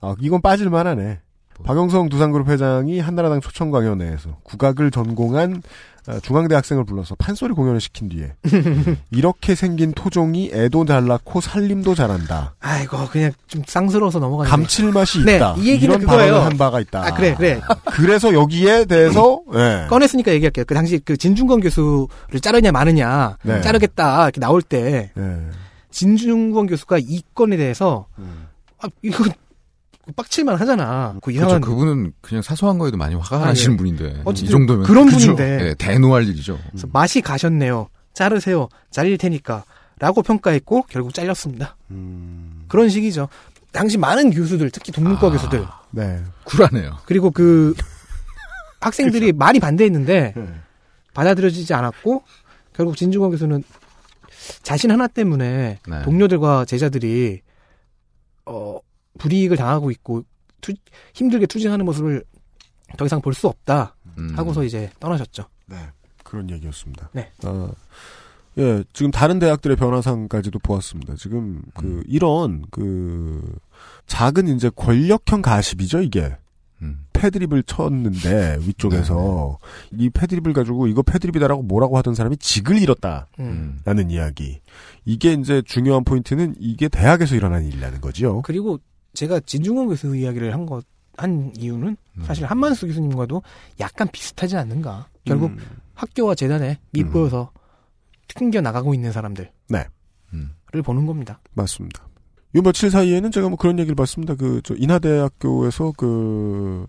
아, 0.00 0.14
이건 0.20 0.40
빠질만 0.40 0.86
하네. 0.86 1.20
박영성 1.62 2.08
두산그룹 2.08 2.48
회장이 2.48 2.98
한나라당 2.98 3.40
초청 3.40 3.70
강연회에서 3.70 4.38
국악을 4.42 4.90
전공한 4.90 5.54
어, 5.54 5.62
중앙대 6.22 6.54
학생을 6.54 6.84
불러서 6.84 7.14
판소리 7.14 7.54
공연을 7.54 7.80
시킨 7.80 8.08
뒤에 8.10 8.34
이렇게 9.10 9.54
생긴 9.54 9.92
토종이 9.92 10.50
애도 10.52 10.84
잘 10.84 11.06
낳고 11.06 11.40
살림도 11.40 11.94
잘한다. 11.94 12.54
아이고 12.60 13.06
그냥 13.10 13.32
좀 13.46 13.62
쌍스러워서 13.66 14.18
넘어가는 14.18 14.50
감칠맛이 14.50 15.24
네, 15.24 15.36
있다. 15.36 15.54
이 15.58 15.68
얘기는 15.68 15.94
이런 15.94 16.00
그거예요. 16.00 16.36
한 16.36 16.58
바가 16.58 16.80
있다. 16.80 17.06
아 17.06 17.14
그래 17.14 17.34
그래 17.36 17.60
그래서 17.86 18.34
여기에 18.34 18.84
대해서 18.84 19.40
예. 19.54 19.86
꺼냈으니까 19.90 20.32
얘기할게요. 20.32 20.64
그 20.66 20.74
당시 20.74 20.98
그 20.98 21.16
진중권 21.16 21.60
교수를 21.60 22.40
자르냐 22.42 22.70
마느냐 22.72 23.38
네. 23.42 23.60
자르겠다 23.62 24.24
이렇게 24.24 24.40
나올 24.40 24.60
때 24.60 25.10
예. 25.16 25.36
진중권 25.90 26.66
교수가 26.66 26.98
이 26.98 27.22
건에 27.34 27.56
대해서 27.56 28.06
아 28.80 28.88
이거 29.02 29.24
빡칠만 30.16 30.56
하잖아. 30.56 31.14
그 31.14 31.32
그렇죠. 31.32 31.38
이상한 31.38 31.60
그분은 31.60 32.12
그냥 32.20 32.42
사소한 32.42 32.78
거에도 32.78 32.96
많이 32.96 33.14
화가 33.14 33.42
아, 33.42 33.46
나시는 33.46 33.74
예. 33.74 33.76
분인데 33.76 34.04
이 34.18 34.22
어쨌든 34.24 34.50
정도면 34.50 34.84
그런 34.84 35.06
그죠? 35.06 35.34
분인데. 35.34 35.68
예, 35.68 35.74
대노할 35.74 36.28
일이죠. 36.28 36.58
그래서 36.70 36.86
맛이 36.92 37.20
가셨네요. 37.20 37.88
자르세요. 38.12 38.68
잘릴 38.90 39.18
테니까. 39.18 39.64
라고 39.98 40.22
평가했고 40.22 40.82
결국 40.88 41.14
잘렸습니다. 41.14 41.76
음. 41.90 42.64
그런 42.68 42.88
식이죠. 42.88 43.28
당시 43.72 43.96
많은 43.96 44.30
교수들, 44.30 44.70
특히 44.70 44.92
동문과 44.92 45.28
아. 45.28 45.30
교수들 45.30 45.66
네. 45.92 46.20
쿨하네요. 46.44 46.98
그리고 47.06 47.30
그 47.30 47.74
학생들이 48.80 49.32
많이 49.32 49.60
반대했는데 49.60 50.34
네. 50.36 50.48
받아들여지지 51.14 51.72
않았고 51.74 52.22
결국 52.74 52.96
진중권 52.96 53.30
교수는 53.30 53.62
자신 54.62 54.90
하나 54.90 55.06
때문에 55.06 55.78
네. 55.88 56.02
동료들과 56.02 56.64
제자들이 56.66 57.40
어 58.46 58.78
불이익을 59.18 59.56
당하고 59.56 59.90
있고 59.90 60.24
투- 60.60 60.72
힘들게 61.14 61.46
투쟁하는 61.46 61.84
모습을 61.84 62.24
더 62.96 63.04
이상 63.06 63.20
볼 63.20 63.34
수 63.34 63.48
없다 63.48 63.96
음. 64.18 64.32
하고서 64.36 64.62
이제 64.64 64.90
떠나셨죠. 65.00 65.44
네. 65.66 65.76
그런 66.22 66.48
얘기였습니다. 66.50 67.10
네. 67.12 67.30
아, 67.44 67.70
예, 68.58 68.84
지금 68.92 69.10
다른 69.10 69.38
대학들의 69.40 69.76
변화상까지도 69.76 70.60
보았습니다. 70.60 71.16
지금 71.16 71.62
그 71.74 72.02
이런 72.06 72.64
그 72.70 73.42
작은 74.06 74.46
이제 74.48 74.70
권력형 74.74 75.42
가십이죠, 75.42 76.00
이게. 76.02 76.36
음. 76.82 77.06
패드립을 77.12 77.62
쳤는데 77.64 78.58
위쪽에서 78.60 79.58
이 79.92 80.10
패드립을 80.10 80.52
가지고 80.52 80.86
이거 80.86 81.02
패드립이다라고 81.02 81.62
뭐라고 81.62 81.96
하던 81.98 82.14
사람이 82.14 82.36
직을 82.36 82.80
잃었다라는 82.80 83.26
음. 83.40 84.10
이야기. 84.10 84.60
이게 85.04 85.32
이제 85.32 85.62
중요한 85.64 86.04
포인트는 86.04 86.54
이게 86.58 86.88
대학에서 86.88 87.34
일어난 87.36 87.64
일이라는 87.64 88.00
거지요. 88.00 88.42
그리고 88.42 88.78
제가 89.14 89.40
진중권 89.40 89.88
교수 89.88 90.14
이야기를 90.14 90.52
한 90.52 90.66
것, 90.66 90.84
한 91.16 91.52
이유는 91.56 91.96
사실 92.22 92.44
한만수 92.44 92.86
교수님과도 92.86 93.42
약간 93.80 94.08
비슷하지 94.12 94.56
않는가. 94.56 95.08
결국 95.24 95.52
음. 95.52 95.58
학교와 95.94 96.34
재단에 96.34 96.78
밑보여서 96.92 97.50
튕겨 98.28 98.60
나가고 98.60 98.94
있는 98.94 99.12
사람들을 99.12 99.50
네. 99.68 99.86
음. 100.32 100.52
보는 100.82 101.06
겁니다. 101.06 101.40
맞습니다. 101.54 102.06
요 102.56 102.62
며칠 102.62 102.90
사이에는 102.90 103.30
제가 103.30 103.48
뭐 103.48 103.56
그런 103.56 103.78
얘기를 103.78 103.94
봤습니다. 103.96 104.34
그, 104.34 104.60
저, 104.62 104.74
인하대학교에서 104.76 105.92
그, 105.96 106.86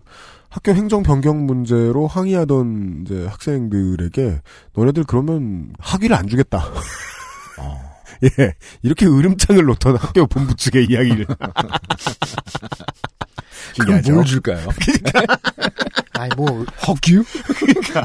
학교 0.49 0.73
행정 0.73 1.03
변경 1.03 1.45
문제로 1.45 2.07
항의하던 2.07 3.03
이제 3.05 3.25
학생들에게 3.27 4.41
너네들 4.73 5.03
그러면 5.05 5.73
학위를 5.79 6.15
안 6.15 6.27
주겠다. 6.27 6.63
예. 8.23 8.53
이렇게 8.81 9.05
으름장을 9.05 9.63
놓던 9.63 9.97
학교 9.97 10.25
본부 10.27 10.55
측의 10.55 10.85
이야기를. 10.85 11.25
그럼? 13.79 14.01
뭘 14.05 14.25
줄까요? 14.25 14.67
아니, 16.13 16.33
뭐, 16.37 16.65
학규? 16.77 17.23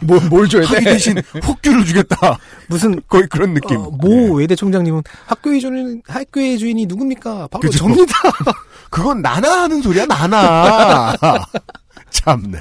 뭘, 0.03 0.21
뭘 0.29 0.49
줘야 0.49 0.63
돼? 0.63 0.75
학위 0.75 0.85
대신 0.85 1.23
혹규를 1.47 1.85
주겠다. 1.85 2.39
무슨, 2.69 3.01
거의 3.09 3.29
그런 3.29 3.55
느낌. 3.55 3.79
어, 3.79 3.91
모 3.91 4.35
외대 4.35 4.57
총장님은 4.57 5.03
학교의 5.27 5.61
주인, 5.61 6.03
학교의 6.07 6.59
주인이 6.59 6.87
누굽니까? 6.87 7.49
바로 7.49 7.61
그죠. 7.61 7.79
접니다. 7.79 8.15
그건 8.91 9.23
나나 9.23 9.63
하는 9.63 9.81
소리야, 9.81 10.07
나나. 10.07 11.15
참네. 12.11 12.61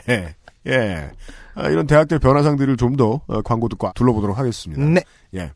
예. 0.67 1.11
아, 1.55 1.67
이런 1.67 1.87
대학들 1.87 2.19
변화상들을 2.19 2.77
좀더 2.77 3.21
어, 3.27 3.41
광고 3.41 3.67
듣고 3.69 3.91
둘러보도록 3.95 4.37
하겠습니다. 4.37 4.83
네. 4.83 5.01
예. 5.35 5.51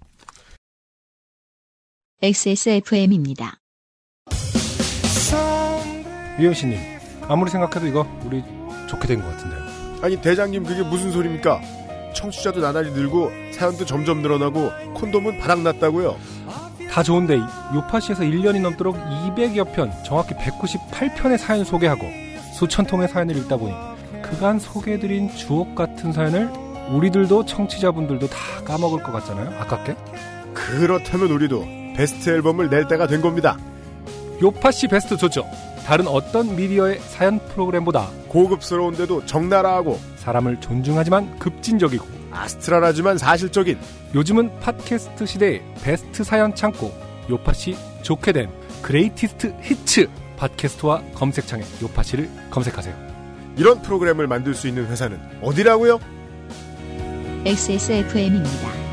XSFM입니다. 2.24 3.57
유현 6.39 6.53
씨님, 6.53 6.80
아무리 7.28 7.51
생각해도 7.51 7.86
이거 7.86 8.07
우리 8.24 8.41
좋게 8.88 9.07
된 9.09 9.21
것 9.21 9.28
같은데요. 9.30 9.59
아니 10.01 10.15
대장님 10.21 10.63
그게 10.63 10.84
무슨 10.84 11.11
소리입니까? 11.11 11.59
청취자도 12.15 12.61
나날이 12.61 12.91
늘고 12.91 13.30
사연도 13.51 13.86
점점 13.86 14.21
늘어나고 14.21 14.71
콘돔은 14.93 15.39
바닥났다고요. 15.39 16.15
다 16.89 17.03
좋은데 17.03 17.41
요파시에서 17.76 18.24
1년이 18.24 18.61
넘도록 18.61 18.95
200여 18.95 19.74
편, 19.76 19.91
정확히 20.05 20.34
198편의 20.36 21.38
사연 21.38 21.65
소개하고 21.65 22.05
수천 22.57 22.86
통의 22.86 23.09
사연을 23.09 23.36
읽다 23.36 23.57
보니 23.57 23.74
그간 24.21 24.59
소개해드린 24.59 25.28
주옥 25.36 25.76
같은 25.76 26.13
사연을 26.13 26.49
우리들도 26.89 27.43
청취자분들도 27.47 28.28
다 28.28 28.38
까먹을 28.63 29.03
것 29.03 29.11
같잖아요. 29.11 29.59
아깝게. 29.59 29.97
그렇다면 30.53 31.30
우리도 31.30 31.82
베스트 31.95 32.29
앨범을 32.29 32.69
낼 32.69 32.87
때가 32.87 33.07
된 33.07 33.21
겁니다. 33.21 33.57
요팟시 34.41 34.88
베스트 34.87 35.17
좋죠. 35.17 35.45
다른 35.85 36.07
어떤 36.07 36.55
미디어의 36.55 36.99
사연 36.99 37.39
프로그램보다 37.49 38.09
고급스러운데도 38.29 39.25
적나라하고 39.25 39.99
사람을 40.17 40.59
존중하지만 40.61 41.37
급진적이고 41.39 42.05
astral하지만 42.32 43.17
사실적인 43.17 43.77
요즘은 44.15 44.59
팟캐스트 44.59 45.25
시대의 45.25 45.61
베스트 45.83 46.23
사연 46.23 46.55
창고 46.55 46.91
요팟시 47.30 47.76
좋게 48.01 48.31
된 48.31 48.49
Greatest 48.82 49.55
Hits 49.61 50.09
팟캐스트와 50.37 51.03
검색창에 51.13 51.63
요팟시를 51.82 52.30
검색하세요. 52.49 53.13
이런 53.57 53.81
프로그램을 53.81 54.27
만들 54.27 54.55
수 54.55 54.67
있는 54.67 54.87
회사는 54.87 55.19
어디라고요? 55.41 55.99
XSFM입니다. 57.45 58.92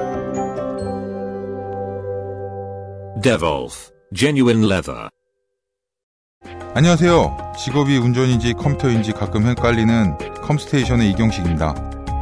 Devolf 3.21 3.91
Genuine 4.15 4.65
Leather. 4.65 5.09
안녕하세요. 6.73 7.53
직업이 7.55 7.95
운전인지 7.97 8.53
컴퓨터인지 8.53 9.11
가끔 9.11 9.45
헷갈리는 9.45 10.17
컴스테이션의 10.41 11.11
이경식입니다. 11.11 11.75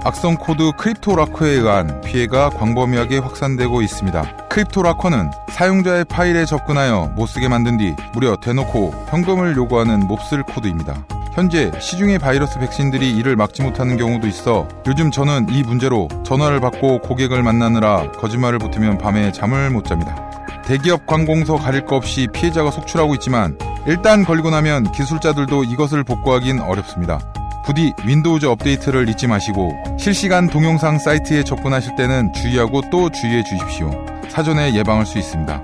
악성 0.03 0.35
코드 0.35 0.71
CryptoLocker에 0.77 1.51
의한 1.51 2.01
피해가 2.01 2.49
광범위하게 2.49 3.19
확산되고 3.19 3.81
있습니다. 3.81 4.47
CryptoLocker는 4.47 5.29
사용자의 5.51 6.03
파일에 6.03 6.45
접근하여 6.45 7.13
못쓰게 7.15 7.47
만든 7.47 7.77
뒤 7.77 7.95
무려 8.13 8.35
대놓고 8.35 9.05
현금을 9.09 9.55
요구하는 9.55 10.05
몹쓸 10.05 10.43
코드입니다. 10.43 11.05
현재 11.33 11.71
시중의 11.79 12.19
바이러스 12.19 12.59
백신들이 12.59 13.15
이를 13.15 13.37
막지 13.37 13.61
못하는 13.61 13.95
경우도 13.95 14.27
있어 14.27 14.67
요즘 14.87 15.11
저는 15.11 15.47
이 15.49 15.63
문제로 15.63 16.09
전화를 16.25 16.59
받고 16.59 16.99
고객을 17.01 17.41
만나느라 17.41 18.11
거짓말을 18.11 18.59
보태면 18.59 18.97
밤에 18.97 19.31
잠을 19.31 19.69
못 19.69 19.85
잡니다. 19.85 20.29
대기업 20.69 21.07
관공서 21.07 21.55
가릴 21.55 21.83
거 21.83 21.95
없이 21.95 22.27
피해자가 22.31 22.69
속출하고 22.69 23.15
있지만 23.15 23.57
일단 23.87 24.23
걸리고 24.23 24.51
나면 24.51 24.91
기술자들도 24.91 25.63
이것을 25.63 26.03
복구하긴 26.03 26.59
어렵습니다. 26.59 27.17
부디 27.65 27.91
Windows 28.05 28.45
업데이트를 28.45 29.09
잊지 29.09 29.25
마시고 29.25 29.71
실시간 29.97 30.47
동영상 30.47 30.99
사이트에 30.99 31.43
접근하실 31.43 31.95
때는 31.95 32.33
주의하고 32.33 32.83
또 32.91 33.09
주의해 33.09 33.43
주십시오. 33.43 33.89
사전에 34.29 34.75
예방할 34.75 35.07
수 35.07 35.17
있습니다. 35.17 35.59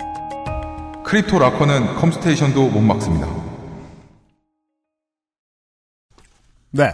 CryptoLocker는 1.05 1.97
컴스테이션도 1.97 2.69
못 2.69 2.81
막습니다. 2.81 3.27
네. 6.71 6.91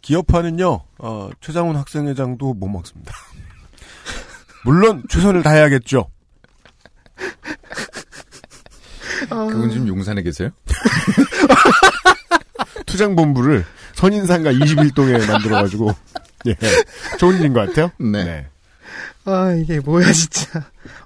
기업화는요, 0.00 0.80
어, 0.96 1.28
최장훈 1.42 1.76
학생회장도 1.76 2.54
못 2.54 2.68
막습니다. 2.68 3.12
물론 4.64 5.02
최선을 5.10 5.42
다해야겠죠. 5.42 6.08
그분 9.28 9.70
지금 9.70 9.88
용산에 9.88 10.22
계세요? 10.22 10.50
투장본부를 12.86 13.64
선인상가 13.94 14.52
21동에 14.52 15.26
만들어가지고, 15.26 15.94
예. 16.46 16.56
좋은 17.18 17.38
일인 17.38 17.52
것 17.52 17.68
같아요. 17.68 17.90
네. 17.98 18.46
아, 19.24 19.52
이게 19.52 19.80
뭐야, 19.80 20.12
진짜. 20.12 20.60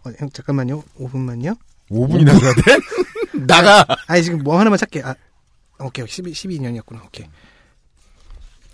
어, 0.04 0.10
형, 0.18 0.30
잠깐만요. 0.30 0.82
5분만요. 0.98 1.56
5분이나 1.90 2.40
줘야 2.40 2.54
돼? 2.54 2.78
나가! 3.46 3.84
아니, 4.06 4.22
지금 4.22 4.38
뭐 4.38 4.58
하나만 4.58 4.78
찾게. 4.78 5.02
아, 5.02 5.14
오케이, 5.78 6.06
12, 6.06 6.32
12년이었구나. 6.32 7.04
오케이. 7.04 7.26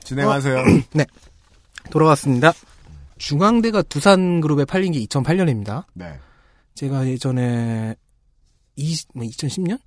진행하세요. 0.05 0.59
어, 0.59 0.65
네. 0.93 1.07
돌아왔습니다. 1.91 2.53
중앙대가 3.19 3.83
두산그룹에 3.83 4.65
팔린 4.65 4.93
게 4.93 5.01
2008년입니다. 5.07 5.85
네. 5.95 6.19
제가 6.75 7.07
예전에 7.07 7.97
20, 8.77 9.09
뭐 9.15 9.25
2010년? 9.27 9.79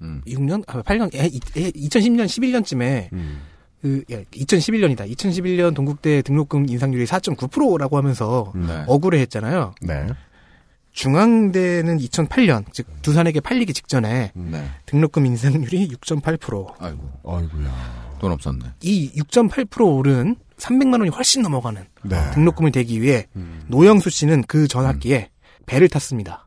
음. 0.00 0.22
6년? 0.26 0.64
아, 0.66 0.82
8년, 0.82 1.14
에, 1.14 1.24
에, 1.26 1.70
2010년, 1.72 2.24
11년쯤에 2.26 3.08
그, 3.82 4.04
예, 4.10 4.24
2011년이다. 4.24 5.10
2011년 5.12 5.74
동국대 5.74 6.22
등록금 6.22 6.68
인상률이 6.68 7.04
4.9%라고 7.04 7.96
하면서 7.96 8.52
네. 8.54 8.84
억울해 8.86 9.20
했잖아요. 9.22 9.74
네. 9.82 10.06
중앙대는 10.92 11.98
2008년, 11.98 12.64
즉 12.72 12.86
두산에게 13.02 13.40
팔리기 13.40 13.72
직전에 13.72 14.32
네. 14.34 14.70
등록금 14.86 15.26
인상률이 15.26 15.88
6.8%. 15.88 16.74
아이고. 16.78 17.10
아이고야. 17.26 18.16
돈 18.20 18.30
없었네. 18.32 18.64
이 18.82 19.10
6.8% 19.20 19.96
오른 19.98 20.36
300만 20.58 21.00
원이 21.00 21.08
훨씬 21.08 21.42
넘어가는 21.42 21.82
네. 22.04 22.30
등록금을 22.32 22.70
대기 22.72 23.00
위해 23.02 23.26
노영수 23.66 24.10
씨는 24.10 24.42
그 24.44 24.68
전 24.68 24.84
학기에 24.86 25.30
배를 25.66 25.88
탔습니다. 25.88 26.46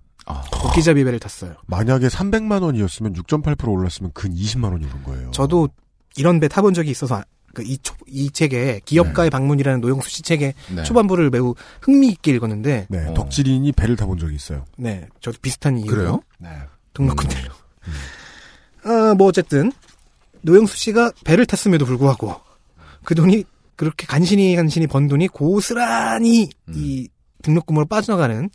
도끼잡이 0.52 1.04
배를 1.04 1.20
탔어요. 1.20 1.56
만약에 1.68 2.08
300만 2.08 2.64
원이었으면 2.64 3.14
6.8% 3.14 3.68
올랐으면 3.70 4.12
근 4.14 4.34
20만 4.34 4.72
원이 4.72 4.86
오른 4.86 5.04
거예요. 5.04 5.32
저도 5.32 5.70
이런 6.18 6.40
배 6.40 6.48
타본 6.48 6.74
적이 6.74 6.92
있어서 6.92 7.24
그 7.54 7.64
이, 7.64 7.78
초- 7.78 7.96
이 8.08 8.30
책에 8.32 8.82
기업가의 8.84 9.30
방문이라는 9.30 9.80
노영수 9.82 10.10
씨 10.10 10.24
책의 10.24 10.54
네. 10.76 10.84
초반부를 10.84 11.30
매우 11.30 11.54
흥미있게 11.82 12.32
읽었는데 12.34 12.88
네, 12.90 13.14
덕질인이 13.14 13.72
배를 13.74 13.96
타본 13.96 14.18
적이 14.18 14.36
있어요. 14.36 14.66
네, 14.78 15.08
저도 15.22 15.38
비슷한 15.42 15.78
이유로 15.78 15.90
그래요? 15.96 16.20
네. 16.40 16.50
등록금 16.94 17.30
때려. 17.30 17.52
아, 18.84 19.14
뭐 19.16 19.28
어쨌든 19.28 19.72
노영수 20.42 20.76
씨가 20.78 21.12
배를 21.24 21.46
탔음에도 21.46 21.86
불구하고 21.86 22.36
그 23.04 23.16
돈이 23.16 23.44
그렇게 23.76 24.06
간신히 24.06 24.56
간신히 24.56 24.88
번 24.88 25.08
돈이 25.08 25.28
고스란히 25.30 26.50
이 26.74 27.08
등록금으로 27.42 27.86
빠져나가는 27.86 28.50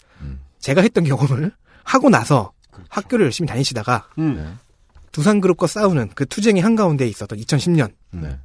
제가 0.58 0.82
했던 0.82 1.04
경험을 1.04 1.52
하고 1.84 2.08
나서 2.10 2.52
학교를 2.88 3.26
열심히 3.26 3.48
다니시다가 3.48 4.08
두산그룹과 5.12 5.66
싸우는 5.66 6.10
그 6.14 6.26
투쟁의 6.26 6.62
한가운데 6.62 7.06
있었던 7.06 7.38
2010년 7.38 7.92
네. 8.12 8.38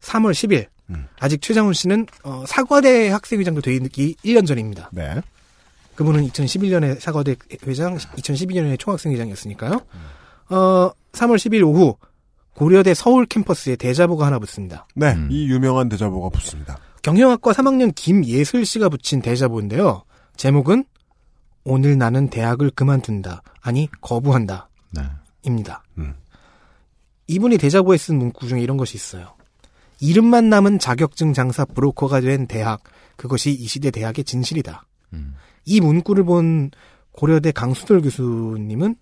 3월 0.00 0.32
10일 0.32 0.66
아직 1.18 1.42
최장훈 1.42 1.72
씨는 1.72 2.06
어, 2.22 2.44
사과대 2.46 3.08
학생회장도 3.08 3.60
되기 3.60 4.16
1년 4.24 4.46
전입니다. 4.46 4.90
네. 4.92 5.20
그분은 5.96 6.28
2011년에 6.28 7.00
사과대 7.00 7.36
회장, 7.66 7.96
2012년에 7.96 8.78
총학생회장이었으니까요. 8.78 9.80
어, 10.50 10.90
3월 11.12 11.36
10일 11.36 11.66
오후 11.66 11.96
고려대 12.54 12.94
서울 12.94 13.26
캠퍼스에 13.26 13.76
대자보가 13.76 14.26
하나 14.26 14.38
붙습니다. 14.38 14.86
네, 14.94 15.12
음. 15.12 15.28
이 15.30 15.46
유명한 15.48 15.88
대자보가 15.88 16.30
붙습니다. 16.30 16.78
경영학과 17.02 17.52
3학년 17.52 17.92
김예슬 17.94 18.64
씨가 18.64 18.88
붙인 18.88 19.20
대자보인데요. 19.22 20.04
제목은 20.36 20.84
오늘 21.68 21.98
나는 21.98 22.28
대학을 22.30 22.70
그만둔다. 22.70 23.42
아니 23.60 23.88
거부한다. 24.00 24.68
네. 24.92 25.02
입니다. 25.42 25.82
음. 25.98 26.14
이분이 27.26 27.58
대자보에 27.58 27.96
쓴 27.96 28.18
문구 28.18 28.46
중에 28.46 28.60
이런 28.60 28.76
것이 28.76 28.96
있어요. 28.96 29.34
이름만 30.00 30.48
남은 30.48 30.78
자격증 30.78 31.32
장사 31.32 31.64
브로커가 31.64 32.20
된 32.20 32.46
대학. 32.46 32.82
그것이 33.16 33.50
이 33.50 33.66
시대 33.66 33.90
대학의 33.90 34.24
진실이다. 34.24 34.84
이 35.64 35.80
문구를 35.80 36.22
본 36.24 36.70
고려대 37.12 37.50
강수돌 37.50 38.02
교수님은 38.02 38.94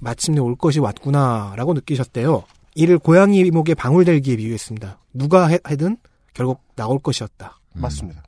마침내 0.00 0.40
올 0.40 0.56
것이 0.56 0.80
왔구나라고 0.80 1.74
느끼셨대요. 1.74 2.42
이를 2.74 2.98
고양이 2.98 3.48
목에 3.50 3.74
방울달기에 3.74 4.36
비유했습니다. 4.36 4.98
누가 5.14 5.46
해- 5.46 5.60
하든 5.62 5.98
결국 6.34 6.62
나올 6.74 6.98
것이었다. 6.98 7.60
맞습니다. 7.74 8.22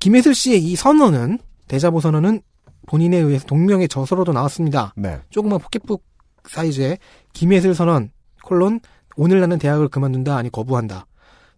김예슬 0.00 0.34
씨의 0.34 0.62
이 0.62 0.76
선언은 0.76 1.38
대자보 1.68 2.00
선언은 2.00 2.42
본인에 2.88 3.18
의해서 3.18 3.46
동명의 3.46 3.88
저서로도 3.88 4.32
나왔습니다. 4.32 4.94
네. 4.96 5.20
조그만 5.30 5.58
포켓북 5.58 6.02
사이즈의 6.46 6.98
김예슬 7.34 7.74
선언 7.74 8.10
콜론 8.42 8.80
오늘 9.16 9.40
나는 9.40 9.58
대학을 9.58 9.88
그만둔다 9.88 10.36
아니 10.36 10.50
거부한다. 10.50 11.06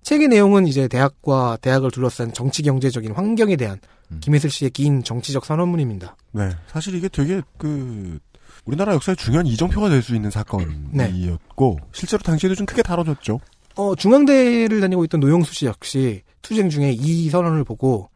책의 0.02 0.28
내용은 0.28 0.66
이제 0.66 0.88
대학과 0.88 1.58
대학을 1.60 1.90
둘러싼 1.90 2.32
정치 2.32 2.62
경제적인 2.62 3.12
환경에 3.12 3.56
대한 3.56 3.78
김혜슬 4.20 4.50
씨의 4.50 4.70
긴 4.70 5.04
정치적 5.04 5.44
선언문입니다. 5.44 6.16
네. 6.32 6.50
사실 6.66 6.94
이게 6.94 7.08
되게 7.08 7.42
그 7.58 8.18
우리나라 8.64 8.94
역사에 8.94 9.14
중요한 9.14 9.46
이정표가 9.46 9.88
될 9.88 10.02
수 10.02 10.14
있는 10.16 10.30
사건이었고 10.30 11.78
실제로 11.92 12.22
당시에도 12.22 12.54
좀 12.56 12.66
크게 12.66 12.82
다뤄졌죠. 12.82 13.38
어, 13.76 13.94
중앙대를 13.94 14.80
다니고 14.80 15.04
있던 15.04 15.20
노영수 15.20 15.54
씨 15.54 15.66
역시 15.66 16.22
투쟁 16.42 16.68
중에 16.70 16.90
이 16.92 17.28
선언을 17.30 17.62
보고 17.64 18.08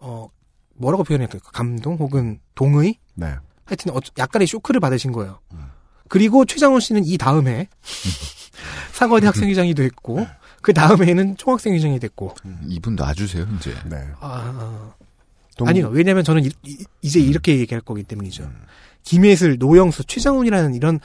어, 0.00 0.28
뭐라고 0.76 1.04
표현해야 1.04 1.28
될까? 1.28 1.50
감동 1.52 1.96
혹은 1.96 2.40
동의? 2.54 2.98
네. 3.14 3.34
하여튼 3.64 3.94
어, 3.96 4.00
약간의 4.18 4.46
쇼크를 4.46 4.80
받으신 4.80 5.12
거예요. 5.12 5.40
그리고 6.08 6.44
최장원 6.44 6.80
씨는 6.80 7.02
이 7.06 7.16
다음에 7.16 7.68
사과대 8.92 9.26
학생회장이 9.26 9.74
됐고 9.74 10.26
그 10.62 10.72
다음에는 10.72 11.36
총학생회장이 11.36 11.98
됐고 12.00 12.34
이분 12.68 12.94
놔주세요 12.96 13.46
이제. 13.56 13.74
네. 13.86 13.96
아, 14.20 14.92
동- 15.56 15.68
아니요. 15.68 15.88
왜냐면 15.88 16.24
저는 16.24 16.44
이, 17.02 17.08
제 17.08 17.20
이렇게 17.20 17.58
얘기할 17.58 17.80
거기 17.82 18.02
때문이죠. 18.02 18.50
김혜슬, 19.02 19.56
노영수, 19.58 20.04
최장훈이라는 20.04 20.74
이런 20.74 21.00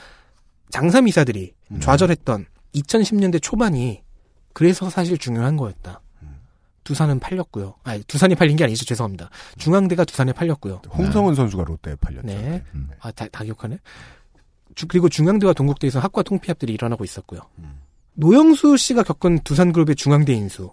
장사미사들이 0.70 1.52
좌절했던 1.80 2.46
2010년대 2.74 3.42
초반이 3.42 4.02
그래서 4.52 4.88
사실 4.90 5.18
중요한 5.18 5.56
거였다. 5.56 6.00
두산은 6.84 7.20
팔렸고요. 7.20 7.74
아니, 7.84 8.02
두산이 8.04 8.34
팔린 8.34 8.56
게 8.56 8.64
아니죠. 8.64 8.84
죄송합니다. 8.84 9.30
중앙대가 9.58 10.04
두산에 10.04 10.32
팔렸고요. 10.32 10.82
홍성은 10.92 11.34
선수가 11.34 11.64
롯데에 11.64 11.94
팔렸죠. 11.96 12.26
네. 12.26 12.62
아, 13.00 13.10
다, 13.10 13.26
다 13.30 13.44
기억하네. 13.44 13.78
주- 14.74 14.86
그리고 14.88 15.08
중앙대와 15.08 15.52
동국대에서 15.52 16.00
학과 16.00 16.22
통폐합들이 16.22 16.72
일어나고 16.72 17.04
있었고요. 17.04 17.40
노영수 18.14 18.76
씨가 18.76 19.02
겪은 19.02 19.40
두산그룹의 19.40 19.96
중앙대 19.96 20.32
인수, 20.32 20.72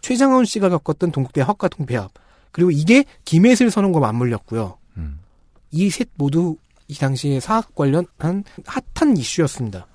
최장원 0.00 0.44
씨가 0.44 0.68
겪었던 0.68 1.10
동국대 1.12 1.40
학과 1.42 1.68
통폐합, 1.68 2.10
그리고 2.52 2.70
이게 2.70 3.04
김해슬 3.24 3.70
선언과 3.70 4.00
맞물렸고요. 4.00 4.78
음. 4.96 5.20
이셋 5.70 6.08
모두 6.14 6.56
이 6.88 6.94
당시에 6.94 7.40
사학 7.40 7.74
관련한 7.74 8.44
핫한 8.64 9.16
이슈였습니다. 9.16 9.86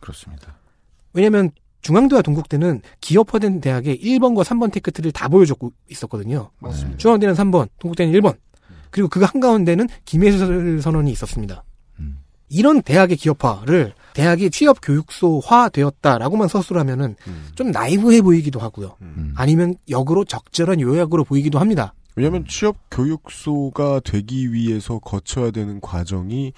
그렇습니다. 0.00 0.54
왜냐하면 1.12 1.50
중앙대와 1.82 2.22
동국대는 2.22 2.80
기업화된 3.00 3.60
대학의 3.60 4.00
1번과 4.00 4.44
3번 4.44 4.72
테크트를 4.72 5.12
다 5.12 5.28
보여줬고 5.28 5.72
있었거든요. 5.90 6.50
맞습니다. 6.60 6.96
중앙대는 6.98 7.34
3번, 7.34 7.68
동국대는 7.78 8.12
1번. 8.20 8.36
그리고 8.90 9.08
그 9.08 9.20
한가운데는 9.20 9.88
김해슬 10.04 10.80
선언이 10.80 11.10
있었습니다. 11.12 11.64
이런 12.48 12.82
대학의 12.82 13.16
기업화를 13.16 13.94
대학이 14.12 14.50
취업 14.50 14.78
교육소화 14.82 15.70
되었다라고만 15.70 16.48
서술하면은 16.48 17.16
좀 17.54 17.70
나이브해 17.70 18.20
보이기도 18.20 18.60
하고요. 18.60 18.96
아니면 19.36 19.74
역으로 19.88 20.24
적절한 20.24 20.80
요약으로 20.80 21.24
보이기도 21.24 21.58
합니다. 21.58 21.94
왜냐하면 22.14 22.44
취업 22.46 22.76
교육소가 22.90 24.00
되기 24.00 24.52
위해서 24.52 24.98
거쳐야 24.98 25.50
되는 25.50 25.80
과정이 25.80 26.52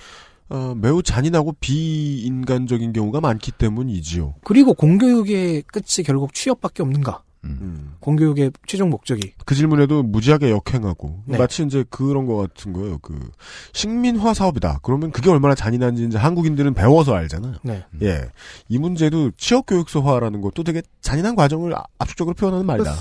어, 0.51 0.75
매우 0.77 1.03
잔인하고 1.03 1.55
비인간적인 1.61 2.93
경우가 2.93 3.21
많기 3.21 3.51
때문이지요. 3.53 4.35
그리고 4.45 4.75
공교육의 4.75 5.63
끝이 5.63 6.05
결국 6.05 6.35
취업밖에 6.35 6.83
없는가? 6.83 7.23
공교육의 8.01 8.53
최종 8.67 8.89
목적이 8.89 9.35
그 9.45 9.55
질문에도 9.55 10.03
무지하게 10.03 10.51
역행하고 10.51 11.25
네. 11.27 11.37
마치 11.37 11.63
이제 11.63 11.85
그런 11.91 12.25
것 12.25 12.37
같은 12.37 12.73
거예요. 12.73 12.97
그 13.03 13.19
식민화 13.75 14.33
사업이다. 14.33 14.81
그러면 14.83 15.11
그게 15.11 15.29
얼마나 15.29 15.55
잔인한지 15.55 16.05
이제 16.07 16.17
한국인들은 16.17 16.73
배워서 16.73 17.15
알잖아요. 17.15 17.57
네. 17.63 17.85
예, 18.01 18.31
이 18.69 18.79
문제도 18.79 19.31
취업 19.37 19.67
교육소화라는 19.67 20.41
것도 20.41 20.63
되게 20.65 20.81
잔인한 21.03 21.37
과정을 21.37 21.75
아- 21.77 21.85
압축적으로 21.99 22.35
표현하는 22.35 22.65
말이다. 22.65 22.95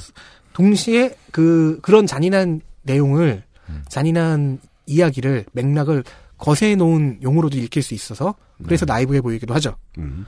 동시에 0.52 1.16
그 1.32 1.80
그런 1.82 2.06
잔인한 2.06 2.60
내용을 2.82 3.44
잔인한 3.88 4.60
이야기를 4.86 5.46
맥락을 5.54 6.04
거세해 6.44 6.76
놓은 6.76 7.20
용어로도 7.24 7.58
읽힐 7.58 7.82
수 7.82 7.94
있어서 7.94 8.36
그래서 8.66 8.86
나이브해 8.86 9.22
보이기도 9.22 9.54
하죠. 9.54 9.78
음. 9.98 10.26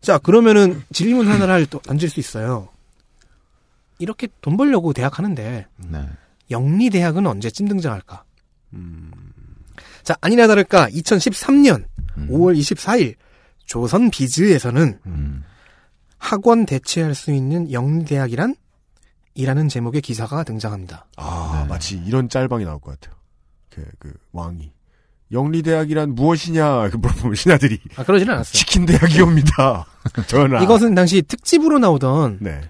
자 0.00 0.18
그러면은 0.18 0.82
질문 0.92 1.28
하나를 1.28 1.66
또 1.66 1.78
던질 1.78 2.10
수 2.10 2.18
있어요. 2.18 2.68
이렇게 4.00 4.26
돈 4.40 4.56
벌려고 4.56 4.92
대학 4.92 5.18
하는데 5.18 5.66
네. 5.76 6.08
영리 6.50 6.90
대학은 6.90 7.24
언제쯤 7.24 7.68
등장할까? 7.68 8.24
자 10.02 10.16
아니나 10.20 10.48
다를까 10.48 10.88
2013년 10.88 11.84
5월 12.16 12.58
24일 12.58 13.14
조선 13.64 14.10
비즈에서는 14.10 14.98
학원 16.18 16.66
대체할 16.66 17.14
수 17.14 17.30
있는 17.30 17.70
영리 17.70 18.04
대학이란 18.04 18.56
이라는 19.34 19.68
제목의 19.68 20.00
기사가 20.00 20.42
등장합니다. 20.42 21.06
아, 21.16 21.64
마치 21.68 21.96
이런 21.96 22.28
짤방이 22.28 22.64
나올 22.64 22.80
것 22.80 22.98
같아요. 22.98 23.16
그, 23.70 23.84
그, 24.00 24.12
왕이. 24.32 24.72
영리대학이란 25.32 26.14
무엇이냐, 26.14 26.88
그 26.90 26.96
물어보면 26.96 27.34
신하들이. 27.34 27.80
아, 27.96 28.04
그러지는 28.04 28.34
않았어요. 28.34 28.52
치킨 28.52 28.86
대학이옵니다. 28.86 29.86
전하. 30.26 30.62
이것은 30.62 30.94
당시 30.94 31.22
특집으로 31.22 31.78
나오던 31.78 32.38
네. 32.40 32.60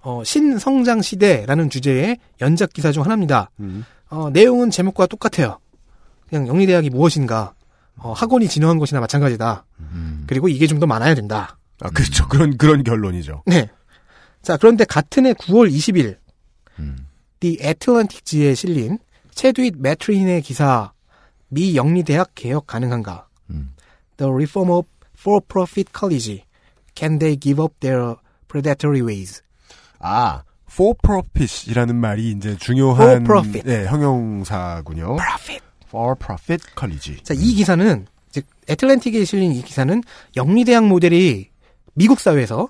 어, 0.00 0.22
신성장 0.24 1.02
시대라는 1.02 1.68
주제의 1.70 2.18
연작 2.40 2.72
기사 2.72 2.92
중 2.92 3.04
하나입니다. 3.04 3.50
음. 3.60 3.84
어, 4.08 4.30
내용은 4.30 4.70
제목과 4.70 5.06
똑같아요. 5.06 5.58
그냥 6.28 6.46
영리대학이 6.48 6.88
무엇인가, 6.90 7.52
어, 7.96 8.12
학원이 8.12 8.48
진화한 8.48 8.78
것이나 8.78 9.00
마찬가지다. 9.00 9.64
그리고 10.26 10.48
이게 10.48 10.66
좀 10.66 10.78
더 10.78 10.86
많아야 10.86 11.14
된다. 11.14 11.58
아, 11.80 11.90
그렇죠. 11.90 12.26
그런, 12.28 12.56
그런 12.56 12.84
결론이죠. 12.84 13.42
네. 13.46 13.68
자, 14.42 14.56
그런데 14.56 14.84
같은 14.84 15.26
해 15.26 15.32
9월 15.34 15.70
20일, 15.72 16.16
The 17.40 17.58
Atlantic지에 17.62 18.54
실린 18.54 18.98
체드윗 19.34 19.74
매트린의 19.78 20.42
기사, 20.42 20.92
미 21.48 21.76
영리대학 21.76 22.34
개혁 22.34 22.66
가능한가? 22.66 23.26
The 24.16 24.32
Reform 24.32 24.70
of 24.70 24.88
For-Profit 25.16 25.90
College. 25.96 26.44
Can 26.94 27.18
they 27.18 27.38
give 27.38 27.62
up 27.62 27.74
their 27.80 28.16
predatory 28.48 29.02
ways? 29.02 29.42
아, 30.00 30.42
for 30.70 30.94
profit이라는 31.02 31.94
말이 31.96 32.30
이제 32.32 32.56
중요한 32.58 33.24
For. 33.24 33.62
네, 33.64 33.86
형용사군요. 33.86 35.16
Profit. 35.16 35.62
for 35.86 36.14
profit 36.16 36.64
college. 36.78 37.22
자, 37.22 37.32
이 37.34 37.54
기사는, 37.54 38.06
즉, 38.30 38.44
애틀랜틱에 38.68 39.24
실린 39.24 39.52
이 39.52 39.62
기사는 39.62 40.02
영리대학 40.36 40.86
모델이 40.86 41.48
미국 41.94 42.20
사회에서, 42.20 42.68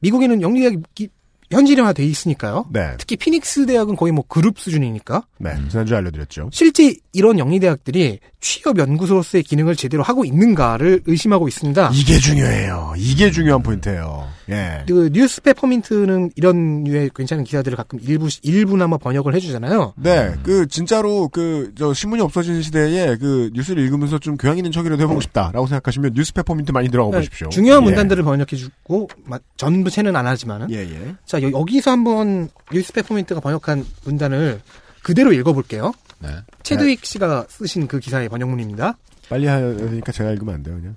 미국에는 0.00 0.42
영리대학이 0.42 0.78
기- 0.94 1.08
현실화 1.50 1.92
돼 1.92 2.04
있으니까요. 2.04 2.66
네. 2.72 2.92
특히 2.98 3.16
피닉스 3.16 3.66
대학은 3.66 3.96
거의 3.96 4.12
뭐 4.12 4.24
그룹 4.28 4.58
수준이니까. 4.58 5.24
네, 5.38 5.50
지난주에 5.68 5.96
알려드렸죠. 5.96 6.50
실제 6.52 6.94
이런 7.12 7.38
영리대학들이 7.38 8.20
취업 8.40 8.78
연구소로서의 8.78 9.42
기능을 9.42 9.74
제대로 9.76 10.02
하고 10.02 10.24
있는가를 10.24 11.02
의심하고 11.06 11.48
있습니다. 11.48 11.90
이게 11.94 12.18
중요해요. 12.18 12.94
이게 12.96 13.30
중요한 13.30 13.62
포인트예요. 13.62 14.28
예. 14.50 14.84
그 14.86 15.10
뉴스 15.12 15.40
페퍼민트는 15.42 16.30
이런 16.36 16.84
류의 16.84 17.10
괜찮은 17.14 17.44
기사들을 17.44 17.76
가끔 17.76 17.98
일부 18.02 18.28
일부나마 18.42 18.96
번역을 18.98 19.34
해주잖아요. 19.34 19.94
네, 19.96 20.34
그 20.42 20.66
진짜로 20.68 21.28
그 21.28 21.72
저 21.76 21.94
신문이 21.94 22.20
없어진 22.22 22.60
시대에 22.62 23.16
그 23.16 23.50
뉴스를 23.54 23.82
읽으면서 23.84 24.18
좀 24.18 24.36
교양 24.36 24.56
있는 24.58 24.70
척이라도 24.72 25.02
해보고 25.02 25.20
싶다라고 25.20 25.66
생각하시면 25.66 26.12
뉴스 26.14 26.32
페퍼민트 26.34 26.72
많이 26.72 26.88
들어가 26.90 27.16
보십시오. 27.16 27.48
네, 27.48 27.54
중요한 27.54 27.82
예. 27.82 27.84
문단들을 27.86 28.22
번역해주고 28.24 29.08
마- 29.24 29.38
전부체는 29.56 30.14
안 30.16 30.26
하지만은. 30.26 30.70
예, 30.70 30.78
예. 30.78 31.14
자 31.24 31.39
여, 31.42 31.64
기서 31.64 31.90
한번 31.90 32.48
뉴스 32.72 32.92
페퍼민트가 32.92 33.40
번역한 33.40 33.84
문단을 34.04 34.60
그대로 35.02 35.32
읽어볼게요. 35.32 35.92
네. 36.20 36.28
체드윅 36.62 37.04
씨가 37.04 37.46
쓰신 37.48 37.88
그 37.88 37.98
기사의 37.98 38.28
번역문입니다. 38.28 38.98
빨리 39.28 39.46
하니까 39.46 40.12
제가 40.12 40.30
읽으면 40.32 40.56
안 40.56 40.62
돼요, 40.62 40.76
그냥. 40.76 40.96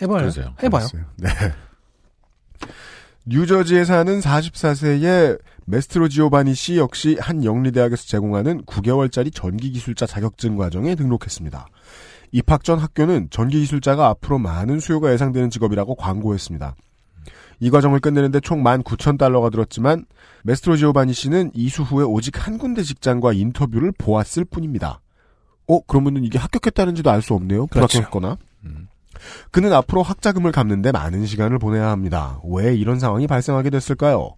해봐요. 0.00 0.18
그러세요. 0.18 0.54
해봐요. 0.62 0.80
알았어요. 0.80 1.04
네. 1.16 1.28
뉴저지에 3.24 3.84
사는 3.84 4.18
44세의 4.18 5.38
메스트로 5.64 6.08
지오바니 6.08 6.54
씨 6.54 6.76
역시 6.76 7.16
한 7.20 7.44
영리대학에서 7.44 8.04
제공하는 8.06 8.64
9개월짜리 8.64 9.32
전기기술자 9.32 10.06
자격증 10.06 10.56
과정에 10.56 10.96
등록했습니다. 10.96 11.66
입학 12.32 12.64
전 12.64 12.78
학교는 12.78 13.28
전기기술자가 13.30 14.08
앞으로 14.08 14.38
많은 14.38 14.80
수요가 14.80 15.12
예상되는 15.12 15.50
직업이라고 15.50 15.94
광고했습니다. 15.94 16.74
이 17.62 17.70
과정을 17.70 18.00
끝내는데 18.00 18.40
총 18.40 18.64
19,000달러가 18.64 19.52
들었지만 19.52 20.04
메스트로 20.42 20.76
지오바니 20.76 21.12
씨는 21.12 21.52
이수 21.54 21.84
후에 21.84 22.02
오직 22.04 22.44
한 22.44 22.58
군데 22.58 22.82
직장과 22.82 23.34
인터뷰를 23.34 23.92
보았을 23.96 24.44
뿐입니다. 24.44 25.00
어, 25.68 25.80
그러면은 25.86 26.24
이게 26.24 26.40
합격했다는지도 26.40 27.08
알 27.08 27.22
수 27.22 27.34
없네요. 27.34 27.68
그렇죠. 27.68 28.00
불합격했거나. 28.00 28.36
그는 29.52 29.72
앞으로 29.72 30.02
학자금을 30.02 30.50
갚는데 30.50 30.90
많은 30.90 31.24
시간을 31.24 31.60
보내야 31.60 31.88
합니다. 31.88 32.40
왜 32.44 32.74
이런 32.74 32.98
상황이 32.98 33.28
발생하게 33.28 33.70
됐을까요? 33.70 34.34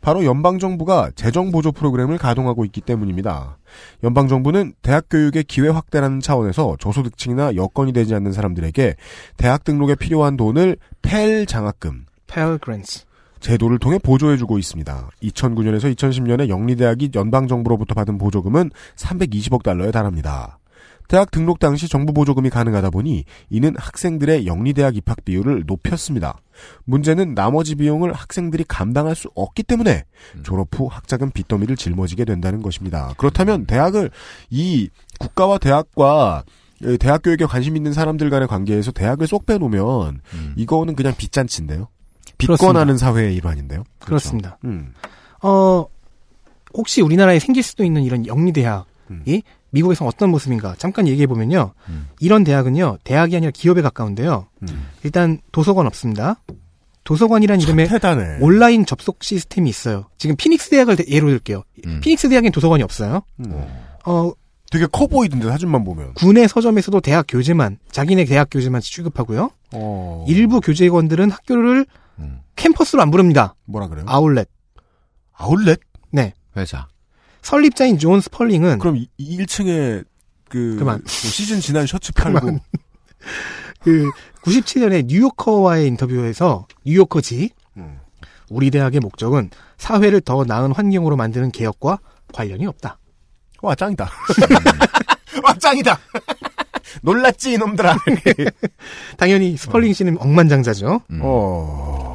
바로 0.00 0.24
연방정부가 0.24 1.10
재정보조 1.16 1.72
프로그램을 1.72 2.16
가동하고 2.16 2.64
있기 2.66 2.80
때문입니다. 2.82 3.58
연방정부는 4.04 4.74
대학 4.82 5.06
교육의 5.10 5.42
기회 5.44 5.68
확대라는 5.68 6.20
차원에서 6.20 6.76
저소득층이나 6.78 7.56
여건이 7.56 7.92
되지 7.92 8.14
않는 8.14 8.30
사람들에게 8.30 8.94
대학 9.36 9.64
등록에 9.64 9.96
필요한 9.96 10.36
돈을 10.36 10.76
펠 11.02 11.44
장학금, 11.44 12.04
Pell 12.32 12.58
Grants. 12.62 13.04
제도를 13.40 13.78
통해 13.78 13.98
보조해주고 13.98 14.58
있습니다. 14.58 15.10
2009년에서 15.22 15.94
2010년에 15.94 16.48
영리대학이 16.48 17.10
연방정부로부터 17.14 17.94
받은 17.94 18.18
보조금은 18.18 18.70
320억 18.96 19.62
달러에 19.62 19.90
달합니다. 19.90 20.58
대학 21.08 21.30
등록 21.30 21.58
당시 21.58 21.88
정부 21.88 22.12
보조금이 22.12 22.50
가능하다 22.50 22.90
보니 22.90 23.24
이는 23.48 23.74
학생들의 23.78 24.46
영리대학 24.46 24.94
입학 24.96 25.24
비율을 25.24 25.64
높였습니다. 25.66 26.36
문제는 26.84 27.34
나머지 27.34 27.76
비용을 27.76 28.12
학생들이 28.12 28.64
감당할 28.68 29.14
수 29.16 29.30
없기 29.34 29.62
때문에 29.62 30.04
졸업 30.42 30.68
후 30.78 30.86
학자금 30.86 31.30
빚더미를 31.30 31.76
짊어지게 31.76 32.26
된다는 32.26 32.60
것입니다. 32.60 33.14
그렇다면 33.16 33.64
대학을 33.64 34.10
이 34.50 34.90
국가와 35.18 35.56
대학과 35.58 36.44
에, 36.84 36.98
대학 36.98 37.22
교육에 37.22 37.46
관심 37.46 37.76
있는 37.76 37.94
사람들 37.94 38.28
간의 38.28 38.46
관계에서 38.46 38.92
대학을 38.92 39.26
쏙 39.26 39.46
빼놓으면 39.46 40.20
이거는 40.56 40.94
그냥 40.94 41.14
빚잔치인데요. 41.16 41.88
빚권하는 42.38 42.96
사회의 42.96 43.34
일환인데요. 43.36 43.84
그렇습니다 43.98 44.58
음. 44.64 44.92
어, 45.42 45.84
혹시 46.74 47.00
우리나라에 47.02 47.38
생길 47.38 47.62
수도 47.62 47.84
있는 47.84 48.02
이런 48.02 48.26
영리 48.26 48.52
대학이 48.52 49.42
미국에서 49.70 50.06
어떤 50.06 50.30
모습인가 50.30 50.74
잠깐 50.78 51.06
얘기해 51.08 51.26
보면요. 51.26 51.72
이런 52.20 52.44
대학은요, 52.44 52.98
대학이 53.04 53.36
아니라 53.36 53.50
기업에 53.54 53.82
가까운데요. 53.82 54.46
일단 55.04 55.40
도서관 55.52 55.86
없습니다. 55.86 56.36
도서관이란 57.04 57.60
이름의 57.62 57.88
대단해. 57.88 58.38
온라인 58.40 58.84
접속 58.84 59.22
시스템이 59.24 59.68
있어요. 59.70 60.06
지금 60.18 60.36
피닉스 60.36 60.70
대학을 60.70 60.96
대- 60.96 61.04
예로 61.08 61.28
들게요. 61.28 61.62
피닉스 62.02 62.28
대학엔 62.28 62.52
도서관이 62.52 62.82
없어요. 62.82 63.22
어, 64.04 64.32
되게 64.70 64.86
커 64.86 65.06
보이던데 65.06 65.48
사진만 65.48 65.84
보면. 65.84 66.12
구내 66.14 66.46
서점에서도 66.48 67.00
대학 67.00 67.24
교재만 67.28 67.78
자기네 67.90 68.24
대학 68.26 68.48
교재만 68.50 68.80
취급하고요. 68.82 69.50
어. 69.72 70.24
일부 70.28 70.60
교직원들은 70.60 71.30
학교를 71.30 71.86
캠퍼스로 72.56 73.02
안 73.02 73.10
부릅니다. 73.10 73.54
뭐라 73.64 73.88
그래요? 73.88 74.04
아울렛. 74.08 74.48
아울렛? 75.32 75.80
네. 76.10 76.34
회사. 76.56 76.88
설립자인 77.42 77.98
존 77.98 78.20
스펄링은 78.20 78.78
그럼 78.78 79.04
1층에 79.18 80.04
그 80.48 80.76
그만. 80.78 80.98
뭐 80.98 81.02
시즌 81.06 81.60
지난 81.60 81.86
셔츠 81.86 82.12
팔고 82.12 82.40
그만. 82.40 82.60
그 83.80 84.10
97년에 84.42 85.06
뉴요커와의 85.06 85.86
인터뷰에서 85.86 86.66
뉴요커지 86.84 87.50
음. 87.76 88.00
우리 88.50 88.70
대학의 88.70 89.00
목적은 89.00 89.50
사회를 89.76 90.20
더 90.20 90.44
나은 90.44 90.72
환경으로 90.72 91.16
만드는 91.16 91.52
개혁과 91.52 92.00
관련이 92.32 92.66
없다. 92.66 92.98
와 93.62 93.74
짱이다. 93.74 94.08
와 95.44 95.54
짱이다. 95.58 95.98
놀랐지 97.02 97.52
이놈들아. 97.52 97.96
당연히 99.16 99.56
스펄링 99.56 99.92
씨는 99.92 100.18
억만장자죠. 100.20 101.02
음. 101.10 101.20
어. 101.22 102.07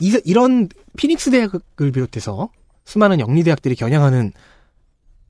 이, 0.00 0.20
이런 0.24 0.68
피닉스 0.96 1.30
대학을 1.30 1.92
비롯해서 1.92 2.50
수많은 2.84 3.20
영리 3.20 3.42
대학들이 3.42 3.74
겨냥하는 3.74 4.32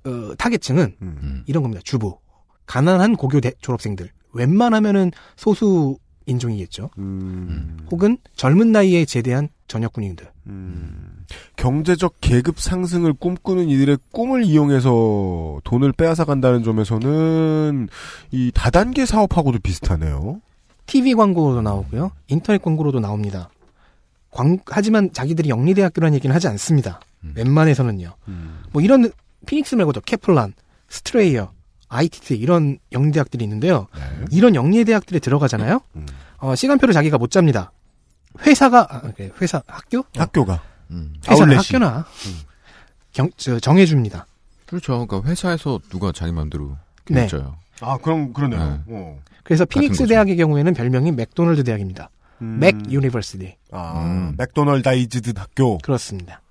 어, 0.04 0.34
타겟층은 0.38 0.96
음. 1.02 1.42
이런 1.46 1.62
겁니다. 1.62 1.80
주부, 1.84 2.18
가난한 2.66 3.16
고교 3.16 3.40
대- 3.40 3.52
졸업생들, 3.60 4.10
웬만하면은 4.32 5.10
소수 5.36 5.96
인종이겠죠. 6.26 6.90
음. 6.98 7.78
혹은 7.90 8.18
젊은 8.36 8.70
나이에 8.70 9.04
제대한 9.06 9.48
전역 9.66 9.94
군인들. 9.94 10.30
음. 10.46 11.24
경제적 11.56 12.16
계급 12.20 12.60
상승을 12.60 13.14
꿈꾸는 13.14 13.68
이들의 13.68 13.98
꿈을 14.12 14.44
이용해서 14.44 15.60
돈을 15.64 15.92
빼앗아 15.92 16.24
간다는 16.24 16.62
점에서는 16.62 17.88
이 18.30 18.50
다단계 18.54 19.04
사업하고도 19.06 19.58
비슷하네요. 19.60 20.40
TV 20.86 21.14
광고도 21.14 21.60
나오고요. 21.62 22.12
인터넷 22.28 22.62
광고로도 22.62 23.00
나옵니다. 23.00 23.50
광- 24.30 24.58
하지만 24.66 25.12
자기들이 25.12 25.48
영리대학교라는 25.48 26.14
얘기는 26.16 26.34
하지 26.34 26.48
않습니다. 26.48 27.00
웬만해서는요. 27.34 28.14
뭐 28.72 28.82
이런 28.82 29.10
피닉스 29.46 29.74
말고도 29.76 30.00
케플란, 30.02 30.52
스트레이어, 30.88 31.52
ITT 31.88 32.34
이런 32.36 32.78
영리대학들이 32.92 33.42
있는데요. 33.44 33.86
이런 34.30 34.54
영리대학들에 34.54 35.18
들어가잖아요. 35.20 35.80
어, 36.38 36.54
시간표를 36.54 36.92
자기가 36.94 37.18
못 37.18 37.30
잡니다. 37.30 37.72
회사가 38.46 38.86
아, 38.90 39.02
회사 39.40 39.62
학교 39.66 40.04
학교가 40.14 40.62
회사나 40.90 41.10
아울렛이. 41.28 41.56
학교나 41.56 42.06
경, 43.12 43.30
저, 43.36 43.58
정해줍니다. 43.58 44.26
그렇죠. 44.66 45.06
그러니까 45.06 45.28
회사에서 45.28 45.80
누가 45.88 46.12
자기 46.12 46.30
마음대로 46.32 46.76
네. 47.08 47.20
결정해요. 47.22 47.56
아 47.80 47.96
그럼 47.96 48.32
그러네요. 48.32 48.60
네. 48.86 48.94
어. 48.94 49.18
그래서 49.42 49.64
피닉스. 49.64 50.06
대학의 50.06 50.36
경우에는 50.36 50.74
별명이 50.74 51.12
맥도널드 51.12 51.64
대학입니다. 51.64 52.10
음. 52.42 52.58
Mc 52.60 52.90
University. 52.90 53.56
아 53.72 54.32
McDonaldized 54.36 55.32
학교. 55.36 55.78
그렇습니다. 55.78 56.42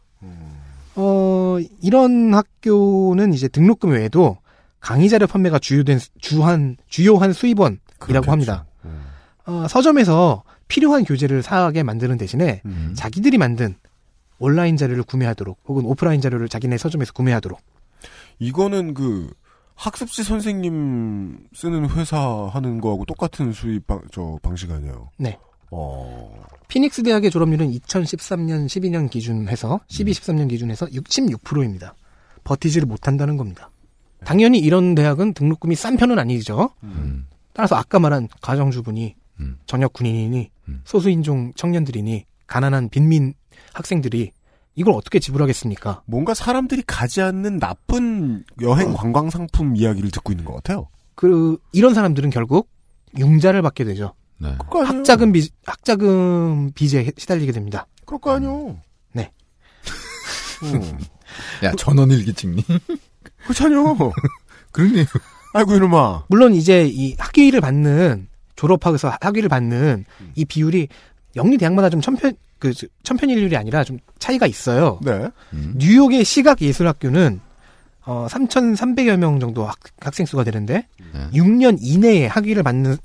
어, 1.00 1.58
이런 1.82 2.34
학교는 2.34 3.34
이제 3.34 3.48
등록금 3.48 3.92
외에도 3.92 4.38
강의 4.80 5.10
자료 5.10 5.28
판매가 5.28 5.60
주요된, 5.60 6.00
주한, 6.20 6.78
주요한 6.88 7.34
수입원이라고 7.34 8.32
합니다. 8.32 8.66
어, 9.46 9.68
서점에서 9.70 10.44
필요한 10.68 11.04
교재를 11.04 11.44
사게 11.44 11.84
만드는 11.84 12.18
대신에 12.18 12.62
음. 12.66 12.94
자기들이 12.96 13.38
만든 13.38 13.76
온라인 14.40 14.76
자료를 14.76 15.04
구매하도록 15.04 15.58
혹은 15.68 15.86
오프라인 15.86 16.20
자료를 16.20 16.50
자기네 16.50 16.78
서점에서 16.78 17.14
구매하도록 17.14 17.60
이거는 18.40 18.94
그 18.94 19.32
학습지 19.76 20.24
선생님 20.24 21.48
쓰는 21.54 21.90
회사 21.92 22.50
하는 22.52 22.82
거하고 22.82 23.06
똑같은 23.06 23.54
수입 23.54 23.88
방, 23.88 24.02
저 24.12 24.38
방식 24.42 24.72
아니에요. 24.72 25.10
네. 25.18 25.38
어. 25.72 26.44
피닉스 26.68 27.04
대학의 27.04 27.32
졸업률은 27.32 27.72
2013년, 27.72 28.66
12년 28.68 29.10
기준해서 29.10 29.80
12, 29.88 30.12
13년 30.12 30.50
기준해서 30.50 30.88
16%입니다. 30.88 31.96
버티지를 32.44 32.88
못한다는 32.88 33.38
겁니다. 33.38 33.70
당연히 34.26 34.60
이런 34.60 34.96
대학은 34.96 35.34
등록금이 35.34 35.76
싼 35.76 35.96
편은 35.96 36.20
아니죠. 36.20 36.70
따라서 37.54 37.76
아까 37.76 38.00
말한 38.00 38.28
가정주부니 38.42 39.16
전역 39.66 39.94
군인이니 39.94 40.50
소수인종 40.84 41.54
청년들이니 41.56 42.26
가난한 42.48 42.90
빈민 42.90 43.34
학생들이 43.74 44.32
이걸 44.76 44.94
어떻게 44.94 45.20
지불하겠습니까? 45.20 46.04
뭔가 46.06 46.34
사람들이 46.34 46.84
가지 46.86 47.22
않는 47.22 47.60
나쁜 47.60 48.44
여행 48.62 48.94
관광 48.94 49.30
상품 49.30 49.76
이야기를 49.76 50.12
듣고 50.12 50.32
있는 50.32 50.46
것 50.46 50.54
같아요. 50.56 50.90
그 51.16 51.58
이런 51.72 51.94
사람들은 51.94 52.30
결국 52.30 52.70
융자를 53.18 53.62
받게 53.62 53.84
되죠. 53.86 54.14
네. 54.40 54.56
학자금 54.86 55.32
비 55.32 55.50
학자금 55.66 56.72
빚에 56.74 57.12
시달리게 57.18 57.52
됩니다. 57.52 57.88
그럴 58.06 58.20
거 58.20 58.32
아니요. 58.32 58.78
네. 59.14 59.32
야 61.64 61.72
전원일기 61.74 62.34
찍니? 62.34 62.64
그렇잖요. 63.44 63.96
그러네요. 64.72 65.06
아이고 65.54 65.76
이놈아. 65.76 66.26
물론 66.30 66.54
이제 66.54 66.86
이 66.86 67.16
학위를 67.18 67.62
받는 67.62 68.28
졸업하고서 68.56 69.18
학위를 69.22 69.50
받는 69.50 70.06
이 70.36 70.46
비율이 70.46 70.88
영리 71.36 71.58
대학마다 71.58 71.90
좀 71.90 72.02
천편 72.02 72.34
그 72.60 72.74
천편일률이 73.04 73.56
아니라 73.56 73.84
좀 73.84 74.00
차이가 74.20 74.48
있어요. 74.48 75.00
네. 75.04 75.30
뉴욕의 75.76 76.26
시각 76.26 76.62
예술학교는 76.62 77.40
어 78.06 78.28
3,300여 78.30 79.18
명 79.18 79.40
정도 79.40 79.66
학, 79.66 79.78
학생 80.00 80.26
수가 80.26 80.44
되는데 80.44 80.88
네. 81.14 81.28
6년 81.34 81.78
이내에 81.82 82.28
학위를 82.28 82.64
받는 82.64 82.98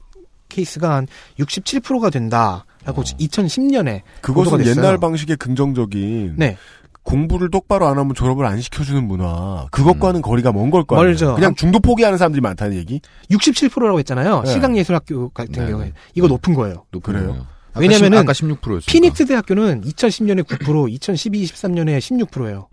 케이스가 0.52 0.94
한 0.96 1.06
67%가 1.38 2.10
된다라고 2.10 3.02
2010년에 3.02 4.02
그것은 4.20 4.64
옛날 4.66 4.98
방식의 4.98 5.36
긍정적인 5.38 6.34
네. 6.36 6.56
공부를 7.02 7.50
똑바로 7.50 7.88
안 7.88 7.98
하면 7.98 8.14
졸업을 8.14 8.46
안 8.46 8.60
시켜주는 8.60 9.02
문화 9.08 9.66
그것과는 9.72 10.22
거리가 10.22 10.52
먼 10.52 10.70
걸 10.70 10.84
거예요. 10.84 11.02
멀죠. 11.02 11.34
그냥 11.34 11.48
한- 11.48 11.56
중도 11.56 11.80
포기하는 11.80 12.16
사람들이 12.16 12.40
많다는 12.40 12.76
얘기. 12.76 13.00
67%라고 13.30 13.98
했잖아요. 13.98 14.42
네. 14.42 14.52
시각예술학교 14.52 15.30
같은 15.30 15.52
네. 15.64 15.70
경우에 15.70 15.92
이거 16.14 16.28
높은 16.28 16.54
거예요. 16.54 16.84
높은 16.92 17.12
그래요? 17.14 17.28
거예요. 17.30 17.46
아까 17.72 17.80
왜냐면은 17.80 18.18
십- 18.18 18.22
아까 18.22 18.32
16%였어요. 18.32 18.80
피닉스 18.86 19.26
대학교는 19.26 19.80
2010년에 19.82 20.44
9%, 20.44 20.90
2012, 20.92 21.44
23년에 21.46 21.98
16%예요. 21.98 22.68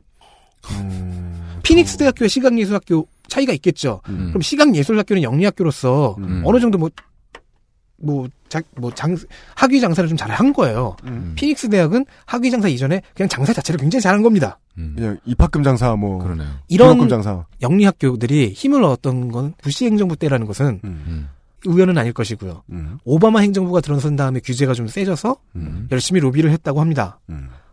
피닉스 1.63 1.97
대학교와 1.97 2.27
시각예술학교 2.27 3.07
차이가 3.27 3.53
있겠죠. 3.53 4.01
음. 4.09 4.27
그럼 4.29 4.41
시각예술학교는 4.41 5.23
영리학교로서 5.23 6.17
어느 6.43 6.59
정도 6.59 6.77
뭐, 6.77 6.89
뭐, 8.01 8.27
자, 8.49 8.61
뭐, 8.77 8.91
장, 8.93 9.15
학위 9.55 9.79
장사를 9.81 10.07
좀 10.07 10.17
잘 10.17 10.31
한 10.31 10.53
거예요. 10.53 10.95
음. 11.05 11.33
피닉스 11.35 11.69
대학은 11.69 12.05
학위 12.25 12.49
장사 12.51 12.67
이전에 12.67 13.01
그냥 13.15 13.29
장사 13.29 13.53
자체를 13.53 13.79
굉장히 13.79 14.01
잘한 14.01 14.21
겁니다. 14.23 14.59
그냥 14.95 15.17
입학금 15.25 15.61
장사 15.63 15.95
뭐 15.95 16.19
그러네요. 16.19 16.47
이런 16.69 17.09
장사. 17.09 17.45
영리학교들이 17.61 18.53
힘을 18.53 18.83
얻었던 18.83 19.31
건 19.31 19.53
부시 19.61 19.85
행정부 19.85 20.15
때라는 20.15 20.47
것은 20.47 20.79
우연은 21.65 21.97
아닐 21.97 22.13
것이고요. 22.13 22.63
오바마 23.03 23.39
행정부가 23.41 23.81
들어선 23.81 24.15
다음에 24.15 24.39
규제가 24.39 24.73
좀 24.73 24.87
세져서 24.87 25.35
열심히 25.91 26.21
로비를 26.21 26.51
했다고 26.51 26.79
합니다. 26.79 27.19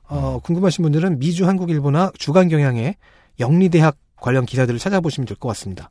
어, 0.09 0.41
궁금하신 0.43 0.83
분들은 0.83 1.18
미주 1.20 1.47
한국일보나 1.47 2.11
주간 2.18 2.49
경향의 2.49 2.97
영리대학 3.39 3.97
관련 4.16 4.45
기사들을 4.47 4.79
찾아보시면 4.79 5.27
될 5.27 5.37
것 5.37 5.49
같습니다. 5.51 5.91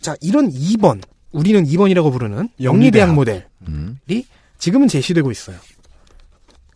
자, 0.00 0.14
이런 0.20 0.50
2번, 0.50 1.00
우리는 1.34 1.64
2번이라고 1.64 2.12
부르는 2.12 2.48
영리대학. 2.62 3.12
모델이 3.12 3.42
음. 3.68 3.98
지금은 4.58 4.88
제시되고 4.88 5.30
있어요. 5.30 5.56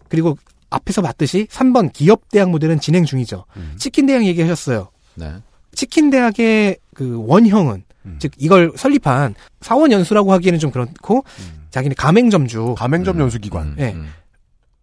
그리고 0.09 0.37
앞에서 0.71 1.01
봤듯이 1.01 1.47
3번 1.47 1.93
기업대학 1.93 2.51
모델은 2.51 2.81
진행 2.81 3.05
중이죠. 3.05 3.45
치킨대학 3.79 4.27
얘기하셨어요. 4.27 4.91
네. 5.15 5.33
치킨대학의 5.73 6.79
그 6.95 7.23
원형은 7.27 7.85
즉 8.19 8.33
이걸 8.39 8.73
설립한 8.77 9.35
사원 9.61 9.93
연수라고 9.93 10.33
하기에는 10.33 10.59
좀 10.59 10.71
그렇고 10.71 11.25
자기네 11.71 11.95
가맹점주 11.95 12.75
가맹점 12.77 13.21
연수기관. 13.21 13.77
네. 13.77 13.97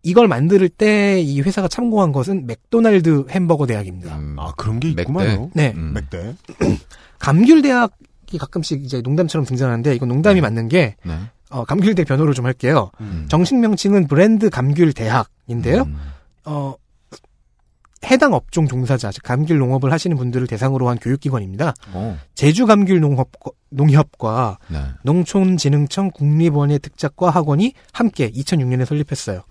이걸 0.03 0.27
만들 0.27 0.69
때 0.69 1.19
이 1.21 1.41
회사가 1.41 1.67
참고한 1.67 2.11
것은 2.11 2.45
맥도날드 2.47 3.25
햄버거 3.29 3.65
대학입니다. 3.65 4.17
아 4.37 4.53
그런 4.55 4.79
게 4.79 4.89
있구만요. 4.89 5.51
네. 5.53 5.73
맥대. 5.73 6.35
감귤 7.19 7.61
대학 7.63 7.91
이 8.35 8.37
가끔씩 8.37 8.83
이제 8.83 9.01
농담처럼 9.01 9.45
등장하는데 9.45 9.95
이건 9.95 10.09
농담이 10.09 10.41
맞는 10.41 10.67
게 10.67 10.95
네. 11.03 11.17
어, 11.49 11.63
감귤대 11.63 12.03
변호를 12.03 12.33
좀 12.33 12.45
할게요. 12.45 12.91
음. 12.99 13.27
정식 13.29 13.55
명칭은 13.55 14.07
브랜드 14.07 14.49
감귤 14.49 14.91
대학인데요. 14.93 15.83
음. 15.83 15.97
어, 16.43 16.75
해당 18.05 18.33
업종 18.33 18.67
종사자, 18.67 19.09
즉 19.11 19.23
감귤 19.23 19.57
농업을 19.57 19.91
하시는 19.91 20.15
분들을 20.17 20.45
대상으로 20.47 20.89
한 20.89 20.97
교육기관입니다. 20.97 21.73
어. 21.93 22.19
제주 22.35 22.65
감귤 22.65 22.99
농업 22.99 23.31
농협과 23.69 24.59
네. 24.67 24.79
농촌진흥청 25.03 26.11
국립원예 26.11 26.77
특작과 26.79 27.29
학원이 27.29 27.73
함께 27.93 28.29
2006년에 28.31 28.85
설립했어요. 28.85 29.43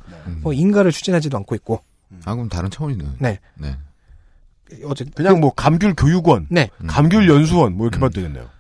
뭐 0.43 0.53
인가를 0.53 0.93
추진하지도 0.93 1.37
않고 1.39 1.55
있고. 1.57 1.81
아 2.25 2.35
그럼 2.35 2.49
다른 2.49 2.71
차원이네. 2.71 3.05
네. 3.19 3.41
네. 3.57 3.77
어제 4.85 5.05
그냥 5.15 5.41
뭐 5.41 5.53
감귤 5.53 5.95
교육원, 5.97 6.47
네. 6.51 6.69
감귤 6.87 7.29
연수원 7.29 7.77
뭐 7.77 7.87
이렇게 7.87 7.99
봐도 7.99 8.13
되겠네요. 8.13 8.54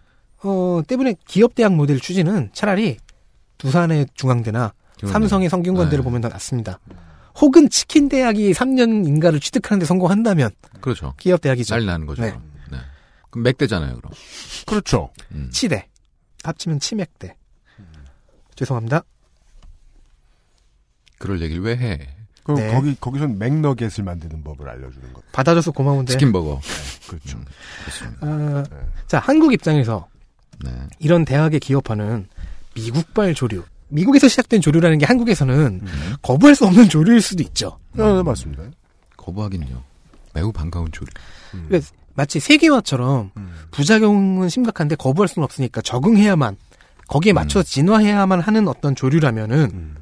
어, 0.44 0.82
때문에 0.86 1.14
기업 1.26 1.54
대학 1.54 1.74
모델 1.74 1.98
추진은 1.98 2.50
차라리 2.52 2.98
두산의 3.58 4.08
중앙대나 4.14 4.72
그러네. 4.98 5.12
삼성의 5.12 5.48
성균관대를 5.48 5.98
네. 5.98 6.04
보면 6.04 6.20
더 6.20 6.28
낫습니다. 6.28 6.78
혹은 7.40 7.68
치킨 7.68 8.08
대학이 8.08 8.52
3년 8.52 9.06
인가를 9.06 9.40
취득하는데 9.40 9.86
성공한다면 9.86 10.50
그렇죠. 10.80 11.14
기업 11.18 11.40
대학이죠. 11.40 11.74
난리 11.74 11.86
나는 11.86 12.06
거죠. 12.06 12.22
네. 12.22 12.30
네. 12.70 12.78
그럼 13.30 13.42
맥대잖아요, 13.44 13.96
그럼. 13.96 14.12
그렇죠. 14.66 15.10
음. 15.32 15.48
치대. 15.52 15.88
합치면 16.44 16.78
치맥대. 16.78 17.36
죄송합니다. 18.54 19.02
그럴 21.18 21.40
얘기를 21.40 21.62
왜 21.62 21.76
해? 21.76 22.08
그럼 22.44 22.60
네. 22.60 22.72
거기 22.74 22.94
거기선 23.00 23.38
맥너겟을 23.38 24.04
만드는 24.04 24.44
법을 24.44 24.68
알려주는 24.68 25.12
것. 25.14 25.24
받아줘서 25.32 25.72
고마운데. 25.72 26.12
치킨버거. 26.12 26.60
그렇죠. 27.08 27.40
그렇습니다. 27.80 28.26
아, 28.26 28.64
자, 29.06 29.18
한국 29.18 29.52
입장에서 29.54 30.06
네. 30.62 30.70
이런 30.98 31.24
대학의 31.24 31.60
기업화는 31.60 32.26
미국발 32.74 33.34
조류. 33.34 33.62
미국에서 33.88 34.28
시작된 34.28 34.60
조류라는 34.60 34.98
게 34.98 35.06
한국에서는 35.06 35.54
음. 35.82 36.14
거부할 36.22 36.54
수 36.54 36.66
없는 36.66 36.88
조류일 36.88 37.20
수도 37.20 37.42
있죠. 37.42 37.78
네, 37.92 38.22
맞습니다. 38.22 38.64
거부하긴요. 39.16 39.82
매우 40.32 40.52
반가운 40.52 40.90
조리. 40.90 41.10
그러니까 41.50 41.90
마치 42.14 42.40
세계화처럼 42.40 43.30
부작용은 43.70 44.48
심각한데 44.48 44.96
거부할 44.96 45.28
수는 45.28 45.44
없으니까 45.44 45.80
적응해야만 45.82 46.56
거기에 47.08 47.32
맞춰 47.32 47.62
진화해야만 47.62 48.40
하는 48.40 48.68
어떤 48.68 48.96
조류라면은 48.96 49.96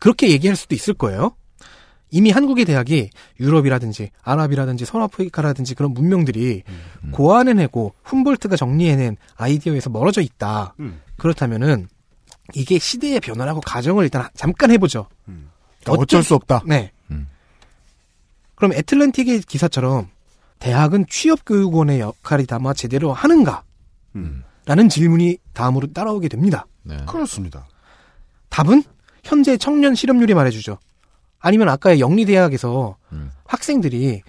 그렇게 0.00 0.30
얘기할 0.30 0.56
수도 0.56 0.74
있을 0.74 0.94
거예요. 0.94 1.34
이미 2.12 2.30
한국의 2.30 2.66
대학이 2.66 3.10
유럽이라든지 3.40 4.10
아랍이라든지 4.22 4.84
서아프리카라든지 4.84 5.74
그런 5.74 5.92
문명들이 5.94 6.62
고안해내고 7.10 7.94
훔볼트가 8.04 8.54
정리해낸 8.56 9.16
아이디어에서 9.36 9.90
멀어져 9.90 10.20
있다. 10.20 10.74
그렇다면은 11.16 11.88
이게 12.54 12.78
시대의 12.78 13.20
변화라고 13.20 13.60
가정을 13.62 14.04
일단 14.04 14.28
잠깐 14.34 14.70
해보죠. 14.72 15.08
그러니까 15.24 16.02
어쩔 16.02 16.22
수 16.22 16.34
없다. 16.34 16.62
네. 16.66 16.92
음. 17.10 17.26
그럼 18.56 18.74
애틀랜틱의 18.74 19.40
기사처럼 19.40 20.08
대학은 20.58 21.06
취업교육원의 21.08 22.00
역할이 22.00 22.46
담아 22.46 22.74
제대로 22.74 23.12
하는가? 23.14 23.64
라는 24.66 24.88
질문이 24.90 25.38
다음으로 25.54 25.92
따라오게 25.92 26.28
됩니다. 26.28 26.66
네. 26.82 26.98
그렇습니다. 27.06 27.66
답은 28.50 28.84
현재 29.24 29.56
청년 29.56 29.94
실업률이 29.94 30.34
말해주죠. 30.34 30.78
아니면 31.42 31.68
아까의 31.68 32.00
영리대학에서 32.00 32.96
음. 33.12 33.30
학생들이 33.44 34.22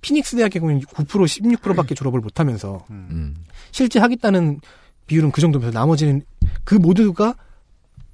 피닉스 0.00 0.36
대학의 0.36 0.60
경우는 0.60 0.80
9% 0.80 1.06
16%밖에 1.06 1.94
졸업을 1.94 2.20
못하면서 2.20 2.86
음. 2.90 3.34
실제 3.72 3.98
하겠다는 3.98 4.60
비율은 5.08 5.32
그 5.32 5.40
정도면서 5.40 5.76
나머지는 5.76 6.22
그 6.64 6.76
모두가 6.76 7.34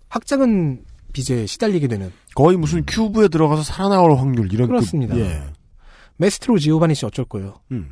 학장은 0.08 0.84
빚에 1.12 1.46
시달리게 1.46 1.86
되는 1.86 2.12
거의 2.34 2.56
무슨 2.56 2.84
큐브에 2.86 3.28
들어가서 3.28 3.62
살아나올 3.62 4.16
확률 4.16 4.52
이런 4.52 4.68
그렇습니다. 4.68 5.14
급, 5.14 5.22
예. 5.22 5.42
메스트로 6.16 6.58
지오바니 6.58 6.94
씨 6.94 7.04
어쩔 7.04 7.24
거예요. 7.26 7.60
음. 7.72 7.90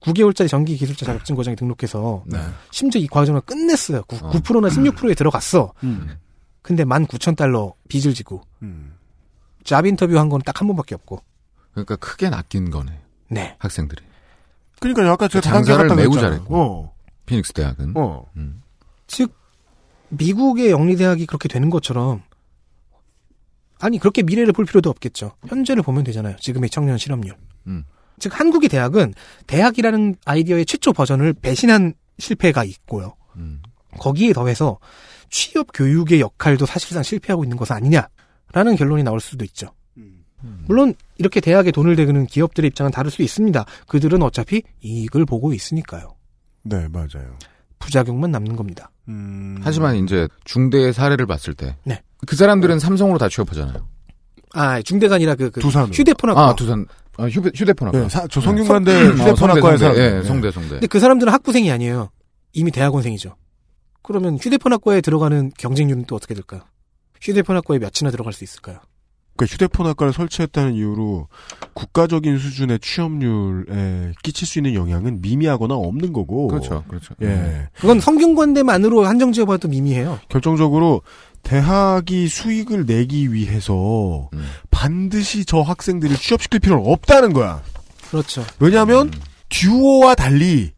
9개월짜리 0.00 0.48
전기 0.48 0.76
기술자 0.76 1.06
자격증 1.06 1.34
과정에 1.34 1.56
등록해서 1.56 2.22
네. 2.26 2.38
심지어 2.70 3.00
이 3.00 3.06
과정을 3.08 3.40
끝냈어요. 3.40 4.02
9, 4.04 4.16
어. 4.16 4.30
9%나 4.30 4.68
16%에 4.68 5.14
들어갔어. 5.14 5.72
음. 5.82 6.16
근데 6.62 6.84
19,000달러 6.84 7.72
빚을 7.88 8.14
지고 8.14 8.42
음. 8.62 8.95
잡 9.66 9.84
인터뷰 9.86 10.18
한 10.18 10.28
건 10.28 10.40
딱 10.42 10.60
한 10.60 10.66
번밖에 10.68 10.94
없고. 10.94 11.20
그러니까 11.72 11.96
크게 11.96 12.30
낚인 12.30 12.70
거네. 12.70 12.98
네. 13.28 13.56
학생들이. 13.58 14.02
그러니까 14.80 15.10
아까 15.12 15.28
제가 15.28 15.42
장사를 15.42 15.88
다단계 15.88 15.88
갔다고 15.88 15.96
매우 16.00 16.10
했잖아요. 16.12 16.30
잘했고. 16.38 16.56
어. 16.56 16.94
피닉스 17.26 17.52
대학은. 17.52 17.92
어. 17.96 18.24
음. 18.36 18.62
즉 19.06 19.34
미국의 20.08 20.70
영리 20.70 20.96
대학이 20.96 21.26
그렇게 21.26 21.48
되는 21.48 21.68
것처럼 21.70 22.22
아니 23.78 23.98
그렇게 23.98 24.22
미래를 24.22 24.52
볼 24.52 24.64
필요도 24.64 24.88
없겠죠. 24.88 25.32
현재를 25.48 25.82
보면 25.82 26.04
되잖아요. 26.04 26.36
지금의 26.36 26.70
청년 26.70 26.96
실업률. 26.98 27.36
음. 27.66 27.84
즉 28.18 28.38
한국의 28.38 28.68
대학은 28.70 29.12
대학이라는 29.46 30.16
아이디어의 30.24 30.64
최초 30.66 30.92
버전을 30.92 31.34
배신한 31.34 31.94
실패가 32.18 32.64
있고요. 32.64 33.14
음. 33.36 33.60
거기에 33.98 34.32
더해서 34.32 34.78
취업 35.30 35.68
교육의 35.74 36.20
역할도 36.20 36.64
사실상 36.64 37.02
실패하고 37.02 37.44
있는 37.44 37.56
것은 37.56 37.76
아니냐 37.76 38.08
라는 38.52 38.76
결론이 38.76 39.02
나올 39.02 39.20
수도 39.20 39.44
있죠. 39.44 39.68
물론 40.66 40.94
이렇게 41.18 41.40
대학에 41.40 41.70
돈을 41.72 41.96
대는 41.96 42.26
기업들의 42.26 42.68
입장은 42.68 42.92
다를 42.92 43.10
수 43.10 43.22
있습니다. 43.22 43.64
그들은 43.88 44.22
어차피 44.22 44.62
이익을 44.82 45.24
보고 45.24 45.52
있으니까요. 45.52 46.14
네, 46.62 46.86
맞아요. 46.88 47.36
부작용만 47.78 48.30
남는 48.30 48.54
겁니다. 48.56 48.90
음. 49.08 49.58
하지만 49.62 49.96
이제 49.96 50.28
중대의 50.44 50.92
사례를 50.92 51.26
봤을 51.26 51.54
때. 51.54 51.76
네. 51.84 52.00
그 52.26 52.36
사람들은 52.36 52.78
삼성으로 52.78 53.18
다 53.18 53.28
취업하잖아요. 53.28 53.86
아 54.54 54.80
중대가 54.82 55.16
아니라 55.16 55.34
그, 55.34 55.50
그 55.50 55.60
두산. 55.60 55.88
휴대폰 55.92 56.30
학과. 56.30 56.48
아, 56.50 56.54
두산. 56.54 56.86
아, 57.18 57.24
휴대, 57.28 57.50
휴대폰 57.54 57.88
학과. 57.88 57.98
네, 58.00 58.08
사- 58.08 58.26
저 58.28 58.40
성균관대 58.40 58.92
네. 58.92 59.08
휴대폰학과의 59.10 59.74
어, 59.74 59.76
성대, 59.76 59.78
사람. 59.78 59.94
성대. 59.96 60.00
예, 60.02 60.10
네. 60.10 60.22
성대, 60.22 60.50
성대. 60.50 60.68
근데 60.70 60.86
그 60.86 61.00
사람들은 61.00 61.32
학부생이 61.32 61.70
아니에요. 61.72 62.10
이미 62.52 62.70
대학원생이죠. 62.70 63.36
그러면 64.02 64.36
휴대폰 64.38 64.72
학과에 64.72 65.00
들어가는 65.00 65.50
경쟁률은 65.58 66.04
또 66.06 66.14
어떻게 66.16 66.34
될까요? 66.34 66.60
휴대폰 67.20 67.56
학과에 67.56 67.78
몇이나 67.78 68.10
들어갈 68.10 68.32
수 68.32 68.44
있을까요? 68.44 68.80
그러니까 69.36 69.52
휴대폰 69.52 69.86
학과를 69.86 70.12
설치했다는 70.12 70.74
이유로 70.74 71.28
국가적인 71.74 72.38
수준의 72.38 72.80
취업률에 72.80 74.12
끼칠 74.22 74.48
수 74.48 74.58
있는 74.58 74.74
영향은 74.74 75.20
미미하거나 75.20 75.74
없는 75.74 76.12
거고. 76.12 76.48
그렇죠, 76.48 76.84
그렇죠. 76.88 77.14
예. 77.22 77.68
그건 77.74 78.00
성균관대만으로 78.00 79.04
한정지어 79.04 79.44
봐도 79.44 79.68
미미해요. 79.68 80.18
결정적으로 80.30 81.02
대학이 81.42 82.28
수익을 82.28 82.86
내기 82.86 83.32
위해서 83.32 84.30
음. 84.32 84.44
반드시 84.70 85.44
저 85.44 85.60
학생들을 85.60 86.16
취업시킬 86.16 86.60
필요는 86.60 86.90
없다는 86.90 87.34
거야. 87.34 87.62
그렇죠. 88.10 88.44
왜냐하면 88.58 89.08
음. 89.08 89.20
듀오와 89.50 90.14
달리 90.14 90.72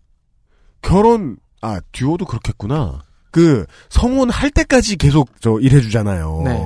결혼 0.82 1.36
아 1.61 1.80
듀오도 1.93 2.26
그렇겠구나. 2.26 3.03
그 3.39 3.66
성혼할 3.89 4.51
때까지 4.51 4.97
계속 4.97 5.30
저 5.41 5.61
일해주잖아요. 5.61 6.43
네. 6.45 6.61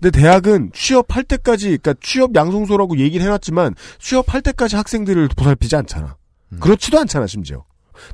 근데 0.00 0.18
대학은 0.18 0.70
취업할 0.72 1.24
때까지 1.24 1.76
그러니까 1.76 1.92
취업 2.00 2.34
양성소라고 2.34 2.98
얘기를 2.98 3.22
해놨지만 3.26 3.74
취업할 3.98 4.40
때까지 4.40 4.76
학생들을 4.76 5.28
보살피지 5.36 5.76
않잖아. 5.76 6.16
음. 6.54 6.58
그렇지도 6.58 6.98
않잖아 6.98 7.26
심지어. 7.26 7.64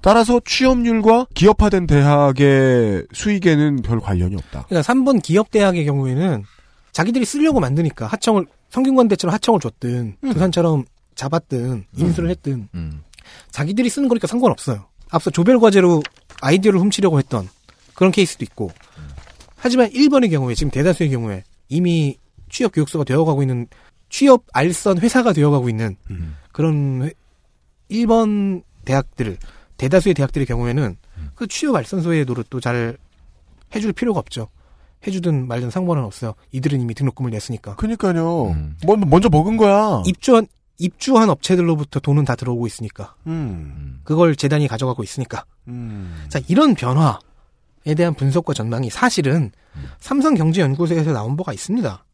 따라서 0.01 0.41
취업률과 0.45 1.29
기업화된 1.33 1.87
대학의 1.87 3.07
수익에는 3.13 3.83
별 3.83 4.01
관련이 4.01 4.35
없다. 4.35 4.65
그러니까 4.69 4.93
3번 4.93 5.23
기업 5.23 5.53
대학의 5.53 5.85
경우에는 5.85 6.43
자기들이 6.91 7.25
쓰려고 7.25 7.61
만드니까 7.61 8.09
하청을 8.09 8.47
성균관대처럼 8.71 9.33
하청을 9.33 9.61
줬든 9.61 10.17
두산처럼 10.23 10.87
잡았든 11.15 11.85
인수를 11.97 12.31
했든 12.31 12.69
음. 12.75 13.03
자기들이 13.53 13.89
쓰는 13.89 14.09
거니까 14.09 14.27
상관없어요. 14.27 14.87
앞서 15.09 15.31
조별 15.31 15.61
과제로 15.61 16.03
아이디어를 16.41 16.81
훔치려고 16.81 17.21
했던 17.21 17.49
그런 17.95 18.13
케이스도 18.13 18.45
있고. 18.45 18.71
하지만 19.57 19.89
1번의 19.91 20.31
경우에 20.31 20.55
지금 20.55 20.71
대다수의 20.71 21.11
경우에 21.11 21.45
이미 21.69 22.17
취업 22.51 22.73
교육소가 22.73 23.05
되어가고 23.05 23.43
있는 23.43 23.67
취업 24.09 24.45
알선 24.53 24.99
회사가 24.99 25.33
되어가고 25.33 25.69
있는 25.69 25.97
그런 26.53 27.03
회- 27.05 27.13
1번 27.91 28.63
대학들 28.85 29.37
대다수의 29.77 30.15
대학들의 30.15 30.47
경우에는 30.47 30.97
그 31.35 31.47
취업 31.47 31.77
알선소의 31.77 32.25
노릇도 32.25 32.61
잘 32.61 32.97
해줄 33.75 33.93
필요가 33.93 34.19
없죠. 34.21 34.49
해주든 35.07 35.49
말든 35.49 35.71
상관은 35.71 36.05
없어요. 36.05 36.35
이들은 36.53 36.81
이미 36.81 36.95
등록금을 36.95 37.31
냈으니까. 37.31 37.75
그니까요. 37.77 38.49
음. 38.51 38.77
먼저, 38.87 39.07
먼저 39.07 39.29
먹은 39.29 39.57
거야. 39.57 40.03
입주한 40.07 40.47
입주한 40.79 41.31
업체들로부터 41.31 42.01
돈은 42.01 42.25
다 42.25 42.35
들어오고 42.37 42.67
있으니까. 42.67 43.15
음. 43.27 44.01
그걸 44.05 44.37
재단이 44.37 44.69
가져가고 44.69 45.03
있으니까. 45.03 45.45
음. 45.69 46.25
자, 46.29 46.41
이런 46.49 46.75
변화 46.75 47.19
에 47.87 47.95
대한 47.95 48.15
분석과 48.15 48.55
전망이 48.55 48.91
사실은 48.91 49.51
삼성경제연구소에서 50.01 51.13
나온 51.13 51.37
바가 51.37 51.53
있습니다. 51.53 52.05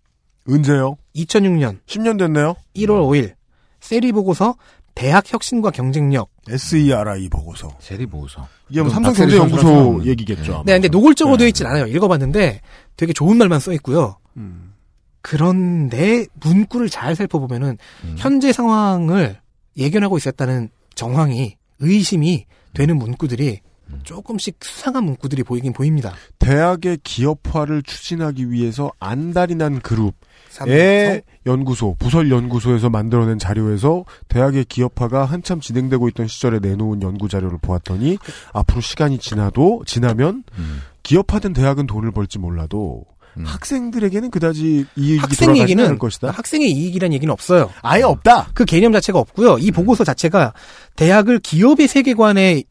언제요? 0.49 0.97
2006년 1.15 1.79
10년 1.87 2.19
됐네요. 2.19 2.55
1월 2.77 3.03
5일 3.03 3.35
세리 3.81 4.13
보고서 4.13 4.57
대학 4.95 5.33
혁신과 5.33 5.71
경쟁력. 5.71 6.31
SERI 6.49 7.29
보고서. 7.29 7.71
세리 7.79 8.07
보고서. 8.07 8.49
이게 8.69 8.81
뭐 8.81 8.91
이건 8.91 9.05
삼성경제연구소 9.05 10.03
얘기겠죠. 10.07 10.55
아마. 10.55 10.65
네, 10.65 10.73
근데 10.73 10.89
노골적으로 10.89 11.37
네. 11.37 11.43
되어 11.43 11.49
있진 11.49 11.67
않아요. 11.67 11.87
읽어봤는데 11.87 12.61
되게 12.97 13.13
좋은 13.13 13.37
말만 13.37 13.61
써 13.61 13.73
있고요. 13.75 14.17
음. 14.37 14.75
그런데 15.21 16.27
문구를 16.41 16.89
잘 16.89 17.15
살펴보면은 17.15 17.79
음. 18.05 18.15
현재 18.19 18.53
상황을 18.53 19.39
예견하고 19.77 20.17
있었다는 20.17 20.71
정황이 20.95 21.57
의심이 21.79 22.47
되는 22.75 22.97
문구들이 22.97 23.61
조금씩 24.03 24.59
수상한 24.63 25.05
문구들이 25.05 25.43
보이긴 25.43 25.73
보입니다. 25.73 26.15
대학의 26.39 26.99
기업화를 27.03 27.83
추진하기 27.83 28.51
위해서 28.51 28.91
안달이 29.01 29.55
난 29.55 29.81
그룹의 29.81 30.13
삼성? 30.49 31.21
연구소, 31.47 31.97
부설 31.99 32.31
연구소에서 32.31 32.91
만들어낸 32.91 33.39
자료에서 33.39 34.05
대학의 34.29 34.65
기업화가 34.67 35.25
한참 35.25 35.61
진행되고 35.61 36.09
있던 36.09 36.27
시절에 36.27 36.59
내놓은 36.61 37.03
연구 37.03 37.29
자료를 37.29 37.59
보았더니 37.61 38.19
앞으로 38.53 38.81
시간이 38.81 39.19
지나도 39.19 39.83
지나면 39.87 40.45
음. 40.59 40.83
기업화된 41.03 41.53
대학은 41.53 41.87
돈을 41.87 42.13
벌지 42.13 42.39
몰라도 42.39 43.05
학생들에게는 43.45 44.31
그다지 44.31 44.87
이익이 44.97 45.19
학생 45.19 45.47
돌아가지 45.47 45.63
얘기는 45.63 45.85
않을 45.85 45.99
것이다. 45.99 46.31
학생의 46.31 46.71
이익이란 46.73 47.13
얘기는 47.13 47.33
없어요. 47.33 47.71
아예 47.83 48.03
없다. 48.03 48.51
그 48.55 48.65
개념 48.65 48.93
자체가 48.93 49.19
없고요. 49.19 49.59
이 49.59 49.71
보고서 49.71 50.05
자체가 50.05 50.55
대학을 50.97 51.39
기업의 51.41 51.89
세계관에 51.89 52.65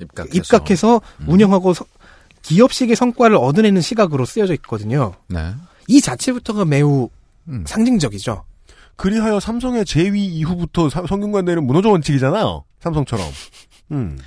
입각해서, 0.00 0.36
입각해서 0.36 1.00
운영하고 1.26 1.74
서- 1.74 1.84
기업식의 2.42 2.96
성과를 2.96 3.36
얻어내는 3.36 3.80
시각으로 3.82 4.24
쓰여져 4.24 4.54
있거든요. 4.54 5.12
네. 5.28 5.52
이 5.88 6.00
자체부터가 6.00 6.64
매우 6.64 7.08
음. 7.48 7.64
상징적이죠. 7.66 8.44
그리하여 8.96 9.40
삼성의 9.40 9.84
재위 9.84 10.26
이후부터 10.26 10.88
사- 10.90 11.04
성균관대는 11.06 11.64
문호조 11.66 11.90
원칙이잖아요. 11.90 12.64
삼성처럼. 12.80 13.26
음. 13.92 14.18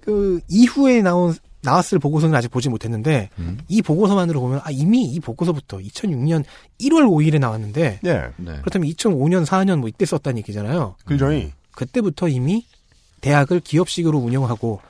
그 0.00 0.40
이후에 0.48 1.02
나온 1.02 1.34
나왔을 1.64 2.00
보고서는 2.00 2.34
아직 2.34 2.50
보지 2.50 2.68
못했는데 2.68 3.30
음. 3.38 3.58
이 3.68 3.82
보고서만으로 3.82 4.40
보면 4.40 4.60
아 4.64 4.70
이미 4.72 5.04
이 5.04 5.20
보고서부터 5.20 5.78
2006년 5.78 6.42
1월 6.80 7.06
5일에 7.08 7.38
나왔는데 7.38 8.00
예. 8.04 8.10
네. 8.36 8.52
그렇다면 8.60 8.88
2005년 8.90 9.46
4년 9.46 9.78
뭐 9.78 9.88
이때 9.88 10.04
썼다는 10.04 10.38
얘기잖아요. 10.38 10.96
그죠이. 11.04 11.52
그때부터 11.72 12.26
이미 12.28 12.66
대학을 13.22 13.60
기업식으로 13.60 14.18
운영하고 14.18 14.82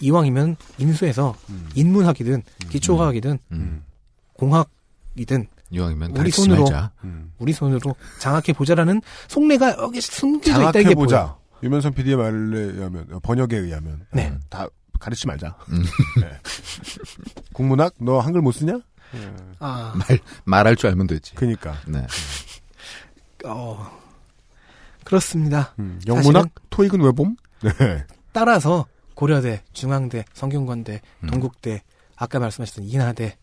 이왕이면 0.00 0.56
인수해서 0.78 1.36
인문학이든 1.74 2.42
기초과학이든 2.70 3.38
음. 3.52 3.84
공학이든 4.34 5.46
이왕이면 5.70 6.16
우리 6.16 6.30
손으로 6.30 6.62
말자. 6.64 6.92
우리 7.38 7.52
손으로 7.52 7.94
장악해 8.20 8.52
보자라는 8.54 9.02
속내가 9.28 9.76
여기 9.78 10.00
숨겨져 10.00 10.52
있다 10.62 10.70
이게 10.70 10.82
장악해보자. 10.82 11.26
보여. 11.26 11.38
유면선 11.62 11.92
PD의 11.92 12.16
말에 12.16 12.58
의하면, 12.60 13.06
어, 13.12 13.18
번역에 13.18 13.56
의하면. 13.56 14.06
네. 14.12 14.28
어, 14.28 14.38
다 14.48 14.68
가르치지 15.00 15.26
말자. 15.26 15.56
음. 15.70 15.84
네. 16.22 16.30
국문학? 17.52 17.94
너 17.98 18.20
한글 18.20 18.40
못 18.40 18.52
쓰냐? 18.52 18.78
아, 19.58 19.92
말 19.96 20.18
말할 20.44 20.76
줄 20.76 20.88
알면 20.90 21.06
되지. 21.08 21.34
그니까. 21.34 21.74
네. 21.86 22.06
어, 23.44 23.90
그렇습니다. 25.04 25.74
음, 25.78 26.00
영문학? 26.06 26.48
토익은 26.70 27.00
왜 27.00 27.10
봄? 27.12 27.36
네. 27.62 28.04
따라서 28.32 28.86
고려대, 29.14 29.62
중앙대, 29.72 30.24
성균관대, 30.32 31.00
음. 31.24 31.26
동국대, 31.28 31.82
아까 32.16 32.38
말씀하셨던 32.38 32.84
인하대, 32.84 33.36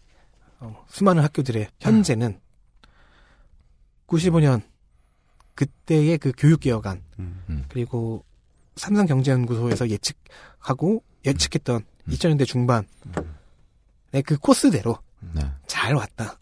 어, 0.59 0.85
수많은 0.87 1.23
학교들의 1.23 1.67
현재는 1.79 2.39
95년 4.07 4.61
그때의 5.55 6.17
그 6.17 6.31
교육개혁안 6.37 7.01
음. 7.19 7.65
그리고 7.69 8.23
삼성경제연구소에서 8.75 9.89
예측하고 9.89 11.03
예측했던 11.25 11.77
음. 11.77 12.11
2000년대 12.11 12.45
중반의 12.45 12.85
그 14.25 14.37
코스대로 14.37 14.97
네. 15.33 15.41
잘 15.67 15.95
왔다. 15.95 16.37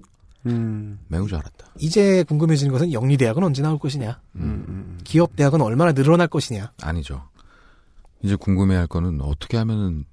음. 0.45 0.99
매우 1.07 1.27
잘했다. 1.29 1.67
이제 1.79 2.23
궁금해지는 2.23 2.71
것은 2.71 2.91
영리대학은 2.91 3.43
언제 3.43 3.61
나올 3.61 3.79
것이냐, 3.79 4.21
음. 4.35 4.99
기업대학은 5.03 5.61
얼마나 5.61 5.93
늘어날 5.93 6.27
것이냐. 6.27 6.73
아니죠. 6.81 7.29
이제 8.23 8.35
궁금해할 8.35 8.87
거는 8.87 9.21
어떻게 9.21 9.57
하면은 9.57 10.05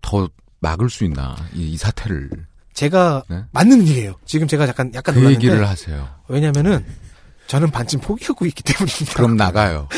더 0.00 0.28
막을 0.60 0.88
수 0.90 1.04
있나 1.04 1.36
이, 1.54 1.72
이 1.72 1.76
사태를 1.76 2.30
제가 2.72 3.24
네? 3.28 3.44
맞는 3.52 3.86
얘기예요. 3.88 4.14
지금 4.24 4.48
제가 4.48 4.66
약간 4.66 4.92
약간 4.94 5.14
그 5.14 5.24
얘기를 5.30 5.68
하세요. 5.68 6.08
왜냐면은 6.28 6.84
저는 7.46 7.70
반쯤 7.70 8.00
포기하고 8.00 8.46
있기 8.46 8.62
때문입니다. 8.62 9.12
그럼 9.14 9.36
나가요. 9.36 9.88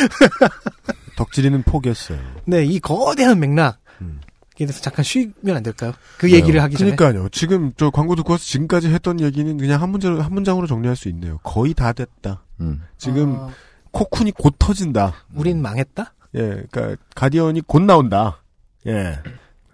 덕질이는 1.16 1.62
포기했어요. 1.62 2.18
네, 2.46 2.64
이 2.64 2.80
거대한 2.80 3.38
맥락. 3.38 3.78
음. 4.00 4.20
에 4.60 4.66
대해서 4.66 4.80
잠깐 4.80 5.04
쉬면 5.04 5.56
안 5.56 5.62
될까요? 5.62 5.92
그 6.18 6.30
얘기를 6.30 6.62
하기 6.62 6.76
전에. 6.76 6.94
그러니까요. 6.94 7.28
지금 7.30 7.72
저 7.76 7.90
광고 7.90 8.14
듣고 8.14 8.34
와서 8.34 8.44
지금까지 8.44 8.88
했던 8.88 9.20
얘기는 9.20 9.56
그냥 9.56 9.82
한 9.82 9.90
문장으로 9.90 10.22
한 10.22 10.32
문장으로 10.32 10.66
정리할 10.68 10.94
수 10.96 11.08
있네요. 11.08 11.38
거의 11.38 11.74
다 11.74 11.92
됐다. 11.92 12.42
음. 12.60 12.82
지금 12.96 13.34
어, 13.34 13.50
코쿤이 13.92 14.32
곧 14.36 14.54
터진다. 14.58 15.14
우린 15.34 15.60
망했다? 15.60 16.14
예, 16.34 16.62
그러니까 16.70 16.96
가디언이 17.14 17.62
곧 17.66 17.82
나온다. 17.82 18.42
예. 18.86 19.18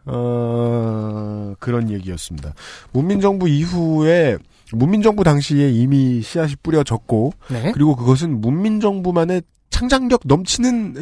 어, 0.07 1.55
그런 1.59 1.91
얘기였습니다. 1.91 2.55
문민정부 2.93 3.49
이후에 3.49 4.39
문민정부 4.73 5.25
당시에 5.25 5.71
이미 5.71 6.23
씨앗이 6.23 6.55
뿌려졌고 6.63 7.33
네. 7.51 7.73
그리고 7.73 7.97
그것은 7.97 8.41
문민정부만의 8.41 9.43
창작력 9.71 10.21
넘치는 10.25 10.95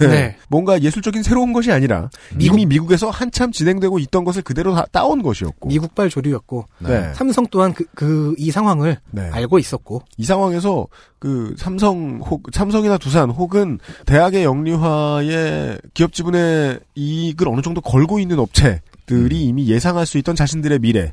에, 0.00 0.06
네. 0.06 0.36
뭔가 0.48 0.80
예술적인 0.80 1.22
새로운 1.22 1.52
것이 1.52 1.70
아니라 1.70 2.10
미국- 2.34 2.54
이미 2.54 2.66
미국에서 2.66 3.10
한참 3.10 3.52
진행되고 3.52 3.98
있던 4.00 4.24
것을 4.24 4.42
그대로 4.42 4.74
다 4.74 4.84
따온 4.90 5.22
것이었고 5.22 5.68
미국발 5.68 6.08
조류였고 6.08 6.64
네. 6.80 7.12
삼성 7.14 7.46
또한 7.50 7.72
그그이 7.72 8.50
상황을 8.50 8.98
네. 9.10 9.28
알고 9.30 9.58
있었고 9.58 10.02
이 10.16 10.24
상황에서 10.24 10.86
그 11.18 11.54
삼성 11.58 12.20
혹 12.24 12.42
삼성이나 12.52 12.98
두산 12.98 13.30
혹은 13.30 13.78
대학의 14.06 14.44
영리화에 14.44 15.78
기업 15.94 16.12
지분의 16.12 16.80
이익을 16.94 17.48
어느 17.48 17.60
정도 17.62 17.80
걸고 17.80 18.18
있는 18.18 18.38
업체들이 18.38 19.44
이미 19.44 19.68
예상할 19.68 20.06
수 20.06 20.18
있던 20.18 20.34
자신들의 20.34 20.78
미래 20.80 21.12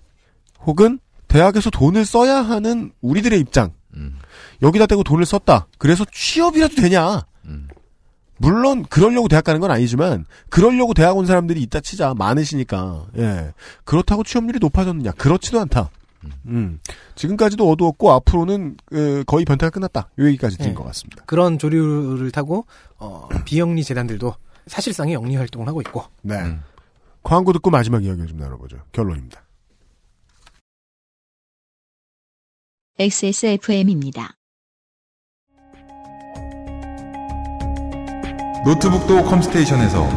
혹은 0.65 0.99
대학에서 1.27 1.69
돈을 1.69 2.05
써야 2.05 2.37
하는 2.37 2.91
우리들의 3.01 3.39
입장 3.39 3.71
음. 3.95 4.15
여기다 4.63 4.85
대고 4.87 5.03
돈을 5.03 5.25
썼다. 5.25 5.67
그래서 5.77 6.05
취업이라도 6.11 6.75
되냐? 6.75 7.25
음. 7.45 7.67
물론 8.37 8.83
그러려고 8.83 9.27
대학 9.27 9.43
가는 9.43 9.59
건 9.59 9.69
아니지만 9.71 10.25
그러려고 10.49 10.93
대학 10.93 11.17
온 11.17 11.25
사람들이 11.25 11.61
있다 11.61 11.81
치자. 11.81 12.13
많으시니까. 12.13 13.05
예. 13.17 13.53
그렇다고 13.83 14.23
취업률이 14.23 14.59
높아졌느냐? 14.59 15.11
그렇지도 15.11 15.59
않다. 15.61 15.89
음. 16.45 16.79
지금까지도 17.15 17.69
어두웠고 17.69 18.11
앞으로는 18.13 18.77
그, 18.85 19.23
거의 19.27 19.45
변태가 19.45 19.69
끝났다. 19.69 20.09
요 20.17 20.27
얘기까지 20.27 20.57
드린 20.57 20.71
네. 20.71 20.75
것 20.75 20.85
같습니다. 20.85 21.23
그런 21.25 21.59
조류를 21.59 22.31
타고 22.31 22.65
어, 22.97 23.27
비영리 23.45 23.83
재단들도 23.83 24.33
사실상의 24.67 25.13
영리 25.13 25.35
활동을 25.35 25.67
하고 25.67 25.81
있고. 25.81 26.05
네. 26.21 26.35
음. 26.37 26.61
광고 27.21 27.53
듣고 27.53 27.69
마지막 27.69 28.03
이야기를 28.03 28.27
좀 28.27 28.37
나눠보죠. 28.37 28.77
결론입니다. 28.91 29.43
XSFM입니다. 32.99 34.35
노트북도 38.65 39.23
컴스테이션에서 39.25 40.07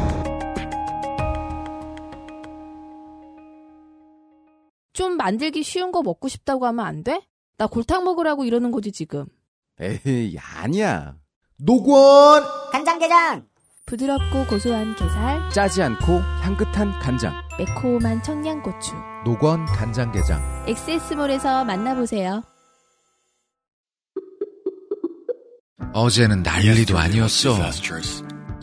좀 4.92 5.16
만들기 5.16 5.62
쉬운 5.64 5.90
거 5.90 6.02
먹고 6.02 6.28
싶다고 6.28 6.64
하면 6.66 6.86
안 6.86 7.02
돼? 7.02 7.20
나 7.58 7.66
골탕 7.66 8.04
먹으라고 8.04 8.44
이러는 8.44 8.70
거지 8.70 8.92
지금. 8.92 9.26
에이, 9.80 10.36
아니야. 10.38 11.16
노건! 11.58 12.44
간장게장 12.70 13.46
부드럽고 13.86 14.46
고소한 14.48 14.94
게살 14.94 15.50
짜지 15.50 15.82
않고 15.82 16.18
향긋한 16.42 16.98
간장. 17.00 17.34
매콤한 17.58 18.22
청양고추 18.22 18.94
노건 19.24 19.64
간장게장. 19.66 20.64
엑세스몰에서 20.68 21.64
만나보세요 21.64 22.42
어제는 25.92 26.42
난리도 26.42 26.98
아니었어. 26.98 27.56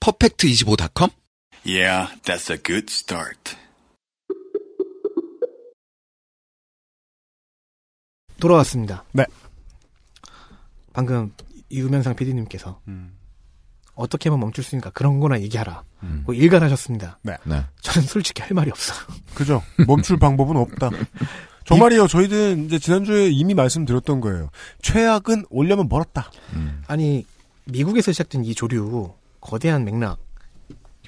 퍼펙트25.com? 0.00 1.10
Yeah, 1.64 2.08
that's 2.24 2.50
a 2.50 2.58
good 2.62 2.90
start. 2.90 3.56
돌아왔습니다. 8.38 9.04
네. 9.12 9.24
방금 10.92 11.32
유명상 11.70 12.14
PD님께서 12.14 12.80
음. 12.86 13.16
어떻게 13.94 14.28
하면 14.28 14.40
멈출 14.40 14.62
수 14.62 14.74
있는가 14.76 14.90
그런 14.90 15.20
거나 15.20 15.40
얘기하라. 15.40 15.82
음. 16.02 16.22
뭐 16.26 16.34
일갈하셨습니다. 16.34 17.18
네. 17.22 17.36
네. 17.44 17.64
저는 17.80 18.06
솔직히 18.06 18.42
할 18.42 18.50
말이 18.52 18.70
없어요. 18.70 18.98
그죠 19.36 19.62
멈출 19.86 20.18
방법은 20.18 20.56
없다 20.56 20.90
정말이요 21.66 22.06
저희들 22.08 22.64
이제 22.64 22.78
지난주에 22.78 23.28
이미 23.28 23.54
말씀드렸던 23.54 24.20
거예요 24.20 24.50
최악은 24.82 25.44
올려면 25.50 25.88
멀었다 25.88 26.30
음. 26.54 26.82
아니 26.86 27.26
미국에서 27.64 28.12
시작된 28.12 28.44
이 28.44 28.54
조류 28.54 29.12
거대한 29.46 29.84
맥락 29.84 30.18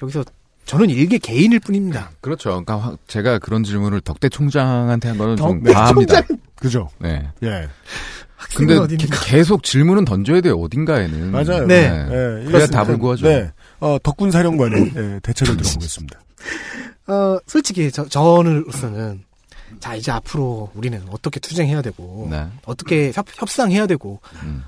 여기서 0.01 0.23
저는 0.65 0.89
일개 0.89 1.17
개인일 1.17 1.59
뿐입니다. 1.59 2.11
그렇죠. 2.21 2.49
그러니까 2.49 2.77
화- 2.77 2.97
제가 3.07 3.39
그런 3.39 3.63
질문을 3.63 4.01
덕대 4.01 4.29
총장한테 4.29 5.09
한 5.09 5.17
거는 5.17 5.35
좀 5.35 5.63
과합니다. 5.63 6.21
그죠? 6.55 6.89
네. 6.99 7.27
예. 7.43 7.67
근데 8.55 8.77
어딘가. 8.77 9.05
게- 9.05 9.31
계속 9.37 9.63
질문은 9.63 10.05
던져야 10.05 10.41
돼요. 10.41 10.55
어딘가에는. 10.55 11.31
맞아요. 11.31 11.65
네. 11.65 11.85
예, 11.85 12.05
그래야 12.07 12.43
그렇습니다. 12.45 12.83
답을 12.83 12.97
구하죠. 12.99 13.27
네. 13.27 13.51
어, 13.79 13.97
덕군 14.01 14.31
사령관의 14.31 14.93
예, 14.95 15.19
대책을 15.23 15.57
들어보겠습니다. 15.57 16.19
어, 17.07 17.37
솔직히 17.47 17.91
저, 17.91 18.07
저는으로서는 18.07 19.23
자 19.79 19.95
이제 19.95 20.11
앞으로 20.11 20.71
우리는 20.75 21.01
어떻게 21.11 21.39
투쟁해야 21.39 21.81
되고 21.81 22.27
네. 22.29 22.47
어떻게 22.65 23.11
협, 23.13 23.25
협상해야 23.35 23.87
되고 23.87 24.19
음. 24.43 24.63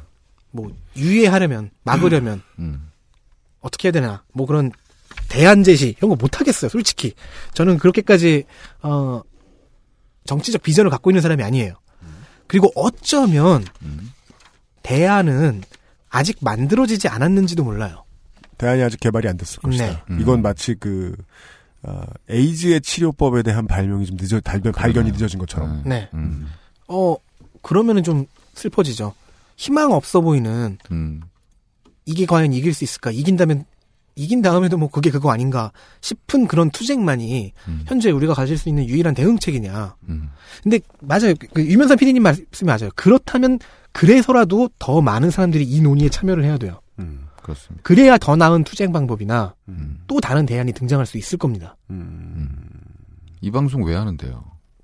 뭐 0.51 0.71
유예하려면 0.97 1.69
막으려면 1.83 2.41
음. 2.59 2.90
어떻게 3.61 3.87
해야 3.87 3.91
되나 3.93 4.23
뭐 4.33 4.45
그런 4.45 4.71
대안 5.29 5.63
제시 5.63 5.95
이런 5.97 6.09
거 6.09 6.15
못 6.15 6.39
하겠어요 6.39 6.69
솔직히 6.69 7.13
저는 7.53 7.77
그렇게까지 7.77 8.43
어 8.81 9.21
정치적 10.25 10.61
비전을 10.61 10.89
갖고 10.91 11.09
있는 11.11 11.21
사람이 11.21 11.43
아니에요 11.43 11.75
그리고 12.47 12.69
어쩌면 12.75 13.63
대안은 14.83 15.63
아직 16.09 16.37
만들어지지 16.41 17.07
않았는지도 17.07 17.63
몰라요 17.63 18.03
대안이 18.57 18.83
아직 18.83 18.99
개발이 18.99 19.27
안 19.27 19.37
됐을 19.37 19.59
것이다. 19.59 19.85
네. 19.87 19.97
음. 20.11 20.21
이건 20.21 20.41
마치 20.43 20.75
그 20.75 21.15
어, 21.81 22.03
에이즈의 22.29 22.81
치료법에 22.81 23.41
대한 23.41 23.65
발명이 23.65 24.05
좀 24.05 24.17
늦어 24.19 24.39
발견, 24.41 24.71
발견이 24.71 25.11
늦어진 25.11 25.39
것처럼. 25.39 25.81
네. 25.83 26.09
음. 26.13 26.47
어 26.87 27.15
그러면은 27.63 28.03
좀 28.03 28.27
슬퍼지죠 28.53 29.15
희망 29.55 29.91
없어 29.93 30.21
보이는 30.21 30.77
음. 30.91 31.21
이게 32.05 32.25
과연 32.25 32.53
이길 32.53 32.73
수 32.73 32.83
있을까 32.83 33.11
이긴다면 33.11 33.65
이긴 34.15 34.41
다음에도 34.41 34.77
뭐 34.77 34.89
그게 34.89 35.09
그거 35.09 35.31
아닌가 35.31 35.71
싶은 36.01 36.47
그런 36.47 36.69
투쟁만이 36.69 37.53
음. 37.67 37.83
현재 37.87 38.11
우리가 38.11 38.33
가질 38.33 38.57
수 38.57 38.67
있는 38.69 38.87
유일한 38.87 39.13
대응책이냐 39.13 39.95
음. 40.09 40.29
근데 40.63 40.79
맞아요. 40.99 41.33
그- 41.39 41.47
그 41.53 41.65
유면상 41.65 41.97
PD님 41.97 42.21
말씀이 42.23 42.67
맞아요. 42.67 42.89
그렇다면 42.95 43.59
그래서라도 43.93 44.69
더 44.79 45.01
많은 45.01 45.31
사람들이 45.31 45.63
이 45.63 45.81
논의에 45.81 46.09
참여를 46.09 46.43
해야 46.43 46.57
돼요. 46.57 46.81
음. 46.99 47.27
그렇습니다. 47.41 47.81
그래야 47.83 48.17
더 48.17 48.35
나은 48.35 48.63
투쟁 48.65 48.91
방법이나 48.91 49.55
음. 49.69 50.01
또 50.07 50.19
다른 50.19 50.45
대안이 50.45 50.73
등장할 50.73 51.05
수 51.05 51.17
있을 51.17 51.37
겁니다. 51.37 51.77
음. 51.89 52.49
이 53.39 53.49
방송 53.49 53.83
왜 53.83 53.95
하는데요? 53.95 54.43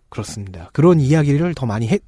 그렇습니다. 0.09 0.69
그런 0.73 0.99
이야기를 0.99 1.53
더 1.53 1.65
많이 1.65 1.87
해, 1.89 1.99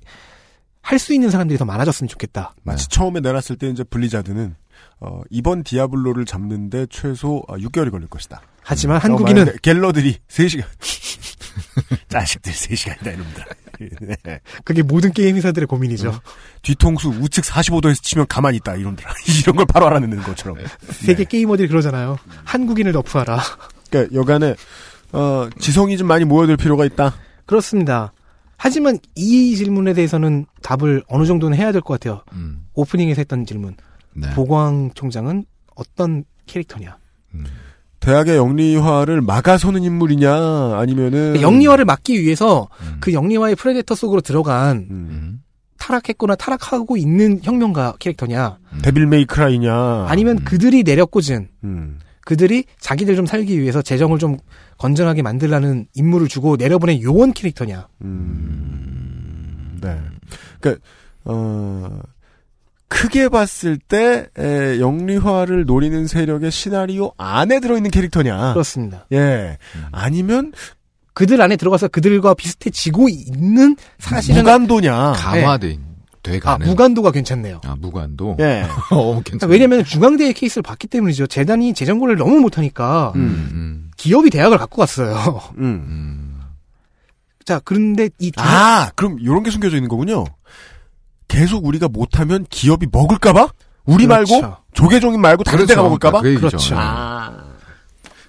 할 0.81 0.97
수 0.97 1.13
있는 1.13 1.29
사람들이 1.29 1.59
더 1.59 1.65
많아졌으면 1.65 2.07
좋겠다. 2.07 2.55
마치 2.63 2.87
처음에 2.87 3.19
내놨을 3.19 3.57
때 3.59 3.69
이제 3.69 3.83
블리자드는 3.83 4.55
어, 4.99 5.21
이번 5.29 5.63
디아블로를 5.63 6.25
잡는데 6.25 6.87
최소 6.89 7.43
어, 7.47 7.55
6개월이 7.57 7.91
걸릴 7.91 8.07
것이다. 8.07 8.41
하지만 8.61 8.97
어, 8.97 8.99
한국인은 8.99 9.45
만약에 9.45 9.59
갤러들이 9.61 10.17
3시간. 10.27 10.63
자식들 12.09 12.51
3시간이다 12.53 13.13
이놈들. 13.13 13.43
네. 14.23 14.39
그게 14.65 14.81
모든 14.83 15.11
게임 15.13 15.37
회사들의 15.37 15.67
고민이죠. 15.67 16.19
뒤통수 16.63 17.09
우측 17.21 17.45
45도에서 17.45 18.01
치면 18.03 18.27
가만히 18.27 18.57
있다 18.57 18.75
이놈들. 18.75 19.05
이런 19.41 19.55
걸 19.55 19.65
바로 19.65 19.87
알아내는 19.87 20.21
것처럼. 20.23 20.57
세계 20.91 21.23
게이머들이 21.23 21.67
그러잖아요. 21.69 22.17
한국인을 22.43 22.91
nerf하라. 22.91 23.39
그러니까 23.89 24.15
하여간에 24.15 24.55
어, 25.13 25.49
지성이 25.59 25.97
좀 25.97 26.07
많이 26.07 26.25
모여들 26.25 26.57
필요가 26.57 26.85
있다. 26.85 27.15
그렇습니다. 27.45 28.11
하지만 28.57 28.99
이 29.15 29.55
질문에 29.55 29.93
대해서는 29.93 30.45
답을 30.61 31.03
어느 31.07 31.25
정도는 31.25 31.57
해야 31.57 31.71
될 31.71 31.81
것 31.81 31.93
같아요. 31.99 32.23
음. 32.33 32.65
오프닝에서 32.73 33.21
했던 33.21 33.45
질문. 33.45 33.75
네. 34.13 34.29
보광 34.33 34.91
총장은 34.93 35.45
어떤 35.75 36.23
캐릭터냐? 36.45 36.97
대학의 37.99 38.37
영리화를 38.37 39.21
막아서는 39.21 39.83
인물이냐 39.83 40.77
아니면은 40.77 41.33
그 41.33 41.41
영리화를 41.41 41.85
막기 41.85 42.21
위해서 42.21 42.69
음. 42.81 42.97
그 42.99 43.13
영리화의 43.13 43.55
predator 43.55 43.93
속으로 43.95 44.21
들어간 44.21 44.87
음. 44.89 45.41
타락했거나 45.77 46.35
타락하고 46.35 46.97
있는 46.97 47.39
혁명가 47.43 47.95
캐릭터냐 47.99 48.57
데빌 48.81 49.05
메이크라이냐 49.07 50.05
아니면 50.07 50.43
그들이 50.43 50.83
내려꽂은 50.83 51.49
음. 51.63 51.99
그들이 52.21 52.65
자기들 52.79 53.15
좀 53.15 53.25
살기 53.25 53.59
위해서 53.59 53.81
재정을 53.81 54.19
좀 54.19 54.37
건전하게 54.77 55.21
만들라는 55.21 55.87
임무를 55.95 56.27
주고 56.27 56.55
내려보낸 56.55 57.01
요원 57.01 57.33
캐릭터냐 57.33 57.87
네. 59.81 59.99
그러니까 60.59 60.85
어 61.25 61.99
크게 62.89 63.29
봤을 63.29 63.77
때 63.77 64.27
에, 64.37 64.79
영리화를 64.79 65.65
노리는 65.65 66.05
세력의 66.07 66.51
시나리오 66.51 67.11
안에 67.17 67.59
들어있는 67.59 67.91
캐릭터냐? 67.91 68.53
그렇습니다. 68.53 69.05
예. 69.13 69.57
아니면 69.91 70.51
그들 71.13 71.41
안에 71.41 71.55
들어가서 71.55 71.87
그들과 71.89 72.33
비슷해지고 72.33 73.07
있는 73.09 73.75
사실은 73.99 74.39
무간도냐? 74.41 75.13
강화돼 75.13 75.77
아 75.79 75.89
돼가는. 76.23 76.67
무간도가 76.67 77.11
괜찮네요. 77.11 77.61
아 77.63 77.75
무간도. 77.79 78.37
예. 78.39 78.65
어 78.91 79.21
괜찮. 79.23 79.49
왜냐면 79.49 79.83
중앙대의 79.85 80.33
케이스를 80.33 80.63
봤기 80.63 80.87
때문이죠. 80.87 81.27
재단이 81.27 81.73
재정 81.73 81.99
관리를 81.99 82.17
너무 82.17 82.39
못하니까 82.39 83.13
음. 83.15 83.21
음. 83.53 83.91
기업이 83.97 84.29
대학을 84.29 84.57
갖고 84.57 84.77
갔어요. 84.81 85.41
음. 85.57 85.63
음. 85.63 86.39
자 87.45 87.59
그런데 87.63 88.09
이 88.19 88.31
두- 88.31 88.41
아, 88.43 88.91
그럼 88.95 89.17
이런 89.19 89.43
게 89.43 89.49
숨겨져 89.51 89.75
있는 89.77 89.87
거군요. 89.89 90.25
계속 91.29 91.65
우리가 91.65 91.87
못하면 91.87 92.45
기업이 92.49 92.87
먹을까봐? 92.91 93.47
우리 93.85 94.05
그렇죠. 94.05 94.41
말고 94.41 94.55
조계종인 94.73 95.21
말고 95.21 95.43
다른 95.45 95.65
데가 95.65 95.81
먹을까봐? 95.83 96.21
그 96.21 96.27
얘기죠. 96.31 96.47
그렇죠. 96.47 96.75
아. 96.77 97.45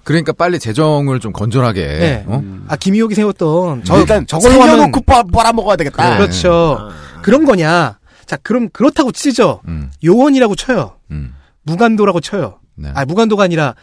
그러니까 0.03 0.31
빨리 0.31 0.57
재정을 0.57 1.19
좀 1.19 1.31
건전하게. 1.33 1.81
네. 1.85 2.23
어? 2.27 2.41
아 2.69 2.75
김희옥이 2.77 3.13
세웠던 3.13 3.83
저 3.83 3.99
일단 3.99 4.25
저걸로 4.25 4.53
하면 4.61 4.67
생겨놓고 4.69 5.01
빨- 5.01 5.23
빨아 5.31 5.51
먹어야 5.53 5.75
되겠다. 5.75 6.03
그래. 6.15 6.17
그렇죠. 6.17 6.89
그런 7.21 7.45
거냐? 7.45 7.99
자 8.25 8.37
그럼 8.37 8.69
그렇다고 8.69 9.11
치죠. 9.11 9.61
음. 9.67 9.91
요원이라고 10.03 10.55
쳐요. 10.55 10.95
음. 11.11 11.35
무간도라고 11.63 12.21
쳐요. 12.21 12.59
네. 12.75 12.89
아 12.95 13.05
무간도가 13.05 13.43
아니라 13.43 13.75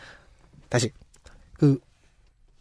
다시 0.70 0.90
그 1.58 1.78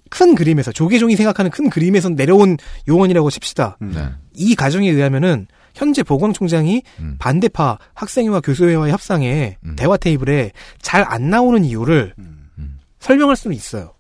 큰 0.10 0.36
그림에서 0.36 0.72
조계종이 0.72 1.18
생각하는 1.18 1.52
큰 1.52 1.70
그림에서 1.70 2.08
내려온 2.08 2.56
요원이라고 2.88 3.30
칩시다. 3.30 3.76
네. 3.82 4.08
이 4.36 4.56
가정에 4.56 4.90
의하면은 4.90 5.48
현재 5.74 6.04
보광 6.04 6.34
총장이 6.34 6.82
음. 7.00 7.16
반대파 7.20 7.78
학생회와 7.94 8.42
교수회와의 8.42 8.92
협상에 8.92 9.58
음. 9.64 9.76
대화 9.78 9.98
테이블에 9.98 10.52
잘 10.82 11.04
안 11.04 11.30
나오는 11.30 11.64
이유를 11.64 12.14
음. 12.18 12.80
설명할 13.00 13.36
수는 13.36 13.56
있어요. 13.56 13.94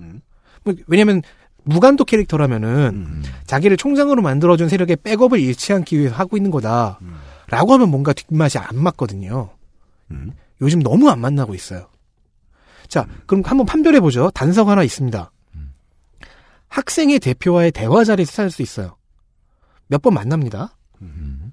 음. 0.00 0.20
뭐, 0.64 0.74
왜냐면 0.86 1.22
무간도 1.64 2.04
캐릭터라면은 2.04 2.68
음. 2.94 3.22
자기를 3.46 3.76
총장으로 3.76 4.22
만들어준 4.22 4.68
세력의 4.68 4.96
백업을 4.96 5.38
잃지 5.40 5.72
않기 5.72 5.98
위해서 5.98 6.14
하고 6.16 6.36
있는 6.36 6.50
거다. 6.50 6.98
라고 7.48 7.72
하면 7.74 7.90
뭔가 7.90 8.12
뒷맛이 8.12 8.58
안 8.58 8.78
맞거든요. 8.78 9.50
음. 10.10 10.32
요즘 10.60 10.82
너무 10.82 11.10
안 11.10 11.20
만나고 11.20 11.54
있어요. 11.54 11.88
자, 12.88 13.06
그럼 13.26 13.42
한번 13.44 13.66
판별해 13.66 14.00
보죠. 14.00 14.30
단서가 14.30 14.72
하나 14.72 14.82
있습니다. 14.82 15.30
학생의 16.68 17.18
대표와의 17.20 17.70
대화 17.72 18.02
자리에서 18.04 18.32
찾을 18.32 18.50
수 18.50 18.62
있어요. 18.62 18.96
몇 19.88 20.00
번 20.00 20.14
만납니다. 20.14 20.74
음. 21.02 21.52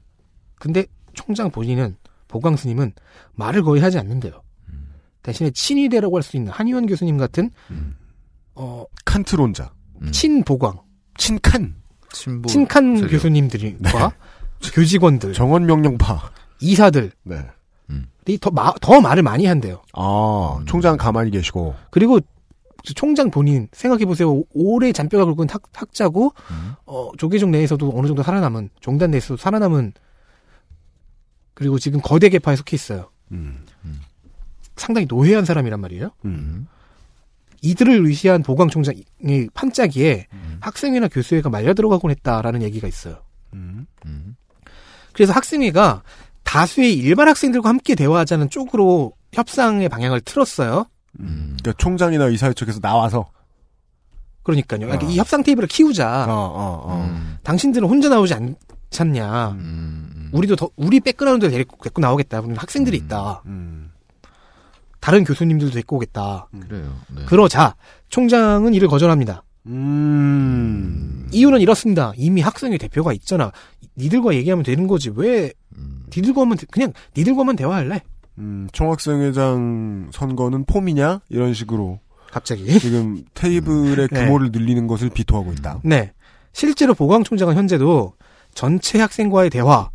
근데 0.56 0.86
총장 1.14 1.50
본인은, 1.52 1.96
보광 2.28 2.56
스님은 2.56 2.94
말을 3.34 3.64
거의 3.64 3.82
하지 3.82 3.98
않는데요. 3.98 4.42
대신에 5.24 5.52
친위대라고 5.52 6.16
할 6.18 6.24
수 6.24 6.38
있는 6.38 6.52
한의원 6.52 6.86
교수님 6.86 7.18
같은, 7.18 7.50
어, 8.56 8.86
칸트론자. 9.06 9.72
음. 10.02 10.12
친보광, 10.12 10.80
친칸. 11.18 11.76
친보. 12.14 12.48
친칸 12.48 12.96
세력. 12.98 13.12
교수님들과 13.12 14.14
교직원들, 14.74 15.34
정원 15.34 15.66
명령파. 15.66 16.32
이사들이 16.62 17.12
네. 17.24 17.46
더, 18.42 18.52
마- 18.52 18.74
더 18.82 19.02
말을 19.02 19.24
많이 19.24 19.46
한대요. 19.48 19.82
아, 19.94 20.60
총장 20.68 20.98
가만히 20.98 21.32
계시고. 21.32 21.74
그리고 21.90 22.20
총장 22.84 23.32
본인 23.32 23.68
생각해 23.72 24.06
보세요. 24.06 24.44
오래 24.54 24.92
잔뼈가 24.92 25.26
굵은 25.26 25.50
학, 25.50 25.62
학자고 25.74 26.34
음. 26.52 26.74
어, 26.86 27.12
조계종 27.18 27.52
내에서도 27.52 27.92
어느 27.96 28.08
정도 28.08 28.24
살아남은 28.24 28.70
종단 28.80 29.12
내에서도 29.12 29.38
살아남은 29.38 29.94
그리고 31.54 31.78
지금 31.78 32.00
거대 32.02 32.30
계파에 32.30 32.56
속해 32.56 32.76
있어요. 32.76 33.12
음. 33.32 33.66
상당히 34.76 35.06
노회한 35.10 35.46
사람이란 35.46 35.80
말이에요. 35.80 36.12
음. 36.26 36.68
이들을 37.62 38.06
의시한 38.06 38.44
보광 38.44 38.70
총장의 38.70 39.50
판짜기에 39.54 40.28
음. 40.32 40.58
학생회나 40.62 41.10
교수회가 41.10 41.50
말려 41.50 41.74
들어가곤 41.74 42.12
했다라는 42.12 42.62
얘기가 42.64 42.88
있어요. 42.88 43.22
음. 43.54 43.86
음. 44.06 44.36
그래서 45.14 45.34
학생회가 45.34 46.04
다수의 46.44 46.96
일반 46.96 47.28
학생들과 47.28 47.68
함께 47.68 47.96
대화하자는 47.96 48.50
쪽으로 48.50 49.14
협상의 49.34 49.90
방향을 49.90 50.22
틀었어요. 50.22 50.86
음. 51.20 51.58
그러니까 51.62 51.74
총장이나 51.78 52.28
이사회 52.30 52.54
측에서 52.54 52.80
나와서. 52.80 53.26
그러니까요. 54.44 54.80
그러니까 54.82 55.06
어. 55.06 55.10
이 55.10 55.18
협상 55.18 55.44
테이블을 55.44 55.68
키우자. 55.68 56.26
어, 56.26 56.32
어, 56.34 56.82
어. 56.86 57.06
음. 57.10 57.38
당신들은 57.44 57.88
혼자 57.88 58.10
나오지 58.10 58.34
않잖냐. 58.34 59.50
음. 59.52 59.60
음. 60.16 60.30
우리도 60.32 60.56
더 60.56 60.70
우리 60.76 61.00
백그라운드 61.00 61.50
데리고, 61.50 61.78
데리고 61.84 62.02
나오겠다. 62.02 62.40
우리는 62.40 62.56
학생들이 62.58 62.98
있다. 62.98 63.42
음. 63.46 63.92
다른 65.00 65.24
교수님들도 65.24 65.74
데리고 65.74 65.96
오겠다. 65.98 66.50
그래요. 66.68 66.94
네. 67.16 67.26
그러자 67.26 67.76
총장은 68.10 68.74
이를 68.74 68.88
거절합니다. 68.88 69.44
음. 69.68 71.28
이유는 71.32 71.62
이렇습니다. 71.62 72.12
이미 72.18 72.42
학생회 72.42 72.78
대표가 72.78 73.14
있잖아. 73.14 73.52
니들과 73.98 74.34
얘기하면 74.36 74.64
되는 74.64 74.88
거지. 74.88 75.12
왜 75.16 75.54
니들과 76.16 76.42
하면 76.42 76.58
돼- 76.58 76.66
그냥 76.72 76.92
니들과만 77.16 77.56
대화할래? 77.56 78.02
음, 78.40 78.68
총학생회장 78.72 80.10
선거는 80.14 80.66
폼이냐? 80.66 81.22
이런 81.30 81.54
식으로. 81.54 82.00
갑자기. 82.32 82.80
지금 82.80 83.24
테이블의 83.34 84.08
네. 84.12 84.26
규모를 84.26 84.52
늘리는 84.52 84.88
것을 84.88 85.10
비토하고 85.10 85.52
있다. 85.54 85.80
네. 85.84 86.14
실제로 86.54 86.94
보광 86.94 87.24
총장은 87.24 87.56
현재도 87.56 88.14
전체 88.54 89.00
학생과의 89.00 89.50
대화를 89.50 89.90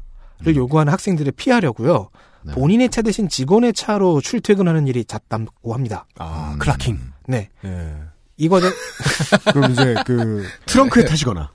음. 0.47 0.55
요구하는 0.57 0.93
학생들을 0.93 1.33
피하려고요. 1.33 2.11
네. 2.43 2.53
본인의 2.53 2.91
차 2.91 3.03
대신 3.03 3.29
직원의 3.29 3.73
차로 3.73 4.21
출퇴근하는 4.21 4.87
일이 4.87 5.05
잦다고 5.05 5.75
합니다. 5.75 6.07
아, 6.19 6.57
클라킹. 6.59 6.99
네. 7.29 7.49
예. 7.65 7.95
이거는 8.37 8.69
그럼 9.53 9.73
이제 9.73 9.95
그 10.05 10.45
트렁크에 10.67 11.05
타시거나. 11.05 11.51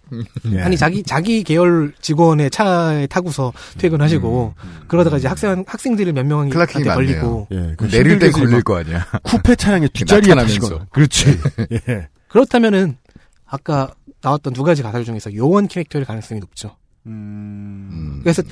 예. 0.51 0.61
아니 0.61 0.77
자기 0.77 1.03
자기 1.03 1.43
계열 1.43 1.93
직원의 2.01 2.51
차에 2.51 3.07
타고서 3.07 3.51
퇴근하시고 3.77 4.53
음, 4.57 4.81
그러다가 4.87 5.17
이제 5.17 5.27
학생 5.27 5.63
학생들을 5.67 6.13
몇 6.13 6.25
명한테 6.25 6.83
걸리고 6.83 7.47
예, 7.51 7.73
그 7.77 7.89
내릴 7.89 8.19
때 8.19 8.31
걸릴 8.31 8.55
막거 8.57 8.77
아니야. 8.77 9.05
쿠페 9.23 9.55
차량의 9.55 9.89
뒷자리에. 9.89 10.33
타시거나. 10.33 10.87
그렇지. 10.91 11.37
예. 11.89 12.07
그렇다면은 12.29 12.97
아까 13.45 13.93
나왔던 14.21 14.53
두 14.53 14.63
가지 14.63 14.81
가설 14.81 15.03
중에서 15.03 15.33
요원 15.35 15.67
캐릭터일 15.67 16.05
가능성이 16.05 16.39
높죠. 16.39 16.75
음. 17.07 18.19
그래서 18.23 18.43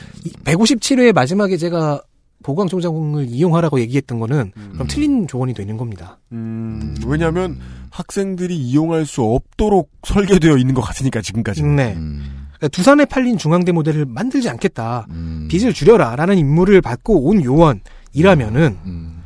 157회 0.46 1.14
마지막에 1.14 1.58
제가 1.58 2.02
보광 2.44 2.68
총장을 2.68 3.26
이용하라고 3.28 3.80
얘기했던 3.80 4.20
거는 4.20 4.52
그럼 4.74 4.88
틀린 4.88 5.28
조언이 5.28 5.54
되는 5.54 5.78
겁니다. 5.78 6.20
음, 6.32 6.96
왜냐하면 7.06 7.60
학생들이 7.90 8.56
이용할 8.56 9.06
수 9.06 9.24
없도록 9.24 9.92
설계되어 10.04 10.58
있는 10.58 10.74
것 10.74 10.82
같으니까 10.82 11.22
지금까지. 11.22 11.64
네. 11.64 11.94
음. 11.96 12.48
그러니까 12.58 12.68
두산에 12.70 13.06
팔린 13.06 13.38
중앙대 13.38 13.72
모델을 13.72 14.06
만들지 14.06 14.50
않겠다. 14.50 15.08
음. 15.10 15.48
빚을 15.50 15.74
줄여라라는 15.74 16.38
임무를 16.38 16.82
받고 16.82 17.28
온 17.28 17.44
요원이라면은 17.44 18.78
음. 18.86 19.24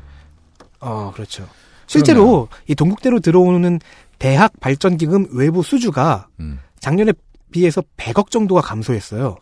어 0.80 1.12
그렇죠. 1.14 1.48
실제로 1.88 2.48
이 2.68 2.76
동국대로 2.76 3.20
들어오는 3.20 3.80
대학 4.20 4.58
발전기금 4.60 5.28
외부 5.32 5.64
수주가 5.64 6.28
음. 6.40 6.60
작년에 6.80 7.12
비해서 7.52 7.84
100억 7.98 8.32
정도가 8.32 8.62
감소했어요. 8.62 9.38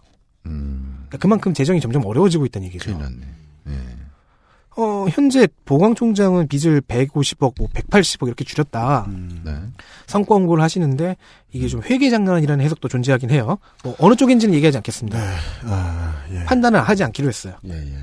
음. 0.46 0.96
그러니까 1.08 1.18
그만큼 1.20 1.54
재정이 1.54 1.80
점점 1.80 2.06
어려워지고 2.06 2.46
있다는 2.46 2.68
얘기죠. 2.68 2.98
났네. 2.98 3.39
예. 3.70 4.00
어, 4.78 5.08
현재 5.10 5.48
보광 5.66 5.94
총장은 5.96 6.48
빚을 6.48 6.82
150억, 6.82 7.54
뭐 7.58 7.68
180억 7.74 8.28
이렇게 8.28 8.46
줄였다. 8.46 9.08
네. 9.44 9.52
성과 10.08 10.36
홍보를 10.36 10.64
하시는데 10.64 11.18
이게 11.52 11.68
좀 11.68 11.82
회계 11.84 12.10
장난이라는 12.10 12.64
해석도 12.64 12.88
존재하긴 12.88 13.30
해요. 13.32 13.58
뭐 13.84 13.96
어느 14.00 14.16
쪽인지는 14.16 14.54
얘기하지 14.56 14.78
않겠습니다. 14.78 15.20
아, 15.66 16.24
예. 16.32 16.46
판단을 16.46 16.80
하지 16.82 17.04
않기로 17.04 17.28
했어요. 17.28 17.56
예, 17.66 17.72
예. 17.74 17.98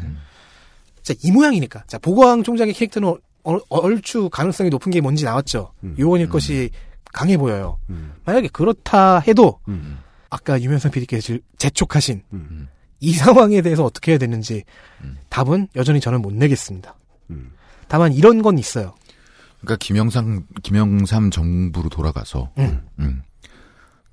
자, 1.03 1.15
이 1.23 1.31
모양이니까. 1.31 1.85
자, 1.87 1.99
보광 1.99 2.43
총장의 2.43 2.75
캐릭터는 2.75 3.15
어- 3.45 3.59
얼추 3.71 4.29
가능성이 4.31 4.69
높은 4.71 4.91
게 4.93 5.01
뭔지 5.01 5.25
나왔죠. 5.25 5.73
요원일 5.99 6.29
것이 6.29 6.69
강해 7.15 7.39
보여요. 7.39 7.79
음. 7.89 8.13
만약에 8.25 8.49
그렇다 8.49 9.21
해도 9.21 9.61
음. 9.69 9.99
아까 10.29 10.61
유명선 10.61 10.91
PD께서 10.91 11.39
재촉하신 11.57 12.23
이 13.01 13.13
상황에 13.13 13.61
대해서 13.63 13.85
어떻게 13.85 14.13
해야 14.13 14.19
되는지 14.19 14.65
답은 15.29 15.69
여전히 15.77 16.01
저는 16.01 16.23
못 16.23 16.33
내겠습니다. 16.33 16.95
음. 17.31 17.53
다만 17.89 18.13
이런 18.13 18.43
건 18.43 18.59
있어요. 18.59 18.95
그러니까 19.61 19.77
김영삼 19.85 20.47
김영삼 20.63 21.31
정부로 21.31 21.89
돌아가서 21.89 22.51
음. 22.59 22.87
음. 22.99 23.23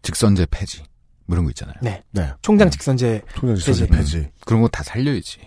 직선제 0.01 0.47
폐지 0.51 0.83
뭐 1.25 1.35
이런 1.35 1.45
거 1.45 1.51
있잖아요. 1.51 1.75
네. 1.81 2.03
네. 2.11 2.31
총장 2.41 2.69
직선제 2.69 3.21
총장 3.35 3.55
직선제 3.55 3.87
폐지. 3.87 4.17
폐지. 4.17 4.31
그런 4.45 4.61
거 4.61 4.67
다 4.67 4.83
살려야지. 4.83 5.39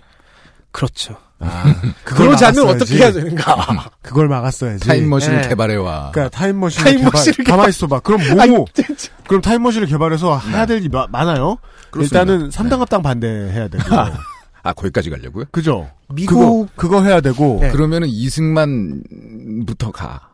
그렇죠. 0.72 1.16
아, 1.38 1.64
그러지 2.04 2.44
않으면 2.46 2.64
막았어야지. 2.66 2.84
어떻게 2.84 2.96
해야 2.96 3.12
되는가? 3.12 3.90
그걸 4.02 4.28
막았어야지. 4.28 4.86
타임머신을 4.88 5.42
네. 5.42 5.48
개발해와. 5.48 6.10
그러니까 6.12 6.36
타임머신을 6.38 6.84
타임머신을 6.84 7.36
개발, 7.36 7.50
가만히 7.52 7.68
있어봐. 7.70 8.00
그럼 8.00 8.20
뭐고? 8.48 8.66
그럼 9.28 9.42
타임머신을 9.42 9.86
개발해서 9.88 10.38
해야 10.38 10.64
될 10.66 10.78
일이 10.78 10.88
마- 10.88 11.06
많아요? 11.08 11.58
그렇습니다. 11.90 12.20
일단은 12.20 12.50
삼당합당 12.50 13.02
반대해야 13.02 13.68
되고. 13.68 13.84
아 14.62 14.72
거기까지 14.72 15.10
가려고요? 15.10 15.44
그죠? 15.52 15.90
미국- 16.14 16.68
그거, 16.74 16.88
그거 16.98 17.02
해야 17.04 17.20
되고. 17.20 17.58
네. 17.60 17.70
그러면은 17.70 18.08
이승만부터 18.08 19.92
가. 19.92 20.28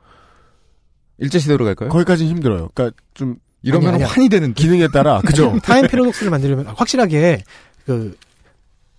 일제 1.18 1.38
시대로 1.38 1.64
갈까요? 1.64 1.88
거기까지는 1.90 2.30
힘들어요. 2.32 2.70
그러니까 2.74 2.96
좀 3.14 3.36
이러면 3.62 3.88
아니, 3.88 3.94
아니야. 3.96 4.08
환이 4.08 4.28
되는 4.28 4.54
기능에 4.54 4.88
따라 4.88 5.20
그죠? 5.20 5.56
time 5.62 5.86
paradox를 5.86 6.30
만들려면 6.30 6.66
확실하게 6.76 7.44
그 7.86 8.16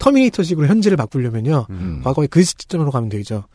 터미네이터식으로 0.03 0.67
현재를 0.67 0.97
바꾸려면요. 0.97 1.67
음. 1.69 2.01
과거의 2.03 2.27
그 2.27 2.43
시점으로 2.43 2.91
가면 2.91 3.09
되죠. 3.09 3.45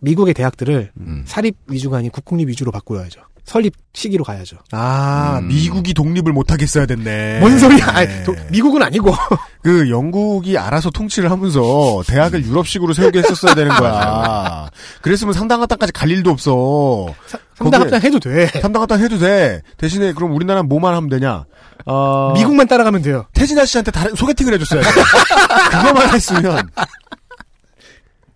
미국의 0.00 0.34
대학들을 0.34 0.90
음. 0.98 1.22
사립 1.24 1.56
위주가 1.68 1.98
아닌 1.98 2.10
국공립 2.10 2.48
위주로 2.48 2.72
바꾸어야죠. 2.72 3.20
설립 3.44 3.74
시기로 3.92 4.24
가야죠. 4.24 4.56
아, 4.72 5.38
음. 5.42 5.48
미국이 5.48 5.92
독립을 5.94 6.32
못하겠어야 6.32 6.86
됐네. 6.86 7.40
뭔 7.40 7.58
소리야? 7.58 7.86
아니, 7.88 8.24
도- 8.24 8.34
미국은 8.50 8.82
아니고. 8.82 9.14
그 9.62 9.88
영국이 9.90 10.56
알아서 10.58 10.90
통치를 10.90 11.30
하면서 11.30 12.02
대학을 12.06 12.44
유럽식으로 12.44 12.92
세우게 12.94 13.18
했었어야 13.20 13.54
되는 13.54 13.74
거야. 13.76 14.68
그랬으면 15.02 15.32
상당하다까지 15.34 15.92
갈 15.92 16.10
일도 16.10 16.30
없어. 16.30 17.06
상당합당 17.56 18.00
해도 18.02 18.18
돼. 18.18 18.46
상당하다 18.46 18.96
해도 18.96 19.18
돼. 19.18 19.60
대신에 19.76 20.12
그럼 20.12 20.32
우리나라는 20.34 20.68
뭐만 20.68 20.94
하면 20.94 21.08
되냐? 21.08 21.44
어, 21.86 22.32
미국만 22.34 22.66
따라가면 22.66 23.02
돼요. 23.02 23.26
태진아 23.34 23.64
씨한테 23.66 23.90
다른 23.90 24.14
소개팅을 24.14 24.54
해줬어야 24.54 24.80
돼. 24.82 24.88
그거만 25.70 26.14
했으면. 26.14 26.68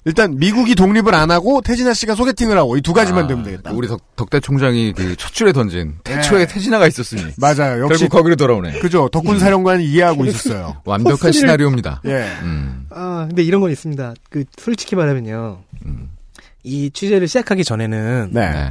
일단 0.08 0.36
미국이 0.36 0.74
독립을 0.74 1.14
안 1.14 1.30
하고 1.30 1.60
태진아 1.60 1.92
씨가 1.94 2.14
소개팅을 2.14 2.56
하고 2.58 2.76
이 2.76 2.80
두 2.80 2.92
가지만 2.94 3.24
아, 3.24 3.26
되면 3.28 3.44
되겠다. 3.44 3.70
우리 3.72 3.86
덕, 3.86 4.00
덕대 4.16 4.40
총장이 4.40 4.92
그 4.94 5.14
첫 5.16 5.32
줄에 5.32 5.52
던진 5.52 5.96
태초에 6.04 6.46
태진아가 6.46 6.86
있었으니 6.86 7.22
맞아요. 7.36 7.82
역시 7.84 8.00
결국 8.08 8.08
거기로 8.16 8.36
돌아오네. 8.36 8.78
그죠. 8.80 9.08
덕군 9.10 9.38
사령관이 9.38 9.84
이해하고 9.84 10.24
있었어요. 10.24 10.80
완벽한 10.86 11.32
시나리오입니다. 11.32 12.00
예. 12.06 12.24
음. 12.42 12.86
아, 12.90 13.26
근데 13.28 13.42
이런 13.42 13.60
건 13.60 13.70
있습니다. 13.70 14.14
그, 14.30 14.44
솔직히 14.56 14.96
말하면요. 14.96 15.60
음. 15.86 16.08
이 16.64 16.90
취재를 16.90 17.28
시작하기 17.28 17.62
전에는 17.64 18.30
네. 18.32 18.50
네. 18.50 18.70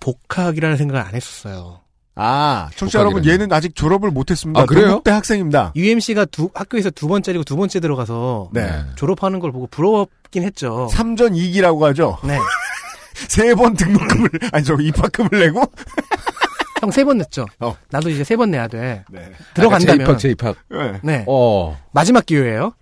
복학이라는 0.00 0.76
생각을 0.76 1.00
안 1.02 1.14
했었어요. 1.14 1.80
아, 2.16 2.68
청취자. 2.76 3.00
여러분, 3.00 3.26
얘는 3.26 3.52
아직 3.52 3.74
졸업을 3.74 4.10
못했습니다. 4.10 4.60
아, 4.60 4.66
그래요? 4.66 4.86
동국대 4.86 5.10
학생입니다. 5.10 5.72
UMC가 5.74 6.26
두, 6.26 6.48
학교에서 6.54 6.90
두 6.90 7.08
번째리고 7.08 7.42
두 7.44 7.56
번째 7.56 7.80
들어가서 7.80 8.50
네. 8.52 8.84
졸업하는 8.94 9.40
걸 9.40 9.50
보고 9.50 9.66
부러웠긴 9.66 10.44
했죠. 10.44 10.88
3전 10.92 11.32
2기라고 11.34 11.80
하죠. 11.82 12.18
네. 12.24 12.38
세 13.28 13.54
번 13.54 13.74
등록금을, 13.74 14.28
아니, 14.52 14.64
저 14.64 14.74
입학금을 14.74 15.30
내고? 15.40 15.62
형 16.80 16.90
세 16.90 17.02
번 17.04 17.16
냈죠. 17.18 17.46
어. 17.60 17.74
나도 17.90 18.10
이제 18.10 18.22
세 18.24 18.36
번 18.36 18.50
내야 18.50 18.68
돼. 18.68 19.04
네. 19.10 19.32
들어간다면. 19.54 20.02
아, 20.10 20.16
재입학, 20.16 20.56
재입학. 20.68 20.92
네. 20.92 21.00
네. 21.02 21.24
어. 21.26 21.76
마지막 21.92 22.26
기회예요. 22.26 22.74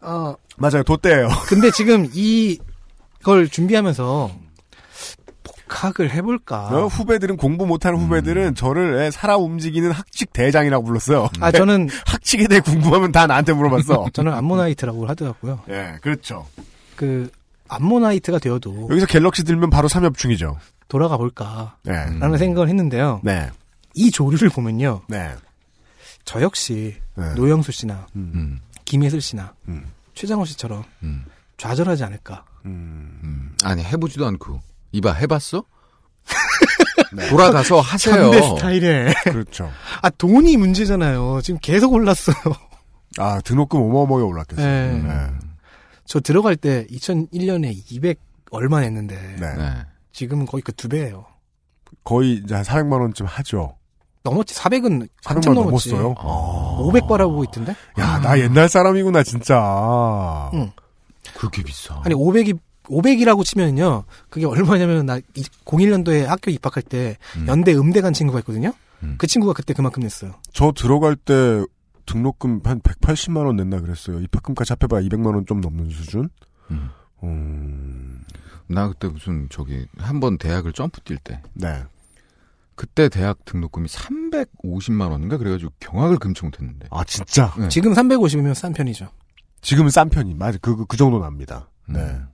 어, 0.00 0.34
맞아요. 0.56 0.82
돛대예요 0.84 1.28
근데 1.48 1.70
지금 1.70 2.08
이 2.14 2.58
걸 3.22 3.48
준비하면서 3.48 4.30
복학을 5.68 6.10
해볼까? 6.12 6.68
어, 6.68 6.86
후배들은 6.86 7.36
공부 7.36 7.66
못하는 7.66 7.98
후배들은 7.98 8.54
저를 8.54 9.04
예, 9.04 9.10
살아 9.10 9.36
움직이는 9.36 9.90
학칙 9.90 10.32
대장이라고 10.32 10.84
불렀어요. 10.84 11.28
아, 11.40 11.50
저는, 11.50 11.88
학칙에 12.06 12.46
대해 12.46 12.60
궁금하면 12.60 13.12
다 13.12 13.26
나한테 13.26 13.52
물어봤어. 13.52 14.06
저는 14.12 14.32
암모나이트라고 14.32 15.06
하더라고요. 15.06 15.60
예, 15.70 15.96
그렇죠. 16.00 16.46
그, 16.96 17.30
암모나이트가 17.68 18.38
되어도 18.38 18.88
여기서 18.90 19.06
갤럭시 19.06 19.42
들면 19.44 19.70
바로 19.70 19.88
삼엽충이죠. 19.88 20.58
돌아가 20.88 21.16
볼까? 21.16 21.76
네. 21.82 21.92
라는 21.92 22.36
생각을 22.36 22.68
했는데요. 22.68 23.20
네. 23.24 23.50
이 23.94 24.10
조류를 24.10 24.50
보면요. 24.50 25.02
네. 25.08 25.34
저 26.24 26.40
역시 26.42 26.94
네. 27.16 27.34
노영수 27.34 27.72
씨나 27.72 28.06
음. 28.16 28.60
김혜슬 28.84 29.20
씨나 29.20 29.54
음. 29.68 29.86
최장호 30.14 30.44
씨처럼 30.44 30.84
음. 31.02 31.24
좌절하지 31.56 32.04
않을까. 32.04 32.44
음. 32.66 33.18
음. 33.24 33.56
아니 33.64 33.82
해보지도 33.82 34.26
않고 34.26 34.60
이봐 34.94 35.12
해봤어? 35.12 35.64
돌아가서 37.30 37.80
하세요. 37.80 38.24
현대 38.26 38.40
스타일에. 38.42 39.12
그렇죠. 39.24 39.70
아, 40.02 40.10
돈이 40.10 40.56
문제잖아요. 40.56 41.40
지금 41.42 41.58
계속 41.60 41.92
올랐어요. 41.92 42.36
아, 43.18 43.40
등록금 43.40 43.80
어마어마하게 43.80 44.22
올랐겠어요. 44.24 44.66
네. 44.66 45.02
네. 45.02 45.26
저 46.06 46.20
들어갈 46.20 46.54
때 46.56 46.86
2001년에 46.90 47.72
200 47.90 48.18
얼마 48.50 48.80
냈는데 48.80 49.16
네. 49.40 49.54
네. 49.56 49.70
지금은 50.12 50.46
거의 50.46 50.62
그 50.62 50.72
두 50.72 50.88
배예요. 50.88 51.26
거의 52.04 52.34
이제 52.44 52.54
한 52.54 52.62
400만 52.64 53.00
원쯤 53.00 53.26
하죠. 53.26 53.76
넘었지. 54.22 54.54
400은 54.54 55.02
400만 55.02 55.08
한참 55.24 55.56
원 55.56 55.66
넘었지. 55.66 55.90
넘었어요. 55.92 56.14
500 56.78 57.08
바라보고 57.08 57.44
있던데? 57.44 57.74
야, 57.98 58.18
나 58.20 58.38
옛날 58.38 58.68
사람이구나, 58.68 59.22
진짜. 59.22 60.50
응. 60.54 60.70
그렇게 61.36 61.62
비싸. 61.62 62.00
아니 62.04 62.14
500이 62.14 62.58
500이라고 62.84 63.44
치면요. 63.44 64.04
그게 64.30 64.46
얼마냐면 64.46 65.06
나 65.06 65.18
01년도에 65.64 66.24
학교 66.24 66.50
입학할 66.50 66.82
때 66.82 67.16
연대 67.46 67.74
음대 67.74 68.00
간 68.00 68.12
친구가 68.12 68.40
있거든요. 68.40 68.72
그 69.18 69.26
친구가 69.26 69.52
그때 69.52 69.74
그만큼 69.74 70.02
냈어요. 70.02 70.32
저 70.52 70.72
들어갈 70.72 71.14
때 71.16 71.62
등록금 72.06 72.60
한 72.64 72.80
180만 72.80 73.44
원 73.46 73.56
냈나 73.56 73.80
그랬어요. 73.80 74.20
입학금까지 74.20 74.74
합해봐야 74.74 75.02
200만 75.08 75.34
원 75.34 75.44
좀 75.46 75.60
넘는 75.60 75.90
수준. 75.90 76.28
음. 76.70 76.90
나 78.66 78.88
그때 78.88 79.08
무슨 79.08 79.46
저기 79.50 79.86
한 79.98 80.20
번 80.20 80.38
대학을 80.38 80.72
점프 80.72 81.00
뛸 81.02 81.18
때. 81.22 81.40
네. 81.54 81.82
그때 82.76 83.08
대학 83.08 83.44
등록금이 83.44 83.86
350만 83.88 85.10
원인가 85.10 85.36
그래가지고 85.36 85.72
경악을 85.80 86.18
금치 86.18 86.44
못했는데. 86.44 86.88
아 86.90 87.04
진짜? 87.04 87.54
네. 87.58 87.68
지금 87.68 87.92
350이면 87.92 88.54
싼 88.54 88.72
편이죠. 88.72 89.08
지금은 89.60 89.90
싼 89.90 90.08
편이 90.10 90.34
맞아 90.34 90.58
그그 90.58 90.96
정도 90.96 91.18
납니다. 91.20 91.68
네. 91.86 92.00
음. 92.00 92.26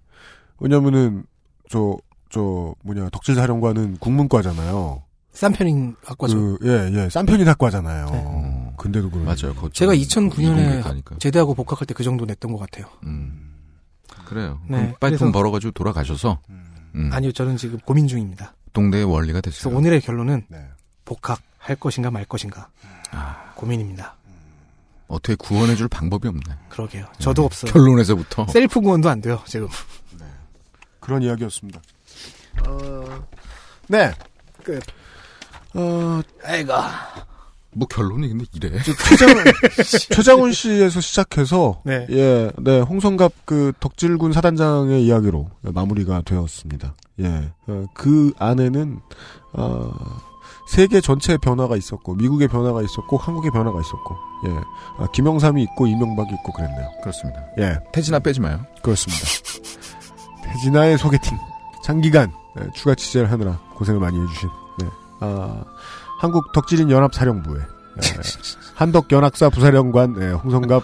왜냐면은 0.61 1.24
저 1.69 1.97
저 2.32 2.77
뭐냐 2.85 3.09
덕질 3.09 3.35
사령관은 3.35 3.97
국문과잖아요. 3.99 5.03
싼 5.32 5.53
편인 5.53 5.97
학과죠. 6.05 6.37
그, 6.37 6.59
예, 6.62 6.97
예, 6.97 7.09
싼 7.11 7.27
편인 7.27 7.49
학과잖아요. 7.49 8.74
근데도 8.77 9.11
그런. 9.11 9.24
맞아요. 9.24 9.53
제가 9.73 9.93
좀 10.09 10.28
2009년에 10.28 10.61
이공계과니까. 10.61 11.16
제대하고 11.19 11.55
복학할 11.55 11.89
때 11.89 11.95
그 11.95 12.05
정도 12.05 12.24
냈던 12.27 12.53
것 12.53 12.59
같아요. 12.59 12.87
음. 13.03 13.51
그래요. 14.27 14.61
네, 14.69 14.77
그럼 14.78 14.95
빨리 15.01 15.16
돈 15.19 15.27
그래서- 15.28 15.32
벌어가지고 15.32 15.73
돌아가셔서 15.73 16.39
음. 16.95 17.11
아니요, 17.12 17.32
저는 17.32 17.57
지금 17.57 17.78
고민 17.81 18.07
중입니다. 18.07 18.55
동대의 18.74 19.05
원리가 19.07 19.41
그래서 19.41 19.59
됐어요. 19.65 19.77
오늘의 19.77 20.01
결론은 20.01 20.45
네. 20.47 20.69
복학할 21.05 21.74
것인가 21.81 22.12
말 22.12 22.24
것인가 22.24 22.69
아. 23.11 23.51
고민입니다. 23.57 24.15
어떻게 25.09 25.35
구원해줄 25.35 25.89
방법이 25.89 26.28
없네. 26.28 26.43
그러게요. 26.69 27.07
저도 27.19 27.45
없어요. 27.45 27.73
결론에서부터. 27.73 28.47
셀프 28.47 28.81
구원도 28.81 29.09
안 29.11 29.20
돼요, 29.20 29.41
지금. 29.47 29.66
그런 31.01 31.22
이야기였습니다. 31.22 31.81
네. 33.89 34.12
끝. 34.62 34.81
어, 35.74 36.20
아이고. 36.44 36.72
뭐 37.72 37.86
결론이 37.86 38.28
근데 38.28 38.44
이래. 38.55 38.82
최장훈, 38.82 39.44
최장훈 40.10 40.52
씨에서 40.52 41.01
시작해서 41.01 41.82
네. 41.85 42.06
예, 42.10 42.51
네 42.59 42.81
홍성갑 42.81 43.32
그 43.44 43.72
덕질군 43.78 44.32
사단장의 44.32 45.05
이야기로 45.05 45.51
마무리가 45.62 46.22
되었습니다. 46.22 46.94
예, 47.20 47.52
어, 47.68 47.85
그 47.94 48.32
안에는 48.39 49.01
어, 49.52 49.93
세계 50.68 51.01
전체의 51.01 51.39
변화가 51.39 51.77
있었고 51.77 52.14
미국의 52.16 52.48
변화가 52.48 52.82
있었고 52.82 53.16
한국의 53.16 53.52
변화가 53.52 53.81
있었고 53.81 54.16
예, 54.47 54.51
아, 54.98 55.06
김영삼이 55.12 55.62
있고 55.62 55.86
이명박이 55.86 56.35
있고 56.35 56.52
그랬네요. 56.52 56.90
그렇습니다. 57.02 57.40
예, 57.59 57.78
태진아 57.93 58.18
빼지 58.18 58.40
마요. 58.40 58.64
그렇습니다. 58.82 59.24
태진아의 60.45 60.99
소개팅 60.99 61.39
장기간 61.85 62.33
예, 62.61 62.69
추가 62.75 62.95
취재를 62.95 63.31
하느라 63.31 63.59
고생을 63.75 64.01
많이 64.01 64.21
해주신 64.21 64.49
네. 64.81 64.87
아, 65.21 65.62
한국 66.21 66.53
덕질인 66.53 66.91
연합사령부의 66.91 67.61
예, 67.61 68.01
한덕 68.75 69.11
연합사 69.12 69.51
부사령관 69.51 70.17
예, 70.23 70.27
홍성갑 70.31 70.83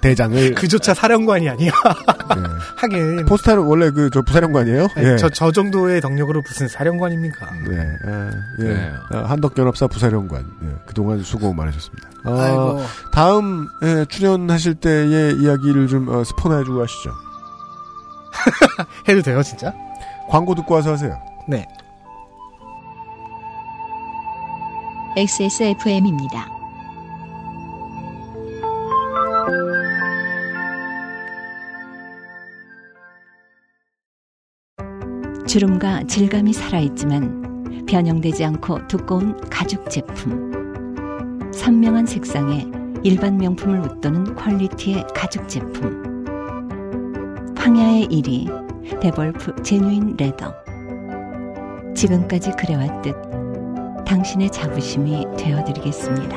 대장을 0.00 0.54
그조차 0.56 0.94
사령관이 0.94 1.48
아니야. 1.48 1.70
예. 1.70 2.42
하긴. 2.76 3.26
포스타는 3.26 3.62
원래 3.62 3.90
그 3.90 4.10
저 4.12 4.20
부사령관이에요? 4.22 4.88
아니, 4.96 5.06
예. 5.06 5.16
저, 5.16 5.28
저 5.28 5.52
정도의 5.52 6.00
덕력으로 6.00 6.42
무슨 6.44 6.66
사령관입니까? 6.66 7.46
네, 7.68 7.78
아, 8.04 8.30
예. 8.60 8.64
그래요. 8.64 8.94
아, 9.12 9.18
한덕 9.30 9.56
연합사 9.58 9.86
부사령관. 9.86 10.44
예, 10.64 10.74
그동안 10.86 11.22
수고 11.22 11.52
많으셨습니다. 11.52 12.08
아. 12.24 12.84
다음, 13.12 13.68
예, 13.84 14.04
출연하실 14.08 14.74
때의 14.76 15.36
이야기를 15.36 15.86
좀, 15.86 16.08
어, 16.08 16.24
스포나해주고 16.24 16.82
하시죠. 16.82 17.12
해도 19.08 19.22
돼요, 19.22 19.42
진짜? 19.42 19.74
광고 20.28 20.54
듣고 20.54 20.74
와서 20.74 20.92
하세요. 20.92 21.18
네. 21.48 21.66
XSFM입니다. 25.16 26.56
주름과 35.46 36.02
질감이 36.02 36.52
살아있지만 36.52 37.86
변형되지 37.86 38.44
않고 38.44 38.88
두꺼운 38.88 39.40
가죽 39.48 39.88
제품. 39.88 40.52
선명한 41.54 42.04
색상에 42.04 42.66
일반 43.02 43.38
명품을 43.38 43.80
웃도는 43.80 44.34
퀄리티의 44.34 45.06
가죽 45.14 45.48
제품. 45.48 46.15
황야의 47.66 48.06
1위 48.06 49.00
데볼프 49.00 49.60
제뉴인 49.64 50.16
레더. 50.16 50.54
지금까지 51.96 52.52
그래왔듯 52.52 53.16
당신의 54.06 54.52
자부심이 54.52 55.24
되어드리겠습니다. 55.36 56.36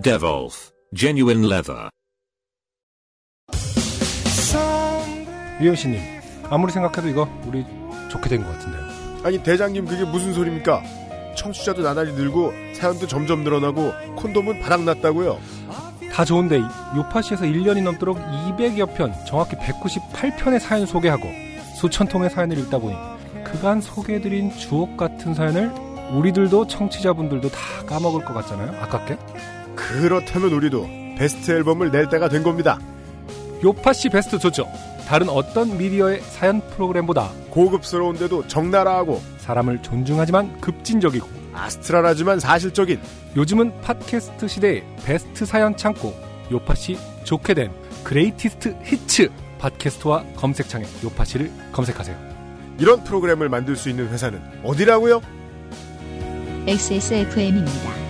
Devolf. 0.00 0.70
Genuine 0.94 1.44
leather. 1.44 1.88
유현 5.60 5.74
씨님, 5.74 5.98
아무리 6.50 6.70
생각해도 6.70 7.08
이거 7.08 7.28
우리 7.48 7.64
좋게 8.12 8.28
된 8.28 8.44
것 8.44 8.52
같은데요. 8.52 8.82
아니, 9.24 9.42
대장님, 9.42 9.86
그게 9.86 10.04
무슨 10.04 10.32
소리입니까? 10.32 10.84
청취자도 11.36 11.82
나날이 11.82 12.12
늘고, 12.12 12.52
사연도 12.74 13.08
점점 13.08 13.42
늘어나고, 13.42 13.90
콘돔은 14.18 14.60
바닥났다고요? 14.60 15.40
다 16.12 16.26
좋은데 16.26 16.60
요파시에서 16.94 17.44
1년이 17.44 17.82
넘도록 17.82 18.18
200여 18.18 18.94
편, 18.94 19.14
정확히 19.26 19.56
198편의 19.56 20.58
사연 20.58 20.84
소개하고 20.84 21.26
수천 21.74 22.06
통의 22.08 22.28
사연을 22.28 22.58
읽다 22.58 22.78
보니 22.78 22.94
그간 23.42 23.80
소개해드린 23.80 24.50
주옥 24.50 24.96
같은 24.98 25.32
사연을 25.32 25.72
우리들도 26.12 26.66
청취자분들도 26.66 27.48
다 27.48 27.58
까먹을 27.86 28.24
것 28.24 28.34
같잖아요. 28.34 28.78
아깝게. 28.82 29.16
그렇다면 29.74 30.52
우리도 30.52 30.86
베스트 31.16 31.50
앨범을 31.50 31.90
낼 31.90 32.08
때가 32.10 32.28
된 32.28 32.42
겁니다. 32.42 32.78
요파시 33.64 34.10
베스트 34.10 34.38
좋죠. 34.38 34.66
다른 35.08 35.30
어떤 35.30 35.78
미디어의 35.78 36.20
사연 36.20 36.60
프로그램보다 36.70 37.30
고급스러운데도 37.50 38.48
적나라하고 38.48 39.22
사람을 39.38 39.80
존중하지만 39.82 40.60
급진적이고 40.60 41.41
아스트랄하지만 41.52 42.40
사실적인 42.40 43.00
요즘은 43.36 43.80
팟캐스트 43.82 44.48
시대의 44.48 44.84
베스트 45.04 45.44
사연 45.44 45.76
창고 45.76 46.14
요파시 46.50 46.98
좋게 47.24 47.54
된 47.54 47.72
Greatest 48.04 48.76
Hits 48.84 49.30
팟캐스트와 49.58 50.24
검색창에 50.36 50.84
요파시를 51.04 51.50
검색하세요. 51.72 52.32
이런 52.78 53.04
프로그램을 53.04 53.48
만들 53.48 53.76
수 53.76 53.88
있는 53.88 54.08
회사는 54.08 54.40
어디라고요? 54.64 55.20
XSFM입니다. 56.66 58.02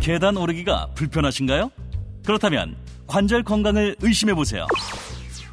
계단 0.00 0.36
오르기가 0.36 0.90
불편하신가요? 0.94 1.70
그렇다면 2.24 2.76
관절 3.06 3.42
건강을 3.44 3.96
의심해 4.00 4.34
보세요. 4.34 4.66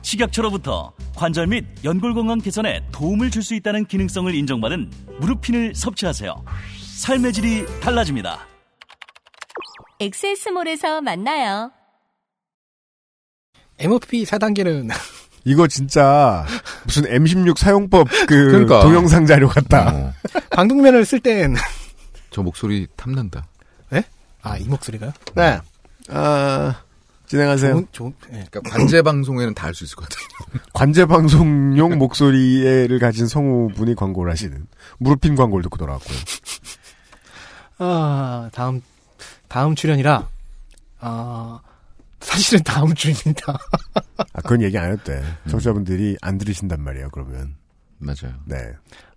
식약처로부터 0.01 0.91
관절 1.15 1.47
및 1.47 1.65
연골 1.83 2.13
건강 2.13 2.39
개선에 2.39 2.81
도움을 2.91 3.31
줄 3.31 3.43
수 3.43 3.55
있다는 3.55 3.85
기능성을 3.85 4.33
인정받은 4.33 4.91
무릎핀을 5.19 5.75
섭취하세요. 5.75 6.43
삶의 6.97 7.33
질이 7.33 7.65
달라집니다. 7.81 8.39
엑세스몰에서 9.99 11.01
만나요. 11.01 11.71
MOP 13.79 14.23
4단계는 14.23 14.89
이거 15.45 15.67
진짜 15.67 16.45
무슨 16.85 17.03
M16 17.03 17.57
사용법 17.57 18.07
그 18.27 18.51
그러니까. 18.51 18.81
동영상 18.81 19.25
자료 19.25 19.47
같다. 19.49 19.93
어. 19.93 20.13
방독면을 20.51 21.05
쓸 21.05 21.19
땐. 21.19 21.55
저 22.29 22.41
목소리 22.41 22.87
탐난다. 22.95 23.45
네? 23.89 24.03
아, 24.41 24.57
이 24.57 24.63
목소리가요? 24.65 25.11
네. 25.35 25.59
아, 26.09 26.75
진행하세요. 27.27 27.73
좋은, 27.73 27.87
좋은, 27.91 28.13
네. 28.29 28.45
그러니까 28.51 28.61
관제 28.69 29.01
방송에는 29.01 29.53
다 29.55 29.67
할 29.67 29.73
수 29.73 29.83
있을 29.85 29.95
것 29.95 30.07
같아요. 30.07 30.61
관제 30.73 31.05
방송용 31.05 31.97
목소리를 31.97 32.99
가진 32.99 33.27
성우분이 33.27 33.95
광고를 33.95 34.31
하시는 34.31 34.67
무릎핀 34.99 35.35
광고를 35.35 35.63
듣고 35.63 35.77
돌아왔고요. 35.77 36.17
아, 37.79 38.49
다음, 38.53 38.81
다음 39.47 39.75
출연이라, 39.75 40.27
아, 40.99 41.59
사실은 42.19 42.63
다음 42.63 42.93
주입니다. 42.93 43.57
아, 44.17 44.41
그건 44.41 44.61
얘기 44.61 44.77
안 44.77 44.91
했대. 44.91 45.21
청취자분들이 45.49 46.17
안 46.21 46.37
들으신단 46.37 46.81
말이에요, 46.81 47.09
그러면. 47.11 47.55
맞아요. 47.97 48.33
네. 48.45 48.57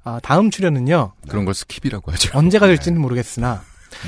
아, 0.05 0.19
다음 0.23 0.51
출연은요. 0.51 1.13
그런 1.29 1.45
걸 1.45 1.55
skip이라고 1.55 2.11
하죠. 2.13 2.31
언제가 2.39 2.67
될지는 2.67 3.01
모르겠으나. 3.01 3.63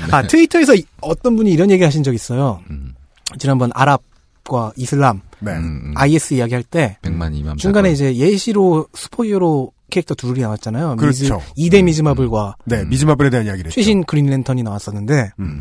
네. 0.07 0.15
아, 0.15 0.21
트위터에서 0.23 0.75
이- 0.75 0.85
어떤 1.01 1.35
분이 1.35 1.51
이런 1.51 1.69
얘기 1.71 1.83
하신 1.83 2.03
적 2.03 2.13
있어요. 2.13 2.61
음. 2.69 2.93
지난번 3.37 3.71
아랍과 3.73 4.73
이슬람, 4.75 5.21
네. 5.39 5.51
음, 5.53 5.81
음. 5.85 5.93
IS 5.95 6.33
이야기 6.33 6.53
할 6.53 6.63
때, 6.63 6.97
백만 7.01 7.33
이맘 7.33 7.57
중간에. 7.57 7.91
이제 7.91 8.15
예시로 8.15 8.87
슈퍼히어로 8.93 9.71
캐릭터 9.89 10.15
둘이 10.15 10.41
나왔잖아요. 10.41 10.95
그렇죠. 10.97 11.41
미즈, 11.55 11.69
2대 11.77 11.83
미즈마블과 11.83 12.57
네, 12.65 12.85
미즈마블에 12.85 13.29
대한 13.29 13.45
이야기를 13.45 13.71
최신 13.71 14.03
그린랜턴이 14.03 14.63
나왔었는데 14.63 15.31
음. 15.39 15.59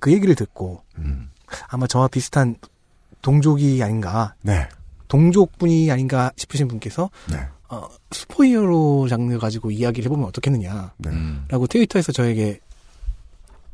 그 0.00 0.12
얘기를 0.12 0.34
듣고 0.34 0.82
아마 1.68 1.86
저와 1.86 2.08
비슷한 2.08 2.56
동족이 3.22 3.82
아닌가 3.82 4.34
네. 4.42 4.68
동족분이 5.08 5.90
아닌가 5.90 6.32
싶으신 6.36 6.68
분께서 6.68 7.10
네. 7.30 7.38
어, 7.68 7.86
슈퍼히어로 8.10 9.08
장르 9.08 9.38
가지고 9.38 9.70
이야기를 9.70 10.06
해보면 10.06 10.26
어떻겠느냐 10.28 10.92
네. 10.98 11.10
라고 11.48 11.66
트위터에서 11.66 12.12
저에게 12.12 12.60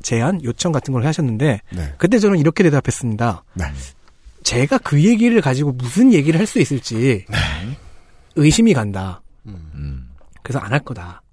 제안 0.05 0.43
요청 0.43 0.71
같은 0.71 0.93
걸 0.93 1.03
하셨는데 1.05 1.61
네. 1.73 1.93
그때 1.97 2.19
저는 2.19 2.37
이렇게 2.37 2.61
대답했습니다. 2.63 3.43
네. 3.55 3.65
제가 4.43 4.77
그 4.77 5.03
얘기를 5.03 5.41
가지고 5.41 5.71
무슨 5.71 6.13
얘기를 6.13 6.39
할 6.39 6.45
수 6.45 6.59
있을지 6.59 7.25
네. 7.27 7.37
의심이 8.35 8.73
간다. 8.75 9.21
음. 9.47 10.09
그래서 10.43 10.59
안 10.59 10.71
할 10.71 10.79
거다. 10.81 11.23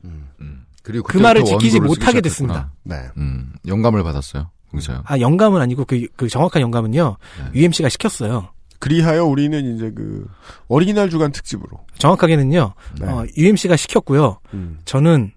그리고 0.82 1.04
그 1.06 1.18
말을 1.18 1.44
지키지 1.44 1.78
못하게. 1.78 2.20
됐습니다. 2.22 2.72
네. 2.82 2.96
음, 3.16 3.52
영감을 3.68 4.02
받았어요. 4.02 4.50
거기서요. 4.72 5.02
아 5.04 5.20
영감은 5.20 5.60
아니고 5.60 5.84
그, 5.84 6.06
그 6.16 6.28
정확한 6.28 6.60
영감은요 6.62 7.18
UMC가 7.54 7.88
시켰어요. 7.90 8.48
그리하여 8.80 9.24
우리는 9.24 9.76
이제 9.76 9.92
그 9.94 10.26
어린이날 10.66 11.08
주간 11.10 11.30
특집으로 11.30 11.84
정확하게는요 11.98 12.74
네. 13.00 13.06
어, 13.06 13.24
UMC가 13.36 13.76
시켰고요. 13.76 14.40
음. 14.54 14.78
저는 14.86 15.32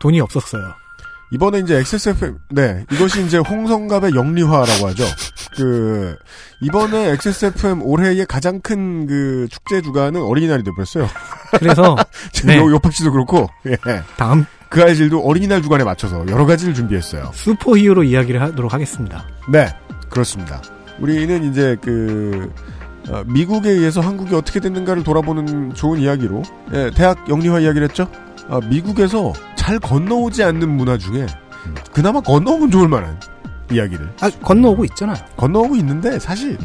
돈이 0.00 0.20
없었어요. 0.20 0.74
이번에 1.32 1.60
이제 1.60 1.76
XSFM, 1.76 2.38
네, 2.48 2.84
이것이 2.90 3.24
이제 3.24 3.38
홍성갑의 3.38 4.16
영리화라고 4.16 4.88
하죠. 4.88 5.04
그, 5.56 6.16
이번에 6.60 7.10
XSFM 7.10 7.82
올해의 7.82 8.26
가장 8.26 8.60
큰 8.60 9.06
그 9.06 9.46
축제 9.48 9.80
주간은 9.80 10.20
어린이날이 10.22 10.64
되버렸어요. 10.64 11.06
그래서, 11.58 11.96
지금 12.32 12.48
네. 12.48 12.56
요, 12.58 12.68
요팍 12.72 12.92
씨도 12.92 13.12
그렇고, 13.12 13.48
예. 13.66 13.76
다음, 14.16 14.44
그 14.68 14.82
아이들도 14.82 15.20
어린이날 15.20 15.62
주간에 15.62 15.84
맞춰서 15.84 16.24
여러 16.28 16.46
가지를 16.46 16.74
준비했어요. 16.74 17.30
슈퍼 17.32 17.76
히어로 17.76 18.02
이야기를 18.02 18.42
하도록 18.42 18.72
하겠습니다. 18.72 19.24
네, 19.48 19.68
그렇습니다. 20.08 20.60
우리는 20.98 21.44
이제 21.48 21.76
그, 21.80 22.52
어, 23.08 23.22
미국에 23.26 23.70
의해서 23.70 24.00
한국이 24.00 24.34
어떻게 24.34 24.58
됐는가를 24.58 25.04
돌아보는 25.04 25.74
좋은 25.74 26.00
이야기로, 26.00 26.42
예, 26.74 26.90
대학 26.92 27.28
영리화 27.28 27.60
이야기를 27.60 27.88
했죠? 27.88 28.10
아, 28.48 28.58
미국에서 28.68 29.32
잘 29.70 29.78
건너오지 29.78 30.42
않는 30.42 30.68
문화 30.68 30.98
중에 30.98 31.26
그나마 31.92 32.20
건너오면 32.20 32.72
좋을 32.72 32.88
만한 32.88 33.20
이야기를. 33.70 34.14
아, 34.20 34.28
건너오고 34.42 34.84
있잖아요. 34.86 35.16
건너오고 35.36 35.76
있는데 35.76 36.18
사실 36.18 36.58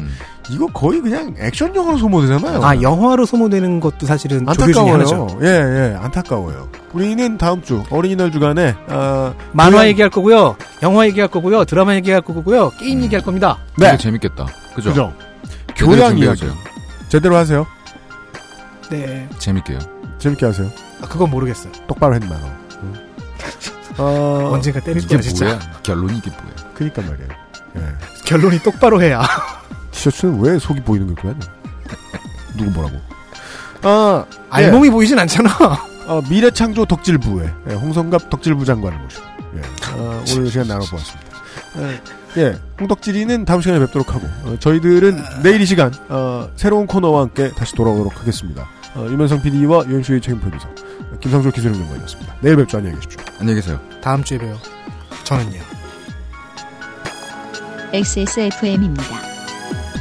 이거 0.50 0.66
거의 0.66 1.00
그냥 1.00 1.32
액션 1.38 1.72
영화로 1.72 1.98
소모되잖아요. 1.98 2.64
아, 2.64 2.82
영화로 2.82 3.24
소모되는 3.24 3.78
것도 3.78 4.06
사실은 4.06 4.48
안타까워요. 4.48 5.28
예, 5.42 5.46
예, 5.46 5.96
안타까워요. 6.00 6.68
우리는 6.94 7.38
다음 7.38 7.62
주 7.62 7.84
어린이날 7.90 8.32
주간에 8.32 8.74
아, 8.88 9.32
만화 9.52 9.70
교양- 9.70 9.86
얘기할 9.86 10.10
거고요. 10.10 10.56
영화 10.82 11.06
얘기할 11.06 11.30
거고요. 11.30 11.64
드라마 11.64 11.94
얘기할 11.94 12.22
거고요. 12.22 12.70
게임 12.70 13.02
얘기할 13.04 13.24
겁니다. 13.24 13.58
네. 13.78 13.96
재밌겠다. 13.96 14.46
그죠? 14.74 14.88
그죠? 14.90 15.12
교양 15.76 16.18
이야기. 16.18 16.44
제대로 17.08 17.36
하세요. 17.36 17.68
네. 18.90 19.28
재밌게요. 19.38 19.78
재밌게 20.18 20.44
하세요. 20.44 20.68
아, 21.02 21.06
그건 21.06 21.30
모르겠어요. 21.30 21.70
똑바로 21.86 22.16
했나 22.16 22.36
너. 22.36 22.65
응. 23.46 23.94
어, 23.98 24.50
언젠가 24.54 24.80
때릴 24.80 25.02
이게 25.02 25.16
거야, 25.16 25.20
진짜. 25.22 25.44
뭐야? 25.44 25.58
결론이 25.82 26.18
이게 26.18 26.30
뭐야? 26.30 26.72
그니까 26.74 27.02
말이에요. 27.02 27.28
예. 27.76 27.80
결론이 28.24 28.58
똑바로 28.60 29.00
해야. 29.02 29.22
티셔츠는 29.92 30.40
왜 30.40 30.58
속이 30.58 30.80
보이는 30.82 31.14
거야? 31.14 31.34
누구 32.56 32.70
뭐라고? 32.70 33.00
아, 33.82 34.24
알몸이 34.50 34.90
보이진 34.90 35.18
않잖아. 35.18 35.50
어, 36.06 36.22
미래창조 36.28 36.84
덕질부에 36.86 37.50
예, 37.70 37.74
홍성갑 37.74 38.30
덕질부 38.30 38.64
장관을 38.64 38.96
모시고 38.98 39.24
예, 39.56 39.60
어, 39.94 40.24
오늘 40.32 40.50
시간 40.50 40.68
나눠보았습니다. 40.68 41.30
예, 41.78 42.00
예, 42.42 42.54
홍덕질이는 42.80 43.44
다음 43.44 43.60
시간에 43.60 43.80
뵙도록 43.80 44.14
하고 44.14 44.26
어, 44.44 44.56
저희들은 44.60 45.42
내일 45.42 45.60
이 45.60 45.66
시간 45.66 45.92
어, 46.08 46.48
새로운 46.56 46.86
코너와 46.86 47.22
함께 47.22 47.50
다시 47.50 47.74
돌아오도록 47.74 48.20
하겠습니다. 48.20 48.68
어, 48.96 49.06
유면성 49.10 49.42
PD와 49.42 49.84
유현수의 49.86 50.20
책임 50.20 50.40
프로듀서 50.40 50.68
어, 50.68 51.18
김성조 51.20 51.50
기술행정관이었습니다. 51.50 52.36
내일 52.40 52.56
뵙죠. 52.56 52.78
안녕히 52.78 52.96
계십시오. 52.96 53.20
안녕히 53.38 53.60
계세요. 53.60 53.80
다음 54.00 54.24
주에 54.24 54.38
봬요. 54.38 54.56
저는요. 55.24 55.60
XSFM입니다. 57.92 59.04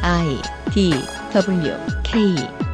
I 0.02 0.42
D 0.72 0.94
W 1.34 1.74
K 2.04 2.65